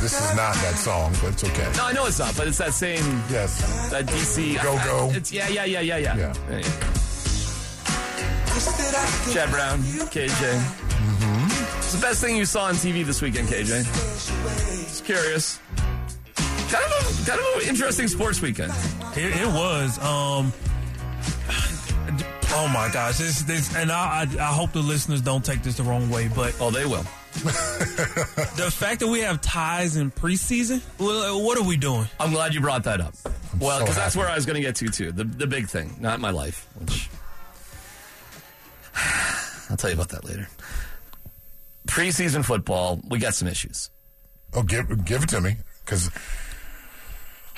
This 0.00 0.18
is 0.18 0.36
not 0.36 0.54
that 0.54 0.74
song, 0.76 1.12
but 1.20 1.34
it's 1.34 1.44
okay. 1.44 1.70
No, 1.76 1.84
I 1.84 1.92
know 1.92 2.06
it's 2.06 2.18
not, 2.18 2.34
but 2.34 2.48
it's 2.48 2.56
that 2.58 2.72
same. 2.72 3.04
Yes. 3.30 3.90
That 3.90 4.06
DC. 4.06 4.62
Go, 4.62 4.74
go. 4.84 5.10
It's 5.14 5.30
yeah, 5.30 5.48
yeah, 5.48 5.64
yeah, 5.64 5.80
yeah, 5.80 5.98
yeah. 5.98 6.16
Yeah. 6.16 6.34
Hey. 6.48 6.62
Chad 9.34 9.50
Brown, 9.50 9.80
KJ. 9.80 10.30
Mm-hmm. 10.30 11.78
It's 11.78 11.92
the 11.92 12.00
best 12.00 12.22
thing 12.22 12.36
you 12.36 12.46
saw 12.46 12.64
on 12.64 12.74
TV 12.74 13.04
this 13.04 13.20
weekend, 13.20 13.48
KJ. 13.48 13.84
Just 13.84 15.04
curious. 15.04 15.60
Kind 16.34 16.84
of, 16.84 17.22
a, 17.22 17.30
kind 17.30 17.40
of 17.40 17.62
an 17.62 17.68
interesting 17.68 18.08
sports 18.08 18.40
weekend. 18.40 18.72
It, 19.14 19.36
it 19.36 19.46
was. 19.46 19.98
Um, 19.98 20.52
oh 22.52 22.70
my 22.72 22.88
gosh, 22.90 23.18
this, 23.18 23.42
this, 23.42 23.76
and 23.76 23.92
I, 23.92 24.26
I, 24.38 24.42
I 24.42 24.52
hope 24.54 24.72
the 24.72 24.80
listeners 24.80 25.20
don't 25.20 25.44
take 25.44 25.62
this 25.62 25.76
the 25.76 25.82
wrong 25.82 26.08
way, 26.08 26.28
but 26.28 26.56
oh, 26.60 26.70
they 26.70 26.86
will. 26.86 27.04
the 28.56 28.70
fact 28.72 29.00
that 29.00 29.08
we 29.08 29.20
have 29.20 29.40
ties 29.40 29.96
in 29.96 30.10
preseason, 30.10 30.82
well, 30.98 31.36
uh, 31.36 31.44
what 31.44 31.58
are 31.58 31.64
we 31.64 31.76
doing? 31.76 32.06
I'm 32.18 32.32
glad 32.32 32.54
you 32.54 32.60
brought 32.60 32.84
that 32.84 33.00
up. 33.00 33.14
Well, 33.58 33.78
so 33.78 33.84
because 33.84 33.96
that's 33.96 34.16
where 34.16 34.28
I 34.28 34.34
was 34.34 34.46
going 34.46 34.56
to 34.56 34.62
get 34.62 34.76
to 34.76 34.88
too. 34.88 35.12
The 35.12 35.24
the 35.24 35.46
big 35.46 35.68
thing, 35.68 35.96
not 36.00 36.20
my 36.20 36.30
life, 36.30 36.66
which 36.78 37.08
I'll 39.70 39.76
tell 39.76 39.90
you 39.90 39.94
about 39.94 40.10
that 40.10 40.24
later. 40.24 40.48
Preseason 41.86 42.44
football, 42.44 43.00
we 43.08 43.18
got 43.18 43.34
some 43.34 43.48
issues. 43.48 43.90
Oh, 44.54 44.62
give 44.62 45.04
give 45.04 45.22
it 45.22 45.28
to 45.30 45.40
me 45.40 45.56
because 45.84 46.10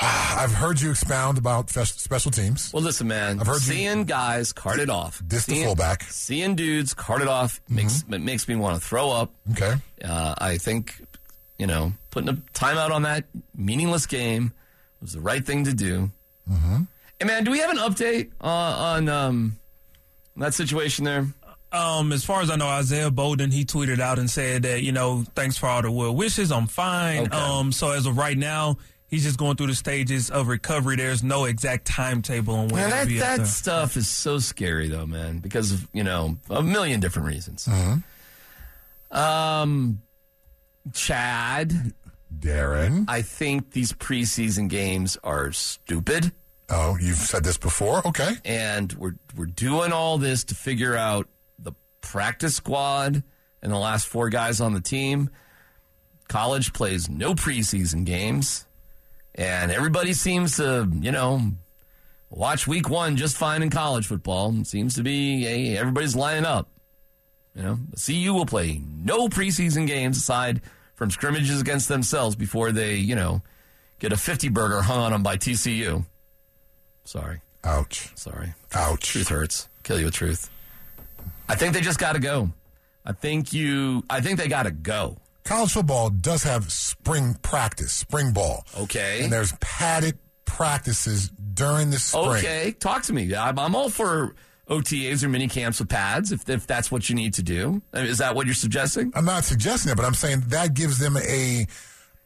I've 0.39 0.53
heard 0.53 0.81
you 0.81 0.91
expound 0.91 1.39
about 1.39 1.71
special 1.71 2.33
teams. 2.33 2.73
Well, 2.73 2.83
listen, 2.83 3.07
man. 3.07 3.39
I've 3.39 3.47
heard 3.47 3.55
you- 3.67 3.73
seeing 3.75 4.05
guys 4.05 4.53
carted 4.53 4.85
it 4.85 4.91
off. 4.91 5.23
Diss 5.27 5.47
the 5.47 5.63
fullback. 5.63 6.03
Seeing 6.05 6.57
dudes 6.57 6.93
carted 6.93 7.29
off 7.29 7.61
makes 7.69 8.03
it 8.11 8.21
makes 8.21 8.49
me 8.49 8.57
want 8.57 8.81
to 8.81 8.87
throw 8.87 9.11
up. 9.11 9.33
Okay. 9.53 9.75
Uh, 10.05 10.35
I 10.39 10.59
think 10.59 11.01
you 11.59 11.69
know 11.69 11.93
putting 12.11 12.29
a 12.31 12.35
timeout 12.53 12.91
on 12.91 13.03
that 13.03 13.27
meaningless 13.55 14.07
game 14.07 14.53
was 15.01 15.13
the 15.13 15.21
right 15.21 15.45
thing 15.45 15.65
to 15.65 15.73
do. 15.75 16.11
Mm-hmm. 16.51 16.83
Hey, 17.21 17.27
man, 17.27 17.45
do 17.45 17.53
we 17.53 17.61
have 17.61 17.71
an 17.71 17.79
update 17.79 18.33
uh, 18.41 18.47
on 18.47 19.09
um, 19.09 19.59
that 20.37 20.55
situation 20.55 21.05
there? 21.05 21.27
Um, 21.71 22.13
as 22.13 22.25
far 22.25 22.43
as 22.43 22.51
I 22.51 22.57
know, 22.57 22.67
Isaiah 22.67 23.11
Bolden 23.11 23.51
he 23.53 23.65
tweeted 23.65 24.01
out 24.01 24.19
and 24.19 24.29
said 24.29 24.65
that 24.65 24.83
you 24.83 24.91
know 24.91 25.25
thanks 25.37 25.57
for 25.57 25.69
all 25.69 25.81
the 25.83 25.93
well 25.93 26.15
wishes. 26.15 26.51
I'm 26.51 26.67
fine. 26.67 27.27
Okay. 27.29 27.37
Um, 27.37 27.71
so 27.71 27.93
as 27.93 28.05
of 28.07 28.19
right 28.19 28.37
now, 28.37 28.79
he's 29.13 29.23
just 29.25 29.39
going 29.39 29.57
through 29.57 29.67
the 29.69 29.75
stages 29.77 30.31
of 30.31 30.49
recovery. 30.49 30.97
There's 30.97 31.23
no 31.23 31.45
exact 31.45 31.85
timetable 31.87 32.55
on 32.57 32.69
when 32.69 32.89
Man, 32.89 32.91
that 32.91 33.19
that 33.21 33.39
the- 33.41 33.47
stuff 33.47 33.97
is 33.97 34.09
so 34.09 34.39
scary, 34.41 34.89
though, 34.89 35.07
man, 35.07 35.39
because 35.39 35.71
of 35.71 35.87
you 35.93 36.03
know 36.03 36.39
a 36.51 36.63
million 36.63 36.99
different 36.99 37.29
reasons. 37.29 37.69
Um, 39.11 40.03
Chad, 40.93 41.93
Darren, 42.37 43.05
I 43.09 43.23
think 43.23 43.73
these 43.73 43.93
preseason 43.93 44.69
games 44.69 45.17
are 45.23 45.53
stupid. 45.53 46.33
Oh, 46.71 46.97
you've 46.99 47.19
said 47.19 47.45
this 47.45 47.59
before. 47.59 48.07
Okay, 48.09 48.33
and 48.45 48.93
we're 48.95 49.15
we're 49.37 49.47
doing 49.47 49.93
all 49.93 50.17
this 50.19 50.45
to 50.45 50.55
figure 50.55 50.97
out 50.97 51.29
the 51.59 51.73
practice 52.01 52.57
squad 52.57 53.23
and 53.63 53.71
the 53.73 53.77
last 53.79 54.07
four 54.07 54.31
guys 54.31 54.61
on 54.61 54.73
the 54.73 54.81
team. 54.81 55.29
College 56.29 56.73
plays 56.73 57.11
no 57.11 57.35
preseason 57.35 58.07
games, 58.07 58.65
and 59.35 59.71
everybody 59.73 60.13
seems 60.13 60.57
to, 60.57 60.89
you 61.01 61.13
know, 61.13 61.41
watch 62.31 62.67
week 62.67 62.89
one 62.89 63.17
just 63.17 63.37
fine 63.37 63.63
in 63.63 63.71
college 63.71 64.07
football. 64.07 64.55
It 64.61 64.67
seems 64.67 64.95
to 64.97 65.03
be 65.03 65.43
hey, 65.45 65.77
everybody's 65.77 66.17
lining 66.17 66.45
up. 66.45 66.69
You 67.55 67.63
know, 67.63 67.79
the 67.91 68.01
CU 68.01 68.33
will 68.33 68.47
play 68.47 68.81
no 68.87 69.29
preseason 69.29 69.87
games 69.87 70.17
aside 70.17 70.63
from 70.95 71.11
scrimmages 71.11 71.61
against 71.61 71.89
themselves 71.89 72.35
before 72.37 72.73
they, 72.73 72.95
you 72.97 73.15
know, 73.15 73.43
get 73.99 74.13
a 74.13 74.17
50 74.17 74.49
burger 74.49 74.81
hung 74.81 75.01
on 75.01 75.13
them 75.13 75.23
by 75.23 75.37
TCU. 75.37 76.05
Sorry. 77.05 77.41
Ouch. 77.65 78.11
Sorry. 78.17 78.55
Ouch. 78.75 79.01
Truth 79.01 79.29
hurts. 79.29 79.69
Kill 79.83 79.99
you 79.99 80.07
with 80.07 80.15
truth. 80.15 80.51
I 81.49 81.55
think 81.55 81.75
they 81.75 81.81
just 81.81 81.99
got 81.99 82.15
to 82.15 82.21
go. 82.21 82.51
I 83.05 83.13
think 83.13 83.53
you. 83.53 84.05
I 84.09 84.21
think 84.21 84.39
they 84.39 84.49
got 84.49 84.63
to 84.65 84.71
go. 84.71 85.19
College 85.45 85.73
football 85.73 86.11
does 86.11 86.43
have 86.45 86.71
spring 86.73 87.35
practice, 87.43 87.93
spring 87.93 88.33
ball. 88.33 88.65
Okay. 88.79 89.25
And 89.25 89.33
there's 89.33 89.53
padded 89.61 90.19
practices 90.45 91.31
during 91.55 91.91
the 91.91 91.99
spring. 91.99 92.27
Okay, 92.29 92.73
talk 92.79 93.03
to 93.05 93.13
me. 93.13 93.35
I'm, 93.35 93.59
I'm 93.59 93.75
all 93.75 93.89
for 93.91 94.35
OTAs 94.69 95.23
or 95.25 95.29
mini 95.29 95.49
camps 95.49 95.81
with 95.81 95.89
pads 95.89 96.31
if 96.33 96.49
if 96.49 96.67
that's 96.67 96.91
what 96.91 97.09
you 97.09 97.15
need 97.17 97.35
to 97.35 97.43
do. 97.43 97.83
Is 97.93 98.19
that 98.19 98.35
what 98.35 98.47
you're 98.47 98.55
suggesting? 98.55 99.13
I'm 99.15 99.25
not 99.25 99.45
suggesting 99.45 99.91
it, 99.93 99.97
but 99.97 100.05
I'm 100.05 100.15
saying 100.15 100.45
that 100.49 100.75
gives 100.75 100.99
them 100.99 101.17
a 101.17 101.67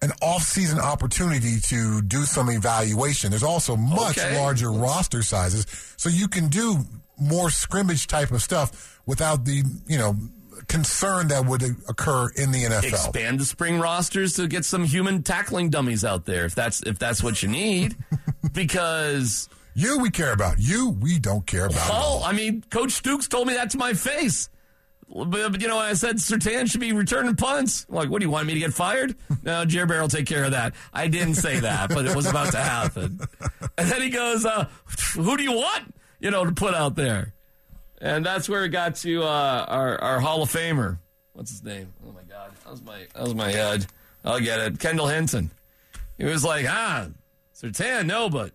an 0.03 0.12
off-season 0.21 0.79
opportunity 0.79 1.59
to 1.59 2.03
do 2.03 2.25
some 2.25 2.51
evaluation. 2.51 3.31
There's 3.31 3.43
also 3.43 3.77
much 3.77 4.19
Okay. 4.19 4.39
larger 4.39 4.71
roster 4.71 5.23
sizes, 5.23 5.67
so 5.97 6.11
you 6.11 6.29
can 6.29 6.49
do 6.49 6.85
more 7.19 7.49
scrimmage 7.51 8.07
type 8.07 8.31
of 8.31 8.43
stuff 8.43 9.01
without 9.07 9.47
the 9.47 9.62
you 9.87 9.97
know 9.97 10.14
concern 10.69 11.29
that 11.29 11.47
would 11.47 11.62
occur 11.89 12.29
in 12.31 12.51
the 12.51 12.64
NFL. 12.64 12.89
Expand 12.89 13.41
the 13.41 13.45
spring 13.45 13.79
rosters 13.79 14.35
to 14.35 14.49
get 14.49 14.64
some 14.64 14.85
human 14.85 15.23
tackling 15.23 15.71
dummies 15.71 16.05
out 16.05 16.25
there 16.25 16.45
if 16.45 16.55
that's 16.55 16.83
if 16.83 16.99
that's 16.99 17.23
what 17.23 17.43
you 17.43 17.49
need. 17.49 17.97
because 18.53 19.49
you 19.75 19.99
we 19.99 20.11
care 20.11 20.33
about. 20.33 20.57
You 20.59 20.91
we 20.91 21.19
don't 21.19 21.47
care 21.47 21.67
about. 21.67 21.89
Well, 21.89 22.23
I 22.25 22.33
mean, 22.33 22.64
Coach 22.71 23.03
Stukes 23.03 23.29
told 23.29 23.47
me 23.47 23.55
that 23.55 23.71
to 23.71 23.79
my 23.79 23.95
face. 23.95 24.49
But, 25.09 25.53
but, 25.53 25.61
you 25.62 25.69
know, 25.69 25.79
I 25.79 25.93
said 25.93 26.21
Sutton 26.21 26.67
should 26.67 26.81
be 26.81 26.93
returning 26.93 27.37
punts. 27.37 27.87
I'm 27.89 27.95
like, 27.95 28.11
what 28.11 28.21
do 28.21 28.27
you 28.27 28.31
want 28.31 28.47
me 28.47 28.55
to 28.55 28.61
get 28.61 28.75
fired? 28.75 29.14
No, 29.45 29.64
Jer 29.64 29.87
Bear 29.87 30.01
will 30.01 30.09
take 30.09 30.27
care 30.27 30.45
of 30.45 30.51
that. 30.51 30.75
I 30.93 31.07
didn't 31.07 31.35
say 31.35 31.61
that, 31.61 31.91
but 31.91 32.07
it 32.07 32.17
was 32.17 32.27
about 32.27 32.51
to 32.53 32.59
happen. 32.59 33.21
And 33.79 33.89
then 33.89 34.03
he 34.03 34.11
goes, 34.11 34.45
uh, 34.45 34.69
who 35.14 35.37
do 35.37 35.45
you 35.45 35.53
want, 35.53 35.95
you 36.19 36.31
know, 36.31 36.45
to 36.45 36.53
put 36.53 36.75
out 36.75 36.97
there? 36.97 37.35
And 38.07 38.24
that's 38.24 38.48
where 38.48 38.64
it 38.64 38.68
got 38.68 38.94
to 38.96 39.24
uh, 39.24 39.64
our, 39.68 40.00
our 40.00 40.20
Hall 40.20 40.42
of 40.42 40.48
Famer. 40.48 40.98
What's 41.32 41.50
his 41.50 41.64
name? 41.64 41.92
Oh, 42.07 42.12
my 42.12 42.22
God. 42.22 42.52
That 42.64 42.70
was 42.70 42.82
my, 42.82 43.07
that 43.14 43.22
was 43.22 43.34
my 43.34 43.50
head. 43.50 43.86
I'll 44.24 44.38
get 44.38 44.61
it. 44.61 44.78
Kendall 44.78 45.09
Hinton. 45.09 45.50
He 46.16 46.24
was 46.24 46.44
like, 46.44 46.66
ah, 46.68 47.09
Sutton, 47.52 48.07
no, 48.07 48.30
but 48.30 48.52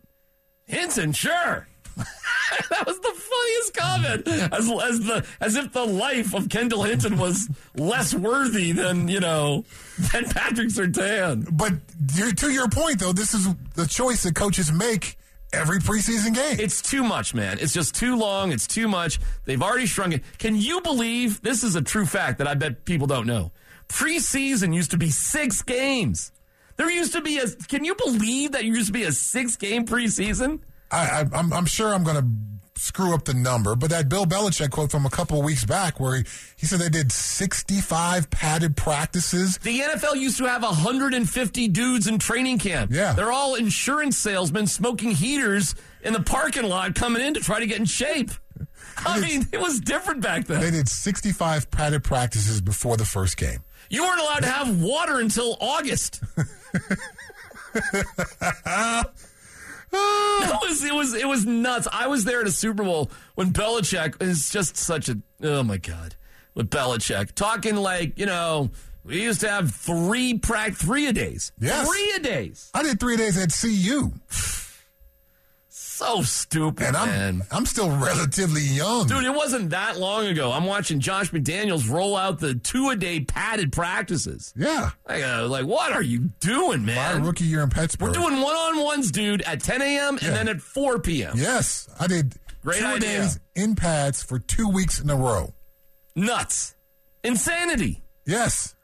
Hinton, 0.65 1.11
sure. 1.11 1.67
that 1.97 2.85
was 2.85 2.99
the 2.99 3.13
funniest 3.13 3.73
comment. 3.73 4.27
As 4.53 4.69
as 4.69 4.99
the 5.01 5.25
as 5.41 5.55
if 5.57 5.73
the 5.73 5.85
life 5.85 6.33
of 6.33 6.47
Kendall 6.47 6.83
Hinton 6.83 7.17
was 7.17 7.49
less 7.75 8.13
worthy 8.13 8.71
than 8.71 9.09
you 9.09 9.19
know 9.19 9.65
than 10.11 10.25
Patrick 10.29 10.69
Sutton. 10.69 11.47
But 11.51 11.73
to 12.37 12.49
your 12.49 12.69
point, 12.69 12.99
though, 12.99 13.11
this 13.11 13.33
is 13.33 13.53
the 13.75 13.85
choice 13.85 14.23
that 14.23 14.35
coaches 14.35 14.71
make 14.71 15.17
every 15.53 15.79
preseason 15.79 16.33
game. 16.33 16.57
It's 16.59 16.81
too 16.81 17.03
much, 17.03 17.33
man. 17.33 17.57
It's 17.59 17.73
just 17.73 17.95
too 17.95 18.15
long. 18.15 18.51
It's 18.51 18.67
too 18.67 18.87
much. 18.87 19.19
They've 19.45 19.61
already 19.61 19.85
shrunk 19.85 20.13
it. 20.15 20.23
Can 20.37 20.55
you 20.55 20.81
believe 20.81 21.41
this 21.41 21.63
is 21.63 21.75
a 21.75 21.81
true 21.81 22.05
fact 22.05 22.37
that 22.39 22.47
I 22.47 22.53
bet 22.53 22.85
people 22.85 23.07
don't 23.07 23.27
know? 23.27 23.51
Preseason 23.87 24.73
used 24.73 24.91
to 24.91 24.97
be 24.97 25.09
six 25.09 25.61
games. 25.61 26.31
There 26.77 26.89
used 26.89 27.13
to 27.13 27.21
be 27.21 27.37
a. 27.39 27.47
Can 27.67 27.83
you 27.83 27.95
believe 27.95 28.53
that 28.53 28.63
used 28.63 28.87
to 28.87 28.93
be 28.93 29.03
a 29.03 29.11
six 29.11 29.57
game 29.57 29.85
preseason? 29.85 30.59
I, 30.89 31.21
I, 31.21 31.37
I'm, 31.37 31.53
I'm 31.53 31.65
sure 31.65 31.93
I'm 31.93 32.03
going 32.03 32.17
to 32.17 32.25
screw 32.81 33.13
up 33.13 33.25
the 33.25 33.33
number, 33.33 33.75
but 33.75 33.91
that 33.91 34.09
Bill 34.09 34.25
Belichick 34.25 34.71
quote 34.71 34.91
from 34.91 35.05
a 35.05 35.09
couple 35.09 35.37
of 35.37 35.45
weeks 35.45 35.63
back 35.63 35.99
where 35.99 36.17
he, 36.17 36.23
he 36.57 36.65
said 36.65 36.79
they 36.79 36.89
did 36.89 37.11
65 37.11 38.29
padded 38.31 38.75
practices. 38.75 39.57
The 39.59 39.79
NFL 39.79 40.15
used 40.15 40.39
to 40.39 40.45
have 40.45 40.63
150 40.63 41.67
dudes 41.67 42.07
in 42.07 42.17
training 42.17 42.57
camp. 42.57 42.91
Yeah. 42.91 43.13
They're 43.13 43.31
all 43.31 43.55
insurance 43.55 44.17
salesmen 44.17 44.67
smoking 44.67 45.11
heaters 45.11 45.75
in 46.01 46.13
the 46.13 46.21
parking 46.21 46.63
lot 46.63 46.95
coming 46.95 47.21
in 47.21 47.35
to 47.35 47.39
try 47.39 47.59
to 47.59 47.67
get 47.67 47.79
in 47.79 47.85
shape. 47.85 48.31
I 48.97 49.19
mean, 49.19 49.47
it 49.51 49.59
was 49.59 49.79
different 49.79 50.21
back 50.21 50.45
then. 50.45 50.61
They 50.61 50.71
did 50.71 50.89
65 50.89 51.71
padded 51.71 52.03
practices 52.03 52.61
before 52.61 52.97
the 52.97 53.05
first 53.05 53.37
game. 53.37 53.59
You 53.89 54.03
weren't 54.03 54.21
allowed 54.21 54.39
to 54.39 54.49
have 54.49 54.81
water 54.81 55.19
until 55.19 55.57
August. 55.59 56.23
it 59.93 60.59
was 60.69 60.83
it 60.83 60.93
was 60.93 61.13
it 61.13 61.27
was 61.27 61.45
nuts. 61.45 61.87
I 61.91 62.07
was 62.07 62.23
there 62.23 62.41
at 62.41 62.47
a 62.47 62.51
Super 62.51 62.83
Bowl 62.83 63.11
when 63.35 63.51
Belichick 63.51 64.21
is 64.21 64.49
just 64.49 64.77
such 64.77 65.09
a 65.09 65.17
oh 65.43 65.63
my 65.63 65.77
god 65.77 66.15
with 66.53 66.69
Belichick 66.69 67.33
talking 67.33 67.75
like 67.75 68.17
you 68.17 68.25
know 68.25 68.69
we 69.03 69.21
used 69.21 69.41
to 69.41 69.49
have 69.49 69.71
three 69.71 70.37
prac 70.37 70.73
three 70.75 71.07
a 71.07 71.13
days 71.13 71.51
Yes. 71.59 71.87
three 71.87 72.13
a 72.15 72.19
days 72.19 72.69
I 72.73 72.83
did 72.83 72.99
three 72.99 73.17
days 73.17 73.37
at 73.37 73.51
CU. 73.51 74.11
So 76.01 76.21
stupid 76.23 76.87
And 76.87 76.97
I'm, 76.97 77.07
man. 77.07 77.41
I'm 77.51 77.65
still 77.65 77.89
relatively 77.89 78.61
young. 78.61 79.07
Dude, 79.07 79.23
it 79.23 79.33
wasn't 79.33 79.69
that 79.69 79.97
long 79.99 80.25
ago. 80.25 80.51
I'm 80.51 80.65
watching 80.65 80.99
Josh 80.99 81.31
McDaniels 81.31 81.89
roll 81.89 82.15
out 82.17 82.39
the 82.39 82.55
two 82.55 82.89
a 82.89 82.95
day 82.95 83.19
padded 83.21 83.71
practices. 83.71 84.53
Yeah. 84.55 84.91
Like, 85.07 85.23
uh, 85.23 85.47
like, 85.47 85.65
what 85.65 85.91
are 85.93 86.01
you 86.01 86.29
doing, 86.39 86.85
man? 86.85 87.21
My 87.21 87.25
rookie 87.27 87.45
year 87.45 87.61
in 87.61 87.69
Pittsburgh. 87.69 88.09
We're 88.09 88.13
doing 88.21 88.41
one 88.41 88.55
on 88.55 88.83
ones, 88.83 89.11
dude, 89.11 89.41
at 89.43 89.61
10 89.61 89.81
a.m. 89.81 90.13
and 90.15 90.21
Yeah. 90.23 90.31
then 90.31 90.47
at 90.49 90.61
4 90.61 90.99
p.m. 90.99 91.33
Yes, 91.37 91.87
I 91.99 92.07
did 92.07 92.33
Great 92.63 92.79
two 92.79 92.85
idea. 92.85 92.99
days 93.21 93.39
in 93.55 93.75
pads 93.75 94.23
for 94.23 94.39
two 94.39 94.69
weeks 94.69 94.99
in 94.99 95.09
a 95.09 95.15
row. 95.15 95.53
Nuts. 96.15 96.75
Insanity. 97.23 98.03
Yes. 98.25 98.75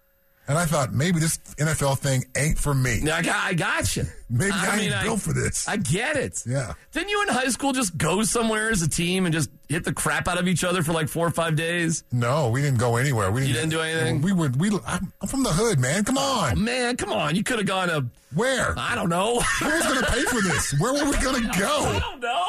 And 0.50 0.58
I 0.58 0.66
thought 0.66 0.93
maybe 0.93 1.20
this 1.20 1.38
NFL 1.58 1.98
thing 2.00 2.24
ain't 2.38 2.58
for 2.58 2.74
me. 2.74 3.02
I 3.10 3.22
got, 3.22 3.36
I 3.36 3.54
got 3.54 3.98
you. 3.98 4.06
Maybe 4.30 4.54
I 4.54 4.80
ain't 4.80 5.04
built 5.04 5.20
for 5.22 5.34
this. 5.34 5.68
I 5.68 5.76
get 5.76 6.16
it. 6.16 6.41
Yeah. 6.45 6.74
Didn't 6.93 7.10
you 7.10 7.22
in 7.24 7.28
high 7.28 7.50
school 7.50 7.74
just 7.74 7.98
go 7.98 8.24
somewhere 8.24 8.70
as 8.70 8.82
a 8.82 8.89
team 8.89 9.26
and 9.26 9.34
just 9.34 9.50
hit 9.68 9.84
the 9.84 9.91
crap 9.91 10.26
out 10.28 10.38
of 10.38 10.48
each 10.48 10.64
other 10.64 10.84
for 10.84 10.93
like 10.93 11.10
four 11.10 11.28
or 11.28 11.32
five 11.32 11.58
days? 11.58 12.06
No, 12.14 12.50
we 12.50 12.62
didn't 12.62 12.80
go 12.80 12.95
anywhere. 12.95 13.30
We 13.30 13.41
didn't, 13.41 13.48
You 13.50 13.54
didn't 13.56 13.70
do 13.72 13.82
anything? 13.82 14.22
We 14.22 14.32
would. 14.32 14.60
We. 14.60 14.72
I'm, 14.86 15.12
from 15.28 15.43
the 15.43 15.52
hood, 15.52 15.80
man. 15.80 16.06
Come 16.06 16.18
on. 16.18 16.54
Oh, 16.54 16.56
man, 16.56 16.95
come 16.95 17.12
on. 17.12 17.36
You 17.36 17.43
could 17.43 17.58
have 17.58 17.68
gone 17.68 17.89
to, 17.89 18.06
Where? 18.34 18.74
I 18.78 18.95
don't 18.95 19.10
know. 19.10 19.39
Who's 19.60 19.86
going 19.86 20.00
to 20.00 20.12
pay 20.12 20.24
for 20.24 20.41
this? 20.41 20.74
Where 20.80 20.93
were 20.93 21.12
we 21.12 21.18
going 21.22 21.43
to 21.43 21.60
go? 21.60 21.80
I 21.84 22.00
don't 22.00 22.22
know. 22.22 22.48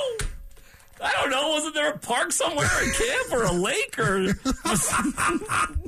I 1.01 1.13
don't 1.13 1.31
know. 1.31 1.49
Wasn't 1.51 1.75
there 1.75 1.93
a 1.93 1.99
park 1.99 2.33
somewhere, 2.33 2.67
a 2.67 2.93
camp, 2.93 3.33
or 3.33 3.45
a 3.45 3.53
lake, 3.53 3.99
or 3.99 4.35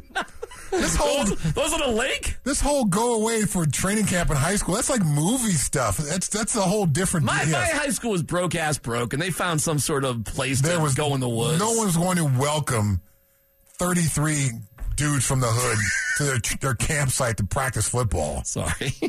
This 0.71 0.95
whole 0.97 1.25
was 1.57 1.73
it 1.73 1.81
a 1.81 1.91
lake? 1.91 2.37
this 2.45 2.61
whole 2.61 2.85
go 2.85 3.15
away 3.21 3.43
for 3.43 3.67
training 3.67 4.07
camp 4.07 4.31
in 4.31 4.37
high 4.37 4.57
school. 4.57 4.75
That's 4.77 4.89
like 4.91 5.05
movie 5.05 5.53
stuff. 5.53 5.97
That's 5.99 6.29
that's 6.29 6.55
a 6.57 6.61
whole 6.63 6.87
different. 6.87 7.27
My, 7.27 7.45
my 7.47 7.65
high 7.65 7.89
school 7.91 8.13
was 8.13 8.23
broke 8.23 8.55
ass 8.55 8.79
broke, 8.79 9.13
and 9.13 9.21
they 9.21 9.31
found 9.31 9.61
some 9.61 9.79
sort 9.79 10.05
of 10.05 10.25
place 10.25 10.61
there 10.61 10.77
to 10.77 10.83
was 10.83 10.95
go 10.95 11.15
in 11.15 11.21
the 11.21 11.29
woods. 11.29 11.59
No 11.59 11.73
one's 11.73 11.97
going 11.97 12.17
to 12.19 12.25
welcome 12.25 13.01
33 13.79 14.51
dudes 14.97 15.25
from 15.27 15.41
the 15.41 15.49
hood 15.49 15.79
to 16.19 16.25
their 16.25 16.39
their 16.61 16.75
campsite 16.75 17.37
to 17.39 17.45
practice 17.45 17.89
football. 17.89 18.45
Sorry. 18.45 18.95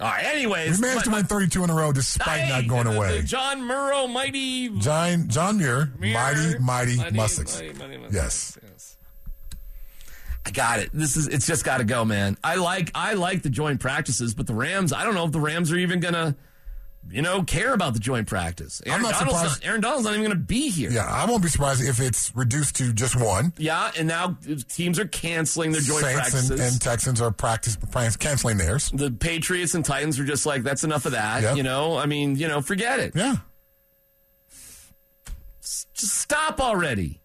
All 0.00 0.08
right. 0.08 0.24
Anyways, 0.24 0.80
We 0.80 0.86
managed 0.88 1.04
to 1.04 1.10
win 1.10 1.24
32 1.24 1.64
in 1.64 1.70
a 1.70 1.74
row 1.74 1.92
despite 1.92 2.40
Hey, 2.40 2.48
not 2.48 2.66
going 2.68 2.84
the- 2.84 2.92
the 2.92 2.96
away. 2.96 3.22
John 3.22 3.60
Murrow, 3.62 4.10
mighty, 4.10 4.68
John 4.78 5.28
John 5.28 5.58
Muir, 5.58 5.92
Muir, 5.98 6.14
mighty 6.14 6.58
mighty, 6.58 6.96
mighty, 6.96 7.16
mighty, 7.16 7.98
mighty 7.98 8.14
Yes. 8.14 8.58
yes. 8.62 8.91
I 10.44 10.50
got 10.50 10.80
it. 10.80 10.90
This 10.92 11.16
is 11.16 11.28
it's 11.28 11.46
just 11.46 11.64
got 11.64 11.78
to 11.78 11.84
go, 11.84 12.04
man. 12.04 12.36
I 12.42 12.56
like 12.56 12.90
I 12.94 13.14
like 13.14 13.42
the 13.42 13.50
joint 13.50 13.80
practices, 13.80 14.34
but 14.34 14.46
the 14.46 14.54
Rams. 14.54 14.92
I 14.92 15.04
don't 15.04 15.14
know 15.14 15.24
if 15.24 15.32
the 15.32 15.40
Rams 15.40 15.70
are 15.72 15.76
even 15.78 16.00
gonna 16.00 16.36
you 17.10 17.20
know, 17.20 17.42
care 17.42 17.74
about 17.74 17.94
the 17.94 17.98
joint 17.98 18.28
practice. 18.28 18.80
Aaron, 18.86 18.98
I'm 18.98 19.02
not 19.02 19.14
Donald's 19.18 19.38
surprised- 19.40 19.62
not, 19.62 19.68
Aaron 19.68 19.80
Donald's 19.80 20.04
not 20.04 20.10
even 20.12 20.22
going 20.24 20.38
to 20.38 20.44
be 20.44 20.70
here. 20.70 20.88
Yeah, 20.88 21.04
I 21.04 21.24
won't 21.28 21.42
be 21.42 21.48
surprised 21.48 21.82
if 21.82 21.98
it's 21.98 22.30
reduced 22.36 22.76
to 22.76 22.92
just 22.92 23.16
one. 23.20 23.52
Yeah, 23.58 23.90
and 23.98 24.06
now 24.06 24.38
teams 24.68 25.00
are 25.00 25.08
canceling 25.08 25.72
their 25.72 25.80
joint 25.80 26.04
Saints 26.04 26.14
practices. 26.20 26.50
and, 26.50 26.60
and 26.60 26.80
Texans 26.80 27.20
are 27.20 27.32
practice 27.32 27.76
canceling 28.20 28.56
theirs. 28.56 28.88
the 28.94 29.10
Patriots 29.10 29.74
and 29.74 29.84
Titans 29.84 30.20
are 30.20 30.24
just 30.24 30.46
like, 30.46 30.62
that's 30.62 30.84
enough 30.84 31.04
of 31.04 31.10
that. 31.12 31.42
Yeah. 31.42 31.54
You 31.56 31.64
know, 31.64 31.96
I 31.98 32.06
mean, 32.06 32.36
you 32.36 32.46
know, 32.46 32.62
forget 32.62 33.00
it. 33.00 33.16
Yeah. 33.16 33.34
Just 35.60 36.18
stop 36.18 36.60
already. 36.60 37.20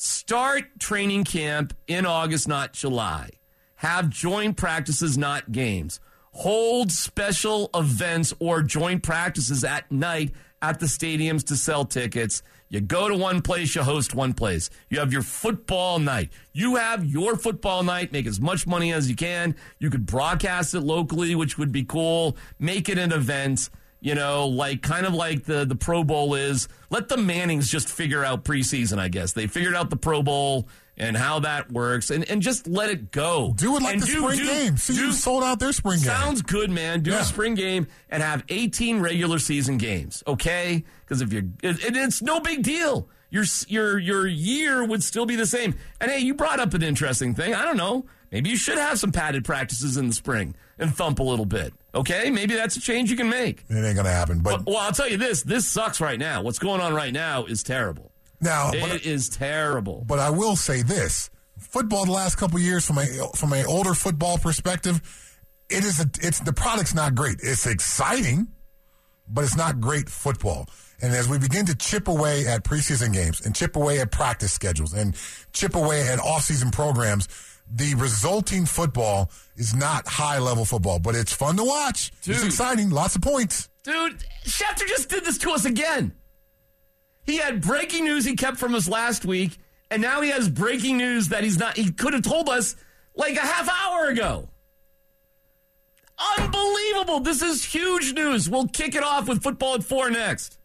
Start 0.00 0.78
training 0.78 1.24
camp 1.24 1.74
in 1.88 2.06
August, 2.06 2.46
not 2.46 2.72
July. 2.72 3.30
Have 3.74 4.10
joint 4.10 4.56
practices, 4.56 5.18
not 5.18 5.50
games. 5.50 5.98
Hold 6.34 6.92
special 6.92 7.68
events 7.74 8.32
or 8.38 8.62
joint 8.62 9.02
practices 9.02 9.64
at 9.64 9.90
night 9.90 10.30
at 10.62 10.78
the 10.78 10.86
stadiums 10.86 11.44
to 11.46 11.56
sell 11.56 11.84
tickets. 11.84 12.44
You 12.68 12.80
go 12.80 13.08
to 13.08 13.16
one 13.16 13.42
place, 13.42 13.74
you 13.74 13.82
host 13.82 14.14
one 14.14 14.34
place. 14.34 14.70
You 14.88 15.00
have 15.00 15.12
your 15.12 15.22
football 15.22 15.98
night. 15.98 16.30
You 16.52 16.76
have 16.76 17.04
your 17.04 17.36
football 17.36 17.82
night. 17.82 18.12
Make 18.12 18.28
as 18.28 18.40
much 18.40 18.68
money 18.68 18.92
as 18.92 19.10
you 19.10 19.16
can. 19.16 19.56
You 19.80 19.90
could 19.90 20.06
broadcast 20.06 20.76
it 20.76 20.82
locally, 20.82 21.34
which 21.34 21.58
would 21.58 21.72
be 21.72 21.82
cool. 21.82 22.36
Make 22.60 22.88
it 22.88 22.98
an 22.98 23.10
event 23.10 23.68
you 24.00 24.14
know, 24.14 24.46
like 24.46 24.82
kind 24.82 25.06
of 25.06 25.14
like 25.14 25.44
the 25.44 25.64
the 25.64 25.74
Pro 25.76 26.04
Bowl 26.04 26.34
is. 26.34 26.68
Let 26.90 27.08
the 27.08 27.16
Mannings 27.16 27.68
just 27.70 27.88
figure 27.88 28.24
out 28.24 28.44
preseason. 28.44 28.98
I 28.98 29.08
guess 29.08 29.32
they 29.32 29.46
figured 29.46 29.74
out 29.74 29.90
the 29.90 29.96
Pro 29.96 30.22
Bowl 30.22 30.68
and 30.96 31.16
how 31.16 31.40
that 31.40 31.70
works, 31.70 32.10
and 32.10 32.28
and 32.30 32.40
just 32.42 32.66
let 32.66 32.90
it 32.90 33.10
go. 33.10 33.52
Do 33.56 33.76
it 33.76 33.82
like 33.82 33.94
And 33.94 34.02
the 34.02 34.06
spring 34.06 34.38
game. 34.38 34.76
See, 34.76 34.94
you 34.94 35.12
sold 35.12 35.44
out 35.44 35.58
their 35.60 35.72
spring 35.72 35.98
game. 35.98 36.06
Sounds 36.06 36.42
good, 36.42 36.70
man. 36.70 37.00
Do 37.02 37.10
Yeah. 37.12 37.20
a 37.20 37.24
spring 37.24 37.54
game 37.54 37.86
and 38.10 38.22
have 38.22 38.42
18 38.48 39.00
regular 39.00 39.38
season 39.38 39.78
games, 39.78 40.22
okay? 40.26 40.84
Because 41.04 41.20
if 41.20 41.32
you're, 41.32 41.44
it, 41.62 41.84
it- 41.84 41.96
it's 41.96 42.20
no 42.22 42.40
big 42.40 42.62
deal. 42.62 43.08
Your 43.30 43.44
your 43.68 43.98
your 43.98 44.26
year 44.26 44.82
would 44.84 45.02
still 45.02 45.26
be 45.26 45.36
the 45.36 45.44
same. 45.46 45.74
And 46.00 46.10
hey, 46.10 46.20
you 46.20 46.32
brought 46.34 46.60
up 46.60 46.72
an 46.72 46.82
interesting 46.82 47.34
thing. 47.34 47.54
I 47.54 47.64
don't 47.66 47.76
know. 47.76 48.06
Maybe 48.30 48.50
you 48.50 48.56
should 48.56 48.78
have 48.78 48.98
some 48.98 49.10
padded 49.12 49.44
practices 49.44 49.96
in 49.96 50.08
the 50.08 50.14
spring 50.14 50.54
and 50.78 50.94
thump 50.94 51.18
a 51.18 51.22
little 51.22 51.46
bit. 51.46 51.72
Okay, 51.94 52.30
maybe 52.30 52.54
that's 52.54 52.76
a 52.76 52.80
change 52.80 53.10
you 53.10 53.16
can 53.16 53.28
make. 53.30 53.64
It 53.68 53.84
ain't 53.84 53.96
gonna 53.96 54.10
happen. 54.10 54.40
But 54.40 54.66
Well, 54.66 54.76
I'll 54.76 54.92
tell 54.92 55.08
you 55.08 55.16
this: 55.16 55.42
this 55.42 55.66
sucks 55.66 56.00
right 56.00 56.18
now. 56.18 56.42
What's 56.42 56.58
going 56.58 56.80
on 56.80 56.92
right 56.94 57.12
now 57.12 57.44
is 57.46 57.62
terrible. 57.62 58.12
now, 58.40 58.70
It 58.72 58.80
but, 58.80 59.04
is 59.06 59.28
terrible. 59.28 60.04
but 60.06 60.18
I 60.18 60.30
will 60.30 60.56
say 60.56 60.82
this: 60.82 61.30
football 61.58 62.04
the 62.04 62.12
last 62.12 62.36
couple 62.36 62.56
of 62.58 62.62
years, 62.62 62.86
from 62.86 62.98
a 62.98 63.06
from 63.34 63.52
an 63.54 63.64
older 63.66 63.94
football 63.94 64.36
perspective, 64.38 65.00
it 65.70 65.84
is 65.84 65.98
a, 66.00 66.10
it's 66.20 66.40
the 66.40 66.52
product's 66.52 66.94
not 66.94 67.14
great. 67.14 67.36
It's 67.42 67.66
exciting, 67.66 68.48
but 69.28 69.44
it's 69.44 69.56
not 69.56 69.80
great 69.80 70.08
football. 70.10 70.68
And 71.00 71.14
as 71.14 71.28
we 71.28 71.38
begin 71.38 71.64
to 71.66 71.76
chip 71.76 72.08
away 72.08 72.46
at 72.46 72.64
preseason 72.64 73.12
games 73.12 73.40
and 73.46 73.54
chip 73.54 73.76
away 73.76 74.00
at 74.00 74.10
practice 74.10 74.52
schedules 74.52 74.92
and 74.92 75.14
chip 75.52 75.76
away 75.76 76.06
at 76.08 76.18
offseason 76.18 76.72
programs, 76.72 77.28
the 77.70 77.94
resulting 77.96 78.66
football 78.66 79.30
is 79.56 79.74
not 79.74 80.06
high 80.06 80.38
level 80.38 80.64
football, 80.64 80.98
but 80.98 81.14
it's 81.14 81.32
fun 81.32 81.56
to 81.56 81.64
watch. 81.64 82.12
It's 82.24 82.44
exciting, 82.44 82.90
lots 82.90 83.16
of 83.16 83.22
points. 83.22 83.68
Dude, 83.82 84.24
Schefter 84.44 84.86
just 84.86 85.08
did 85.08 85.24
this 85.24 85.38
to 85.38 85.50
us 85.50 85.64
again. 85.64 86.12
He 87.24 87.36
had 87.36 87.60
breaking 87.60 88.04
news 88.04 88.24
he 88.24 88.36
kept 88.36 88.56
from 88.56 88.74
us 88.74 88.88
last 88.88 89.24
week, 89.24 89.58
and 89.90 90.00
now 90.00 90.20
he 90.20 90.30
has 90.30 90.48
breaking 90.48 90.96
news 90.96 91.28
that 91.28 91.44
he's 91.44 91.58
not. 91.58 91.76
He 91.76 91.92
could 91.92 92.14
have 92.14 92.22
told 92.22 92.48
us 92.48 92.76
like 93.14 93.36
a 93.36 93.40
half 93.40 93.68
hour 93.68 94.06
ago. 94.06 94.48
Unbelievable. 96.38 97.20
This 97.20 97.42
is 97.42 97.64
huge 97.64 98.12
news. 98.14 98.48
We'll 98.48 98.68
kick 98.68 98.94
it 98.94 99.04
off 99.04 99.28
with 99.28 99.42
football 99.42 99.74
at 99.74 99.84
four 99.84 100.10
next. 100.10 100.57